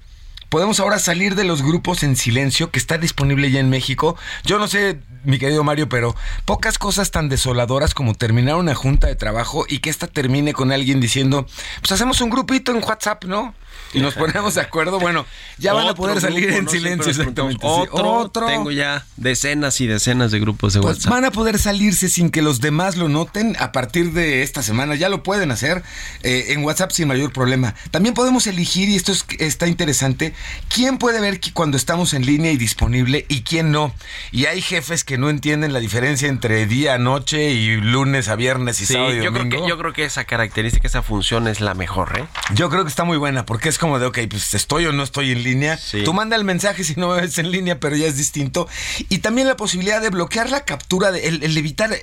podemos 0.55 0.79
ahora 0.79 0.99
salir 0.99 1.35
de 1.35 1.43
los 1.43 1.61
grupos 1.61 2.01
en 2.03 2.15
silencio 2.15 2.71
que 2.71 2.79
está 2.79 2.97
disponible 2.97 3.51
ya 3.51 3.59
en 3.59 3.69
México. 3.69 4.15
Yo 4.45 4.57
no 4.57 4.69
sé, 4.69 5.01
mi 5.25 5.37
querido 5.37 5.65
Mario, 5.65 5.89
pero 5.89 6.15
pocas 6.45 6.77
cosas 6.77 7.11
tan 7.11 7.27
desoladoras 7.27 7.93
como 7.93 8.15
terminar 8.15 8.55
una 8.55 8.73
junta 8.73 9.07
de 9.07 9.17
trabajo 9.17 9.65
y 9.67 9.79
que 9.79 9.89
esta 9.89 10.07
termine 10.07 10.53
con 10.53 10.71
alguien 10.71 11.01
diciendo, 11.01 11.45
pues 11.81 11.91
hacemos 11.91 12.21
un 12.21 12.29
grupito 12.29 12.71
en 12.71 12.81
WhatsApp, 12.81 13.25
¿no? 13.25 13.53
y 13.95 13.99
nos 14.01 14.13
ponemos 14.13 14.55
de 14.55 14.61
acuerdo, 14.61 14.99
bueno, 14.99 15.25
ya 15.57 15.73
van 15.73 15.87
a 15.87 15.95
poder 15.95 16.19
salir 16.19 16.49
en 16.49 16.67
silencio 16.67 17.09
exactamente. 17.09 17.65
Otro, 17.65 18.45
Tengo 18.45 18.71
ya 18.71 19.05
decenas 19.15 19.79
y 19.79 19.87
decenas 19.87 20.31
de 20.31 20.39
grupos 20.39 20.73
de 20.73 20.81
pues 20.81 20.97
WhatsApp. 20.97 21.11
Van 21.11 21.25
a 21.25 21.31
poder 21.31 21.59
salirse 21.59 22.09
sin 22.09 22.29
que 22.29 22.41
los 22.41 22.59
demás 22.59 22.97
lo 22.97 23.07
noten 23.07 23.55
a 23.59 23.71
partir 23.71 24.11
de 24.11 24.43
esta 24.43 24.61
semana. 24.63 24.95
Ya 24.95 25.07
lo 25.07 25.23
pueden 25.23 25.51
hacer 25.51 25.83
eh, 26.23 26.47
en 26.49 26.63
WhatsApp 26.63 26.91
sin 26.91 27.07
mayor 27.07 27.31
problema. 27.31 27.73
También 27.91 28.13
podemos 28.13 28.47
elegir, 28.47 28.89
y 28.89 28.95
esto 28.95 29.13
está 29.39 29.67
interesante, 29.67 30.33
quién 30.73 30.97
puede 30.97 31.19
ver 31.21 31.39
cuando 31.53 31.77
estamos 31.77 32.13
en 32.13 32.25
línea 32.25 32.51
y 32.51 32.57
disponible 32.57 33.25
y 33.29 33.41
quién 33.41 33.71
no. 33.71 33.93
Y 34.31 34.45
hay 34.45 34.61
jefes 34.61 35.03
que 35.03 35.17
no 35.17 35.29
entienden 35.29 35.73
la 35.73 35.79
diferencia 35.79 36.27
entre 36.27 36.65
día, 36.65 36.97
noche 36.97 37.51
y 37.51 37.75
lunes 37.77 38.27
a 38.27 38.35
viernes 38.35 38.81
y 38.81 38.85
sábado 38.85 39.13
y 39.13 39.23
yo 39.23 39.31
Creo 39.31 39.49
que, 39.49 39.67
yo 39.67 39.77
creo 39.77 39.93
que 39.93 40.05
esa 40.05 40.23
característica, 40.23 40.87
esa 40.87 41.01
función 41.01 41.47
es 41.47 41.61
la 41.61 41.73
mejor, 41.73 42.17
¿eh? 42.17 42.25
Yo 42.53 42.69
creo 42.69 42.83
que 42.83 42.89
está 42.89 43.03
muy 43.03 43.17
buena 43.17 43.45
porque 43.45 43.69
es 43.69 43.77
como 43.77 43.99
de, 43.99 44.05
ok, 44.05 44.19
pues 44.29 44.53
estoy 44.53 44.85
o 44.85 44.91
no 44.91 45.03
estoy 45.03 45.31
en 45.31 45.43
línea. 45.43 45.79
Tú 46.03 46.13
manda 46.13 46.35
el 46.35 46.43
mensaje 46.43 46.83
si 46.83 46.95
no 46.95 47.09
me 47.09 47.21
ves 47.21 47.37
en 47.37 47.51
línea, 47.51 47.79
pero 47.79 47.95
ya 47.95 48.07
es 48.07 48.17
distinto. 48.17 48.67
Y 49.09 49.19
también 49.19 49.47
la 49.47 49.57
posibilidad 49.57 50.01
de 50.01 50.09
bloquear 50.09 50.49
la 50.49 50.65
captura, 50.65 51.11
de, 51.11 51.27
el, 51.27 51.57
evitar 51.57 51.95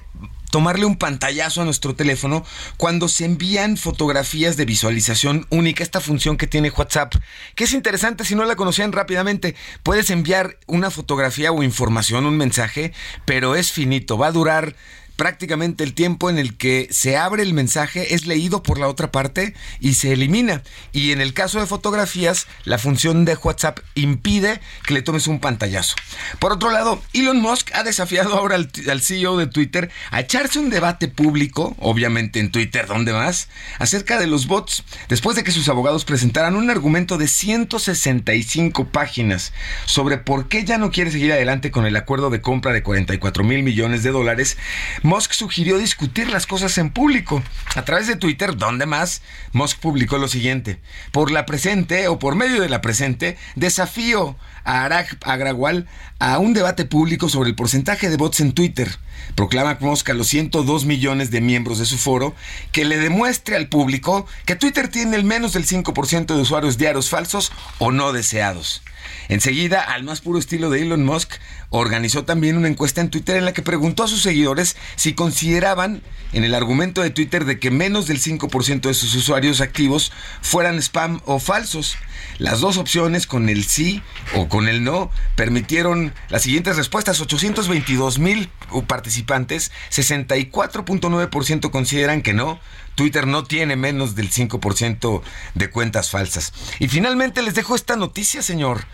tomarle 0.52 0.84
un 0.84 0.96
pantallazo 0.96 1.62
a 1.62 1.64
nuestro 1.64 1.94
teléfono 1.94 2.44
cuando 2.76 3.08
se 3.08 3.24
envían 3.24 3.78
fotografías 3.78 4.58
de 4.58 4.66
visualización 4.66 5.46
única, 5.48 5.82
esta 5.82 6.02
función 6.02 6.36
que 6.36 6.46
tiene 6.46 6.68
WhatsApp, 6.70 7.14
que 7.54 7.64
es 7.64 7.72
interesante 7.72 8.26
si 8.26 8.34
no 8.34 8.44
la 8.44 8.54
conocían 8.54 8.92
rápidamente. 8.92 9.56
Puedes 9.82 10.10
enviar 10.10 10.58
una 10.66 10.90
fotografía 10.90 11.52
o 11.52 11.62
información, 11.62 12.26
un 12.26 12.36
mensaje, 12.36 12.92
pero 13.24 13.56
es 13.56 13.72
finito, 13.72 14.18
va 14.18 14.26
a 14.26 14.32
durar 14.32 14.76
prácticamente 15.16 15.84
el 15.84 15.94
tiempo 15.94 16.30
en 16.30 16.38
el 16.38 16.56
que 16.56 16.88
se 16.90 17.16
abre 17.16 17.42
el 17.42 17.54
mensaje 17.54 18.14
es 18.14 18.26
leído 18.26 18.62
por 18.62 18.78
la 18.78 18.88
otra 18.88 19.10
parte 19.10 19.54
y 19.80 19.94
se 19.94 20.12
elimina. 20.12 20.62
Y 20.92 21.12
en 21.12 21.20
el 21.20 21.34
caso 21.34 21.60
de 21.60 21.66
fotografías, 21.66 22.46
la 22.64 22.78
función 22.78 23.24
de 23.24 23.36
WhatsApp 23.36 23.80
impide 23.94 24.60
que 24.86 24.94
le 24.94 25.02
tomes 25.02 25.26
un 25.26 25.40
pantallazo. 25.40 25.96
Por 26.38 26.52
otro 26.52 26.70
lado, 26.70 27.02
Elon 27.12 27.40
Musk 27.40 27.70
ha 27.74 27.82
desafiado 27.82 28.34
ahora 28.34 28.56
al, 28.56 29.00
CEO 29.00 29.36
de 29.36 29.46
Twitter 29.46 29.90
a 30.10 30.20
echarse 30.20 30.58
un 30.58 30.70
debate 30.70 31.08
público, 31.08 31.76
obviamente 31.78 32.40
en 32.40 32.50
Twitter, 32.50 32.86
¿dónde 32.86 33.12
más?, 33.12 33.48
acerca 33.78 34.18
de 34.18 34.26
los 34.26 34.46
bots, 34.46 34.84
después 35.08 35.36
de 35.36 35.44
que 35.44 35.50
sus 35.50 35.68
abogados 35.68 36.04
presentaran 36.04 36.56
un 36.56 36.70
argumento 36.70 37.18
de 37.18 37.28
165 37.28 38.88
páginas 38.88 39.52
sobre 39.86 40.18
por 40.18 40.48
qué 40.48 40.64
ya 40.64 40.78
no 40.78 40.90
quiere 40.90 41.10
seguir 41.10 41.32
adelante 41.32 41.70
con 41.70 41.86
el 41.86 41.96
acuerdo 41.96 42.30
de 42.30 42.40
compra 42.40 42.72
de 42.72 42.82
44 42.82 43.44
mil 43.44 43.62
millones 43.62 44.02
de 44.02 44.10
dólares 44.10 44.56
Musk 45.02 45.32
sugirió 45.32 45.78
discutir 45.78 46.28
las 46.28 46.46
cosas 46.46 46.78
en 46.78 46.90
público. 46.90 47.42
A 47.74 47.82
través 47.84 48.06
de 48.06 48.14
Twitter, 48.14 48.56
¿dónde 48.56 48.86
más? 48.86 49.22
Musk 49.52 49.78
publicó 49.80 50.16
lo 50.16 50.28
siguiente. 50.28 50.80
Por 51.10 51.32
la 51.32 51.44
presente 51.44 52.06
o 52.06 52.20
por 52.20 52.36
medio 52.36 52.62
de 52.62 52.68
la 52.68 52.80
presente, 52.80 53.36
desafío 53.56 54.36
a 54.62 54.84
Arag 54.84 55.18
Agrawal 55.22 55.88
a 56.20 56.38
un 56.38 56.54
debate 56.54 56.84
público 56.84 57.28
sobre 57.28 57.48
el 57.48 57.56
porcentaje 57.56 58.10
de 58.10 58.16
bots 58.16 58.38
en 58.40 58.52
Twitter. 58.52 58.96
Proclama 59.34 59.78
Musk 59.80 60.10
a 60.10 60.14
los 60.14 60.28
102 60.28 60.84
millones 60.84 61.30
de 61.30 61.40
miembros 61.40 61.78
de 61.78 61.86
su 61.86 61.98
foro 61.98 62.34
que 62.70 62.84
le 62.84 62.98
demuestre 62.98 63.56
al 63.56 63.68
público 63.68 64.26
que 64.44 64.56
Twitter 64.56 64.88
tiene 64.88 65.16
el 65.16 65.24
menos 65.24 65.52
del 65.52 65.66
5% 65.66 66.26
de 66.26 66.40
usuarios 66.40 66.78
diarios 66.78 67.08
falsos 67.08 67.52
o 67.78 67.90
no 67.92 68.12
deseados. 68.12 68.82
Enseguida, 69.28 69.80
al 69.80 70.04
más 70.04 70.20
puro 70.20 70.38
estilo 70.38 70.70
de 70.70 70.82
Elon 70.82 71.04
Musk, 71.04 71.34
organizó 71.70 72.24
también 72.24 72.56
una 72.56 72.68
encuesta 72.68 73.00
en 73.00 73.10
Twitter 73.10 73.36
en 73.36 73.44
la 73.44 73.52
que 73.52 73.62
preguntó 73.62 74.04
a 74.04 74.08
sus 74.08 74.22
seguidores 74.22 74.76
si 74.96 75.14
consideraban 75.14 76.02
en 76.32 76.44
el 76.44 76.54
argumento 76.54 77.02
de 77.02 77.10
Twitter 77.10 77.44
de 77.44 77.58
que 77.58 77.70
menos 77.70 78.06
del 78.06 78.20
5% 78.20 78.82
de 78.82 78.94
sus 78.94 79.14
usuarios 79.14 79.60
activos 79.60 80.12
fueran 80.42 80.78
spam 80.78 81.20
o 81.24 81.38
falsos. 81.38 81.96
Las 82.38 82.60
dos 82.60 82.76
opciones 82.76 83.26
con 83.26 83.48
el 83.48 83.64
sí 83.64 84.02
o 84.34 84.48
con 84.48 84.68
el 84.68 84.84
no 84.84 85.10
permitieron 85.36 86.12
las 86.28 86.42
siguientes 86.42 86.76
respuestas. 86.76 87.20
822 87.20 88.18
mil 88.18 88.50
participantes, 88.86 89.01
64.9% 89.10 91.70
consideran 91.70 92.22
que 92.22 92.32
no. 92.32 92.58
Twitter 92.94 93.26
no 93.26 93.44
tiene 93.44 93.76
menos 93.76 94.14
del 94.14 94.30
5% 94.30 95.22
de 95.54 95.70
cuentas 95.70 96.10
falsas. 96.10 96.52
Y 96.78 96.88
finalmente 96.88 97.42
les 97.42 97.54
dejo 97.54 97.74
esta 97.74 97.96
noticia, 97.96 98.42
señor 98.42 98.84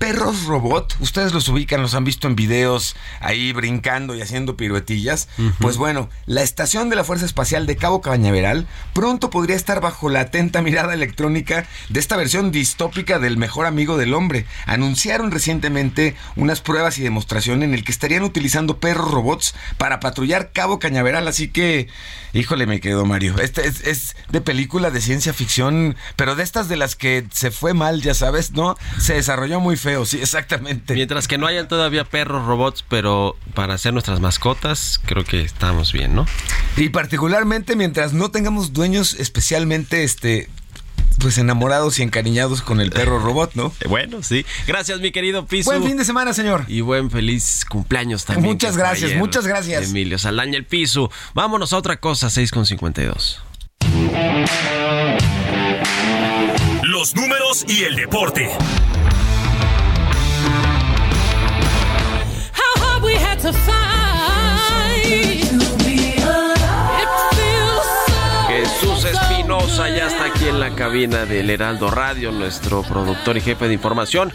perros 0.00 0.46
robot, 0.46 0.96
ustedes 1.00 1.34
los 1.34 1.46
ubican, 1.50 1.82
los 1.82 1.94
han 1.94 2.04
visto 2.04 2.26
en 2.26 2.34
videos 2.34 2.96
ahí 3.20 3.52
brincando 3.52 4.14
y 4.14 4.22
haciendo 4.22 4.56
piruetillas. 4.56 5.28
Pues 5.58 5.76
bueno, 5.76 6.08
la 6.24 6.40
estación 6.40 6.88
de 6.88 6.96
la 6.96 7.04
Fuerza 7.04 7.26
Espacial 7.26 7.66
de 7.66 7.76
Cabo 7.76 8.00
Cañaveral 8.00 8.66
pronto 8.94 9.28
podría 9.28 9.56
estar 9.56 9.82
bajo 9.82 10.08
la 10.08 10.20
atenta 10.20 10.62
mirada 10.62 10.94
electrónica 10.94 11.66
de 11.90 12.00
esta 12.00 12.16
versión 12.16 12.50
distópica 12.50 13.18
del 13.18 13.36
mejor 13.36 13.66
amigo 13.66 13.98
del 13.98 14.14
hombre. 14.14 14.46
Anunciaron 14.64 15.30
recientemente 15.30 16.16
unas 16.34 16.62
pruebas 16.62 16.96
y 16.96 17.02
demostración 17.02 17.62
en 17.62 17.74
el 17.74 17.84
que 17.84 17.92
estarían 17.92 18.22
utilizando 18.22 18.80
perros 18.80 19.10
robots 19.10 19.54
para 19.76 20.00
patrullar 20.00 20.50
Cabo 20.54 20.78
Cañaveral, 20.78 21.28
así 21.28 21.48
que, 21.48 21.88
híjole, 22.32 22.64
me 22.64 22.80
quedó 22.80 23.04
Mario. 23.04 23.38
Este 23.38 23.68
es, 23.68 23.86
es 23.86 24.16
de 24.30 24.40
película 24.40 24.90
de 24.90 25.02
ciencia 25.02 25.34
ficción, 25.34 25.94
pero 26.16 26.36
de 26.36 26.42
estas 26.42 26.70
de 26.70 26.78
las 26.78 26.96
que 26.96 27.26
se 27.32 27.50
fue 27.50 27.74
mal, 27.74 28.00
ya 28.00 28.14
sabes, 28.14 28.52
¿no? 28.52 28.78
Se 28.98 29.12
desarrolló 29.12 29.60
muy 29.60 29.76
feo 29.76 29.89
feo, 29.90 30.06
sí, 30.06 30.18
exactamente. 30.20 30.94
Mientras 30.94 31.26
que 31.26 31.36
no 31.36 31.46
hayan 31.46 31.66
todavía 31.66 32.04
perros, 32.04 32.46
robots, 32.46 32.84
pero 32.88 33.36
para 33.54 33.76
ser 33.76 33.92
nuestras 33.92 34.20
mascotas, 34.20 35.00
creo 35.04 35.24
que 35.24 35.42
estamos 35.42 35.92
bien, 35.92 36.14
¿no? 36.14 36.26
Y 36.76 36.90
particularmente 36.90 37.74
mientras 37.74 38.12
no 38.12 38.30
tengamos 38.30 38.72
dueños 38.72 39.14
especialmente 39.14 40.04
este 40.04 40.48
pues 41.18 41.36
enamorados 41.38 41.98
y 41.98 42.02
encariñados 42.02 42.62
con 42.62 42.80
el 42.80 42.90
perro 42.90 43.18
robot, 43.18 43.54
¿no? 43.54 43.72
Bueno, 43.88 44.22
sí. 44.22 44.46
Gracias, 44.66 45.00
mi 45.00 45.10
querido 45.10 45.44
Piso. 45.46 45.70
Buen 45.70 45.84
fin 45.84 45.96
de 45.96 46.04
semana, 46.04 46.32
señor. 46.32 46.64
Y 46.68 46.80
buen 46.82 47.10
feliz 47.10 47.64
cumpleaños 47.68 48.24
también. 48.24 48.46
Muchas 48.46 48.76
gracias, 48.76 49.16
muchas 49.16 49.46
gracias. 49.46 49.90
Emilio 49.90 50.18
Saldaña, 50.18 50.56
el 50.56 50.64
Piso. 50.64 51.10
Vámonos 51.34 51.72
a 51.72 51.76
otra 51.78 51.98
cosa, 51.98 52.28
6.52. 52.28 53.38
Los 56.84 57.14
números 57.16 57.64
y 57.68 57.84
el 57.84 57.96
deporte. 57.96 58.50
Jesús 68.48 69.04
Espinosa 69.04 69.88
ya 69.88 70.06
está 70.06 70.24
aquí 70.24 70.48
en 70.48 70.60
la 70.60 70.74
cabina 70.74 71.24
del 71.24 71.50
Heraldo 71.50 71.90
Radio, 71.90 72.32
nuestro 72.32 72.82
productor 72.82 73.36
y 73.36 73.40
jefe 73.40 73.68
de 73.68 73.74
información. 73.74 74.32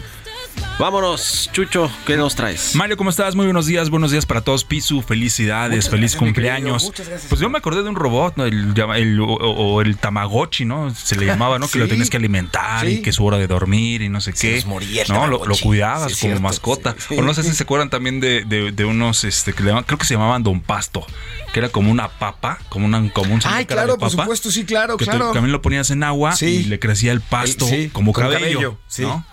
Vámonos, 0.78 1.48
Chucho, 1.54 1.90
¿qué 2.04 2.18
nos 2.18 2.34
traes? 2.34 2.74
Mario, 2.74 2.98
¿cómo 2.98 3.08
estás? 3.08 3.34
Muy 3.34 3.46
buenos 3.46 3.64
días, 3.64 3.88
buenos 3.88 4.10
días 4.10 4.26
para 4.26 4.42
todos. 4.42 4.62
Pisu, 4.62 5.00
felicidades, 5.00 5.88
feliz 5.88 6.16
cumpleaños. 6.16 6.92
Pues 7.30 7.40
yo 7.40 7.48
me 7.48 7.56
acordé 7.56 7.82
de 7.82 7.88
un 7.88 7.94
robot, 7.94 8.36
¿no? 8.36 8.44
El, 8.44 9.18
o, 9.22 9.80
el 9.80 9.96
Tamagotchi, 9.96 10.66
¿no? 10.66 10.94
Se 10.94 11.16
le 11.16 11.24
llamaba, 11.24 11.58
¿no? 11.58 11.66
Que 11.66 11.78
lo 11.78 11.88
tenías 11.88 12.10
que 12.10 12.18
alimentar 12.18 12.86
y 12.86 13.00
que 13.00 13.08
es 13.08 13.18
hora 13.18 13.38
de 13.38 13.46
dormir 13.46 14.02
y 14.02 14.10
no 14.10 14.20
sé 14.20 14.34
qué. 14.34 14.62
¿No? 15.08 15.26
Lo, 15.26 15.40
cuidabas 15.62 16.20
como 16.20 16.40
mascota. 16.40 16.94
O 17.16 17.22
no 17.22 17.32
sé 17.32 17.42
si 17.42 17.52
se 17.52 17.62
acuerdan 17.62 17.88
también 17.88 18.20
de, 18.20 18.84
unos, 18.86 19.24
este, 19.24 19.54
que 19.54 19.62
le 19.62 19.68
llamaban, 19.68 19.84
creo 19.84 19.98
que 19.98 20.04
se 20.04 20.12
llamaban 20.12 20.42
Don 20.42 20.60
Pasto, 20.60 21.06
que 21.54 21.60
era 21.60 21.70
como 21.70 21.90
una 21.90 22.08
papa, 22.08 22.58
como, 22.68 22.84
una, 22.84 23.10
como 23.14 23.32
un 23.32 23.40
Ay, 23.44 23.64
claro, 23.64 23.96
por 23.96 24.10
supuesto, 24.10 24.50
sí, 24.50 24.66
claro, 24.66 24.98
que 24.98 25.06
claro. 25.06 25.32
también 25.32 25.52
lo 25.52 25.62
ponías 25.62 25.90
en 25.90 26.02
agua 26.02 26.34
y 26.38 26.64
le 26.64 26.78
crecía 26.78 27.12
el 27.12 27.22
pasto 27.22 27.66
como 27.94 28.12
cabello, 28.12 28.78
¿no? 28.98 29.24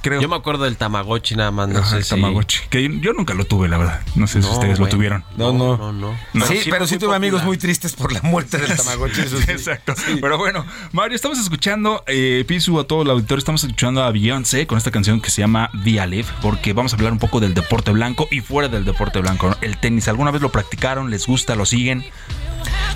Creo. 0.00 0.20
Yo 0.20 0.28
me 0.28 0.36
acuerdo 0.36 0.64
del 0.64 0.76
Tamagotchi 0.76 1.36
nada 1.36 1.50
más, 1.50 1.68
no 1.68 1.84
sé 1.84 1.98
el 1.98 2.06
Tamagotchi. 2.06 2.60
Que 2.70 3.00
yo, 3.00 3.12
nunca 3.12 3.34
lo 3.34 3.44
tuve, 3.44 3.68
la 3.68 3.78
verdad. 3.78 4.00
No 4.14 4.26
sé 4.26 4.42
si 4.42 4.48
ustedes 4.48 4.78
lo 4.78 4.88
tuvieron. 4.88 5.24
No, 5.36 5.52
no. 5.52 5.92
no, 5.92 6.16
Sí, 6.46 6.60
pero 6.70 6.86
sí 6.86 6.98
tuve 6.98 7.14
amigos 7.14 7.42
muy 7.44 7.58
tristes 7.58 7.94
por 7.94 8.12
la 8.12 8.22
muerte 8.22 8.58
del 8.58 8.76
Tamagotchi. 8.76 9.20
Exacto. 9.48 9.94
Pero 10.20 10.38
bueno, 10.38 10.64
Mario, 10.92 11.16
estamos 11.16 11.38
escuchando, 11.38 12.04
eh, 12.06 12.44
Pisu, 12.46 12.78
a 12.78 12.86
todo 12.86 13.02
el 13.02 13.10
auditorio, 13.10 13.38
estamos 13.38 13.62
escuchando 13.64 14.02
a 14.02 14.10
Beyoncé 14.10 14.66
con 14.66 14.78
esta 14.78 14.90
canción 14.90 15.20
que 15.20 15.30
se 15.30 15.40
llama 15.40 15.70
Via 15.72 16.06
Live, 16.06 16.28
porque 16.42 16.72
vamos 16.72 16.92
a 16.92 16.96
hablar 16.96 17.12
un 17.12 17.18
poco 17.18 17.40
del 17.40 17.54
deporte 17.54 17.90
blanco 17.90 18.28
y 18.30 18.40
fuera 18.40 18.68
del 18.68 18.84
deporte 18.84 19.20
blanco. 19.20 19.56
El 19.60 19.78
tenis, 19.78 20.08
¿alguna 20.08 20.30
vez 20.30 20.42
lo 20.42 20.50
practicaron? 20.50 21.10
¿Les 21.10 21.26
gusta? 21.26 21.54
¿Lo 21.54 21.66
siguen? 21.66 22.04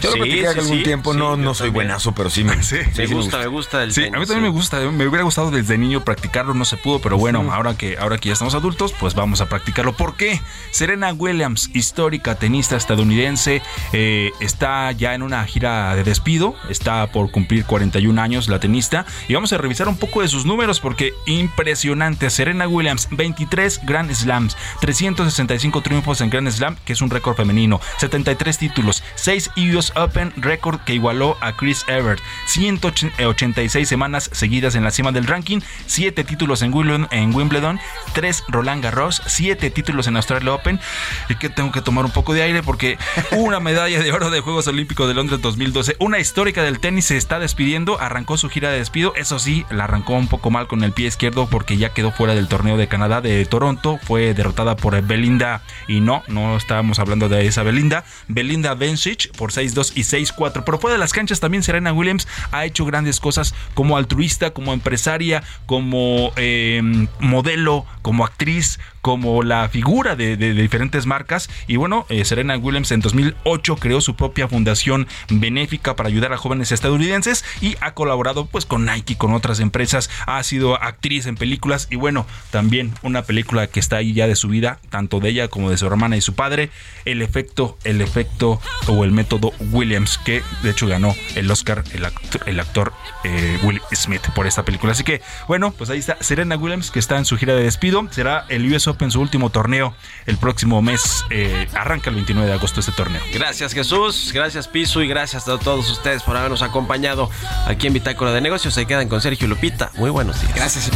Yo 0.01 0.11
lo 0.11 0.17
practiqué 0.17 0.47
hace 0.47 0.61
algún 0.61 0.83
tiempo, 0.83 1.15
no, 1.15 1.37
no 1.37 1.55
soy 1.55 1.71
buenazo, 1.71 2.13
pero 2.13 2.31
sí 2.31 2.45
me, 2.45 2.57
me, 2.97 3.07
gusta, 3.07 3.39
me 3.39 3.47
gusta 3.47 3.83
el 3.83 3.93
Sí, 3.93 4.05
a 4.07 4.19
mí 4.19 4.27
también 4.27 4.43
me 4.43 4.49
gusta, 4.49 4.79
me 4.79 5.07
hubiera 5.07 5.25
gustado 5.25 5.51
desde 5.51 5.77
niño 5.79 6.05
practicarlo, 6.05 6.55
no 6.55 6.65
se 6.65 6.77
pudo, 6.77 7.01
pero 7.01 7.19
bueno, 7.19 7.53
ahora 7.53 7.77
que 7.77 7.99
ahora 7.99 8.19
que 8.19 8.29
ya 8.29 8.35
estamos 8.35 8.55
adultos, 8.55 8.95
pues 8.99 9.15
vamos 9.15 9.41
a 9.41 9.49
practicarlo. 9.49 9.93
¿Por 9.93 10.17
qué? 10.17 10.41
Serena 10.71 11.13
Williams, 11.13 11.71
histórica 11.75 12.37
tenista 12.37 12.77
estadounidense, 12.77 13.63
eh, 13.93 14.31
está 14.41 14.93
ya 14.93 15.15
en 15.15 15.23
una 15.23 15.45
gira 15.45 15.95
de 15.95 16.05
despido, 16.05 16.55
está 16.69 17.07
por 17.09 17.31
cumplir 17.31 17.65
41 17.65 18.21
años 18.21 18.49
la 18.49 18.61
tenista 18.61 19.07
y 19.29 19.35
vamos 19.35 19.53
a 19.53 19.59
revisar 19.59 19.89
un 19.89 19.97
poco 19.97 20.23
de 20.23 20.29
sus 20.29 20.45
números 20.45 20.81
porque 20.81 21.13
impresionante. 21.27 22.31
Serena 22.31 22.69
Williams, 22.69 23.09
23 23.11 23.81
Grand 23.85 24.13
Slams, 24.13 24.57
365 24.81 25.83
triunfos 25.83 26.21
en 26.21 26.31
Grand 26.31 26.51
Slam, 26.51 26.77
que 26.85 26.93
es 26.93 27.03
un 27.03 27.11
récord 27.11 27.37
femenino, 27.37 27.81
73 27.99 28.59
títulos, 28.59 29.03
6 29.17 29.51
US 29.75 29.88
Open, 29.97 30.33
récord 30.37 30.81
que 30.81 30.95
igualó 30.95 31.37
a 31.41 31.57
Chris 31.57 31.85
Evert. 31.89 32.21
186 32.47 33.89
semanas 33.89 34.31
seguidas 34.33 34.75
en 34.75 34.85
la 34.85 34.91
cima 34.91 35.13
del 35.13 35.27
ranking, 35.27 35.61
7 35.87 36.25
títulos 36.25 36.63
en 36.63 36.75
Wimbledon, 36.75 37.81
3 38.13 38.45
Roland 38.49 38.83
Garros, 38.83 39.23
7 39.27 39.71
títulos 39.71 40.07
en 40.07 40.17
Australia 40.17 40.53
Open. 40.53 40.81
Y 41.29 41.35
que 41.37 41.49
tengo 41.49 41.73
que 41.73 41.83
tomar 41.83 42.05
un 42.05 42.11
poco 42.11 42.35
de 42.35 42.43
aire 42.43 42.63
porque 42.63 42.99
una 43.33 43.61
medalla 43.61 44.03
de 44.03 44.13
oro 44.13 44.31
de 44.31 44.41
Juegos 44.41 44.67
Olímpicos 44.69 45.09
de 45.09 45.15
Londres 45.15 45.41
2012, 45.41 45.97
una 45.99 46.19
histórica 46.19 46.63
del 46.63 46.81
tenis 46.81 47.07
se 47.07 47.17
está 47.17 47.39
despidiendo, 47.39 48.01
arrancó 48.01 48.37
su 48.37 48.49
gira 48.49 48.71
de 48.71 48.79
despido, 48.79 49.13
eso 49.17 49.39
sí, 49.39 49.65
la 49.71 49.85
arrancó 49.85 50.15
un 50.15 50.29
poco 50.29 50.51
mal 50.51 50.67
con 50.67 50.85
el 50.85 50.93
pie 50.93 51.09
izquierdo 51.09 51.49
porque 51.49 51.77
ya 51.77 51.93
quedó 51.95 52.13
fuera 52.13 52.35
del 52.35 52.49
torneo 52.49 52.77
de 52.77 52.89
Canadá 52.89 53.21
de 53.21 53.45
Toronto, 53.47 53.99
fue 54.03 54.35
derrotada 54.35 54.77
por 54.77 55.01
Belinda 55.03 55.63
y 55.87 56.01
no, 56.01 56.23
no 56.29 56.57
estábamos 56.57 56.99
hablando 56.99 57.29
de 57.29 57.47
esa 57.47 57.63
Belinda, 57.63 58.05
Belinda 58.29 58.75
Bencic 58.75 59.31
por 59.37 59.53
6-2 59.79 59.93
y 59.95 60.01
6-4. 60.03 60.63
Pero 60.65 60.79
fuera 60.79 60.95
de 60.95 60.99
las 60.99 61.13
canchas 61.13 61.41
también 61.41 61.63
Serena 61.63 61.93
Williams 61.93 62.27
ha 62.53 62.65
hecho 62.65 62.85
grandes 62.85 63.21
cosas 63.21 63.55
como 63.75 63.97
altruista, 63.97 64.51
como 64.51 64.73
empresaria, 64.73 65.43
como 65.67 66.33
eh, 66.37 66.81
modelo, 67.21 67.87
como 68.03 68.25
actriz, 68.25 68.79
como 69.09 69.43
la 69.43 69.71
figura 69.71 70.17
de, 70.17 70.37
diferentes 70.37 71.07
marcas. 71.07 71.49
Y 71.67 71.77
bueno, 71.77 72.05
eh, 72.11 72.27
Serena 72.27 72.59
Williams 72.59 72.93
en 72.93 73.01
2008 73.01 73.77
creó 73.77 74.03
su 74.03 74.17
propia 74.17 74.49
fundación 74.49 75.09
benéfica 75.31 75.97
para 75.97 76.11
ayudar 76.11 76.35
a 76.35 76.37
jóvenes 76.37 76.73
estadounidenses 76.73 77.43
y 77.63 77.75
ha 77.81 77.95
colaborado 77.95 78.45
pues 78.45 78.67
con 78.67 78.85
Nike, 78.85 79.17
con 79.17 79.33
otras 79.33 79.61
empresas. 79.61 80.11
Ha 80.27 80.43
sido 80.43 80.75
actriz 80.83 81.25
en 81.25 81.37
películas 81.37 81.89
y 81.91 81.97
bueno, 81.97 82.27
también 82.51 82.93
una 83.01 83.23
película 83.23 83.67
que 83.67 83.81
está 83.81 83.97
ahí 83.97 84.13
ya 84.13 84.27
de 84.27 84.37
su 84.37 84.49
vida, 84.49 84.79
tanto 84.91 85.21
de 85.21 85.31
ella 85.31 85.49
como 85.49 85.71
de 85.71 85.79
su 85.79 85.87
hermana 85.87 86.19
y 86.19 86.21
su 86.21 86.35
padre. 86.35 86.69
El 87.07 87.23
efecto, 87.23 87.79
el 87.85 88.03
efecto 88.03 88.61
o 88.89 89.05
el 89.05 89.13
método 89.13 89.55
Williams, 89.73 90.19
que 90.19 90.43
de 90.63 90.73
hecho 90.73 90.87
ganó 90.87 91.15
el 91.35 91.51
Oscar 91.51 91.83
el 91.95 92.05
actor, 92.05 92.43
el 92.45 92.61
actor 92.61 92.93
eh, 93.25 93.59
Will 93.63 93.81
Smith 93.95 94.29
por 94.35 94.47
esta 94.47 94.67
película. 94.67 94.93
Así 94.93 95.03
que 95.03 95.23
bueno, 95.47 95.71
pues 95.71 95.89
ahí 95.89 95.99
está 95.99 96.19
Serena 96.21 96.57
Williams 96.57 96.91
que 96.91 96.99
está 96.99 97.17
en 97.17 97.25
su 97.25 97.39
gira 97.39 97.55
de 97.55 97.63
despido. 97.63 98.07
Será 98.11 98.45
el 98.51 98.71
US 98.71 98.87
su 99.11 99.21
último 99.21 99.51
torneo 99.51 99.95
el 100.27 100.37
próximo 100.37 100.83
mes. 100.83 101.25
Eh, 101.31 101.69
arranca 101.75 102.11
el 102.11 102.17
29 102.17 102.49
de 102.49 102.55
agosto 102.55 102.81
este 102.81 102.93
torneo. 102.93 103.23
Gracias 103.33 103.73
Jesús, 103.73 104.33
gracias 104.33 104.69
Piso 104.69 105.03
y 105.03 105.09
gracias 105.09 105.49
a 105.49 105.59
todos 105.59 105.91
ustedes 105.91 106.23
por 106.23 106.37
habernos 106.37 106.63
acompañado 106.63 107.31
aquí 107.67 107.87
en 107.87 107.95
Bitácora 107.95 108.33
de 108.33 108.41
Negocios. 108.41 108.75
Se 108.75 108.87
quedan 108.87 109.09
con 109.09 109.21
Sergio 109.21 109.49
Lupita. 109.49 109.91
Muy 109.97 110.11
buenos 110.11 110.41
días. 110.41 110.55
Gracias. 110.55 110.91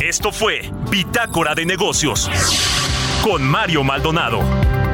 Esto 0.00 0.30
fue 0.30 0.70
Bitácora 0.90 1.54
de 1.54 1.66
Negocios 1.66 2.30
con 3.22 3.42
Mario 3.42 3.82
Maldonado. 3.82 4.93